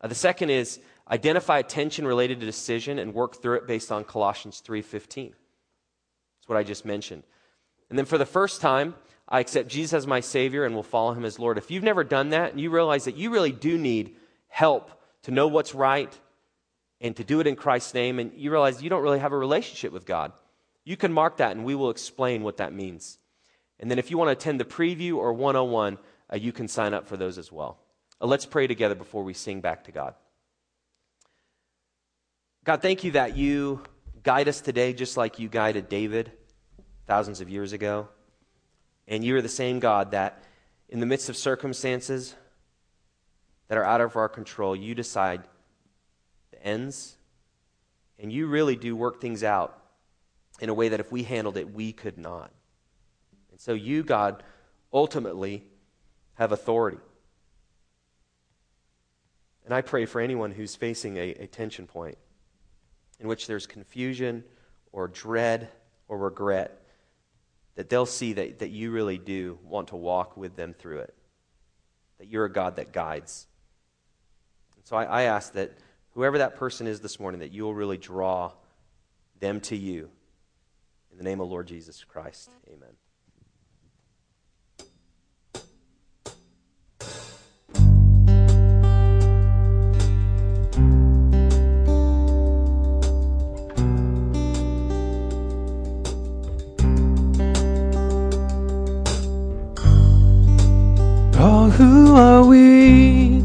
Uh, 0.00 0.08
the 0.08 0.14
second 0.14 0.48
is 0.48 0.80
identify 1.10 1.58
a 1.58 1.62
tension 1.62 2.06
related 2.06 2.40
to 2.40 2.46
decision 2.46 2.98
and 2.98 3.12
work 3.12 3.42
through 3.42 3.56
it 3.56 3.66
based 3.66 3.92
on 3.92 4.04
Colossians 4.04 4.62
3:15. 4.62 5.34
That's 6.38 6.48
what 6.48 6.56
I 6.56 6.62
just 6.62 6.86
mentioned. 6.86 7.24
And 7.90 7.98
then 7.98 8.06
for 8.06 8.16
the 8.16 8.24
first 8.24 8.62
time, 8.62 8.94
I 9.28 9.40
accept 9.40 9.68
Jesus 9.68 9.92
as 9.94 10.06
my 10.06 10.20
Savior 10.20 10.64
and 10.64 10.74
will 10.74 10.82
follow 10.82 11.14
him 11.14 11.24
as 11.24 11.38
Lord. 11.38 11.58
If 11.58 11.70
you've 11.70 11.82
never 11.82 12.04
done 12.04 12.30
that 12.30 12.52
and 12.52 12.60
you 12.60 12.70
realize 12.70 13.04
that 13.04 13.16
you 13.16 13.30
really 13.30 13.52
do 13.52 13.78
need 13.78 14.16
help 14.48 14.90
to 15.22 15.30
know 15.30 15.48
what's 15.48 15.74
right, 15.74 16.18
and 17.04 17.14
to 17.16 17.22
do 17.22 17.38
it 17.40 17.46
in 17.46 17.54
Christ's 17.54 17.92
name, 17.92 18.18
and 18.18 18.32
you 18.34 18.50
realize 18.50 18.82
you 18.82 18.88
don't 18.88 19.02
really 19.02 19.18
have 19.18 19.32
a 19.32 19.38
relationship 19.38 19.92
with 19.92 20.06
God, 20.06 20.32
you 20.84 20.96
can 20.96 21.12
mark 21.12 21.36
that 21.36 21.54
and 21.54 21.64
we 21.64 21.74
will 21.74 21.90
explain 21.90 22.42
what 22.42 22.56
that 22.56 22.72
means. 22.72 23.18
And 23.78 23.90
then 23.90 23.98
if 23.98 24.10
you 24.10 24.16
want 24.16 24.28
to 24.28 24.32
attend 24.32 24.58
the 24.58 24.64
preview 24.64 25.16
or 25.16 25.34
101, 25.34 25.98
uh, 26.32 26.36
you 26.36 26.50
can 26.50 26.66
sign 26.66 26.94
up 26.94 27.06
for 27.06 27.18
those 27.18 27.36
as 27.36 27.52
well. 27.52 27.78
Uh, 28.20 28.26
let's 28.26 28.46
pray 28.46 28.66
together 28.66 28.94
before 28.94 29.22
we 29.22 29.34
sing 29.34 29.60
back 29.60 29.84
to 29.84 29.92
God. 29.92 30.14
God, 32.64 32.80
thank 32.80 33.04
you 33.04 33.10
that 33.12 33.36
you 33.36 33.82
guide 34.22 34.48
us 34.48 34.62
today 34.62 34.94
just 34.94 35.18
like 35.18 35.38
you 35.38 35.48
guided 35.48 35.90
David 35.90 36.32
thousands 37.06 37.42
of 37.42 37.50
years 37.50 37.74
ago. 37.74 38.08
And 39.06 39.24
you 39.24 39.36
are 39.36 39.42
the 39.42 39.48
same 39.48 39.80
God 39.80 40.12
that, 40.12 40.42
in 40.88 41.00
the 41.00 41.06
midst 41.06 41.28
of 41.28 41.36
circumstances 41.36 42.34
that 43.68 43.78
are 43.78 43.84
out 43.84 44.00
of 44.00 44.16
our 44.16 44.28
control, 44.28 44.74
you 44.74 44.94
decide 44.94 45.42
the 46.50 46.64
ends. 46.66 47.16
And 48.18 48.32
you 48.32 48.46
really 48.46 48.76
do 48.76 48.94
work 48.94 49.20
things 49.20 49.42
out 49.42 49.78
in 50.60 50.68
a 50.68 50.74
way 50.74 50.88
that 50.88 51.00
if 51.00 51.10
we 51.10 51.24
handled 51.24 51.56
it, 51.56 51.74
we 51.74 51.92
could 51.92 52.16
not. 52.16 52.50
And 53.50 53.60
so 53.60 53.72
you, 53.74 54.02
God, 54.02 54.42
ultimately 54.92 55.64
have 56.34 56.52
authority. 56.52 56.98
And 59.64 59.74
I 59.74 59.80
pray 59.80 60.04
for 60.06 60.20
anyone 60.20 60.50
who's 60.50 60.76
facing 60.76 61.16
a, 61.16 61.30
a 61.30 61.46
tension 61.46 61.86
point 61.86 62.18
in 63.18 63.28
which 63.28 63.46
there's 63.46 63.66
confusion 63.66 64.44
or 64.92 65.08
dread 65.08 65.68
or 66.08 66.18
regret, 66.18 66.83
that 67.76 67.88
they'll 67.88 68.06
see 68.06 68.32
that, 68.34 68.60
that 68.60 68.70
you 68.70 68.90
really 68.90 69.18
do 69.18 69.58
want 69.64 69.88
to 69.88 69.96
walk 69.96 70.36
with 70.36 70.56
them 70.56 70.74
through 70.74 71.00
it, 71.00 71.14
that 72.18 72.28
you're 72.28 72.44
a 72.44 72.52
God 72.52 72.76
that 72.76 72.92
guides. 72.92 73.46
And 74.76 74.86
so 74.86 74.96
I, 74.96 75.04
I 75.04 75.22
ask 75.22 75.52
that 75.54 75.72
whoever 76.12 76.38
that 76.38 76.56
person 76.56 76.86
is 76.86 77.00
this 77.00 77.18
morning, 77.18 77.40
that 77.40 77.52
you 77.52 77.64
will 77.64 77.74
really 77.74 77.98
draw 77.98 78.52
them 79.40 79.60
to 79.62 79.76
you. 79.76 80.10
In 81.10 81.18
the 81.18 81.24
name 81.24 81.40
of 81.40 81.48
Lord 81.48 81.66
Jesus 81.66 82.02
Christ, 82.04 82.50
amen. 82.68 82.93
Are 102.16 102.44
we? 102.44 103.42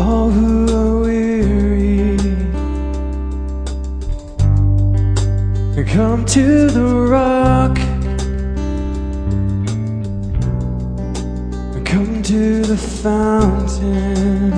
all 0.00 0.30
who 0.30 0.66
are 0.74 1.00
weary. 1.00 2.16
Come 5.86 6.24
to 6.26 6.68
the 6.70 6.88
rock. 7.16 7.76
Come 11.84 12.22
to 12.22 12.62
the 12.62 12.76
fountain. 12.76 14.52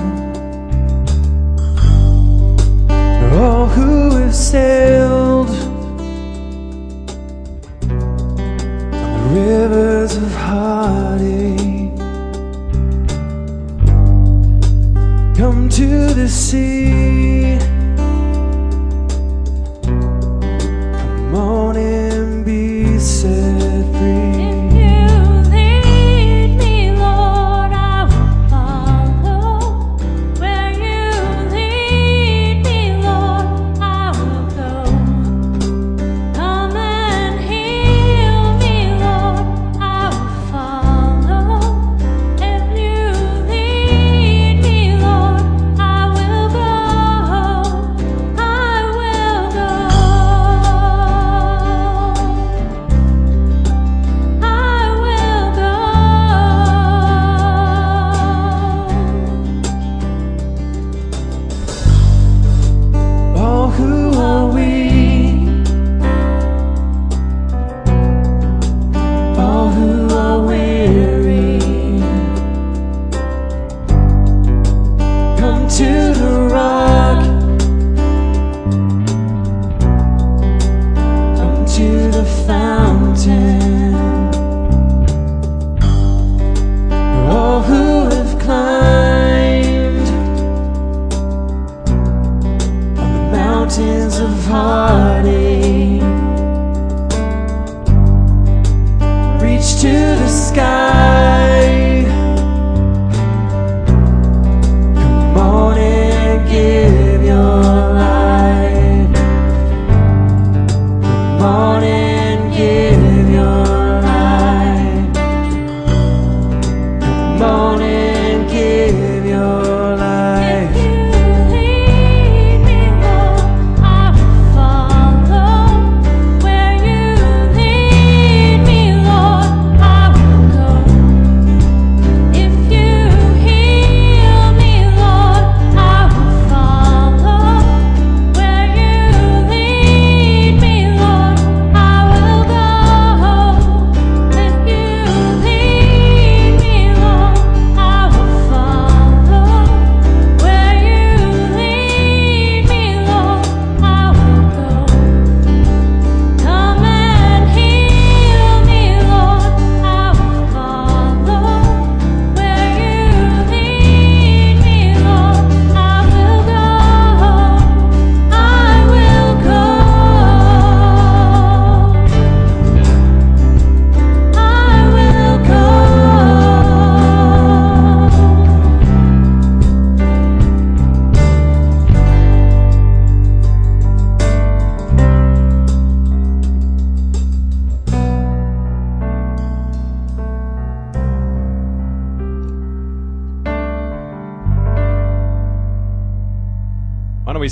All 3.33 3.67
who 3.67 4.15
have 4.17 4.35
sailed 4.35 5.02
to 16.33 17.02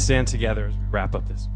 stand 0.02 0.28
together 0.28 0.66
as 0.66 0.78
we 0.78 0.86
wrap 0.90 1.16
up 1.16 1.28
this. 1.28 1.48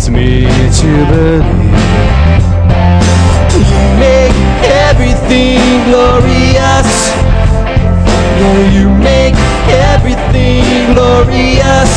leads 0.00 0.10
me 0.10 0.46
to 0.72 0.86
believe 1.10 1.76
you 3.68 3.80
make 3.98 4.36
everything 4.64 5.60
glorious. 5.84 7.10
Yeah, 8.40 8.70
you 8.72 8.88
make 8.88 9.34
everything 9.68 10.94
glorious. 10.94 11.92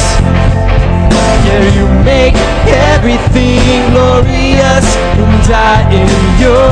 Yeah, 1.45 1.65
you 1.75 1.87
make 2.03 2.35
everything 2.67 3.91
glorious, 3.91 4.85
and 4.97 5.53
I 5.53 5.57
am 5.93 6.39
yours. 6.41 6.63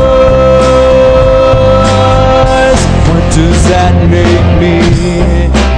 What 3.08 3.24
does 3.34 3.62
that 3.70 3.94
make 4.10 4.48
me? 4.60 5.71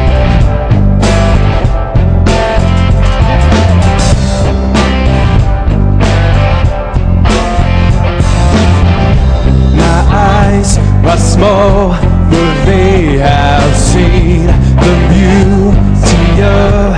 more 11.43 11.91
than 12.31 12.53
they 12.65 13.17
have 13.17 13.75
seen 13.75 14.47
the 14.85 14.95
beauty 15.11 16.27
of 16.41 16.95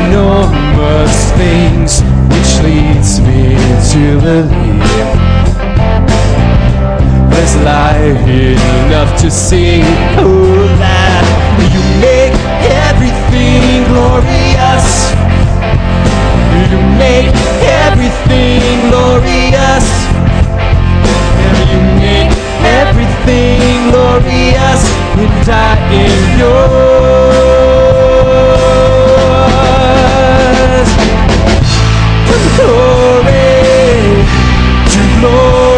enormous 0.00 1.16
things, 1.40 2.00
which 2.32 2.52
leads 2.66 3.20
me 3.20 3.42
to 3.92 4.04
believe 4.24 5.12
there's 7.32 7.56
life 7.72 8.24
enough 8.28 9.10
to 9.20 9.30
see. 9.30 9.82
Oh, 10.16 10.64
that 10.82 11.24
you 11.74 11.82
make 12.00 12.36
everything 12.88 13.84
glorious. 13.90 14.88
You 16.70 16.80
make 16.96 17.34
everything 17.84 18.88
glorious. 18.88 20.01
glorious 23.90 24.82
and 25.18 25.48
I 25.48 25.76
am 26.00 26.38
yours. 26.38 26.90
From 32.28 32.44
glory 32.56 33.58
to 34.92 35.00
glory. 35.20 35.71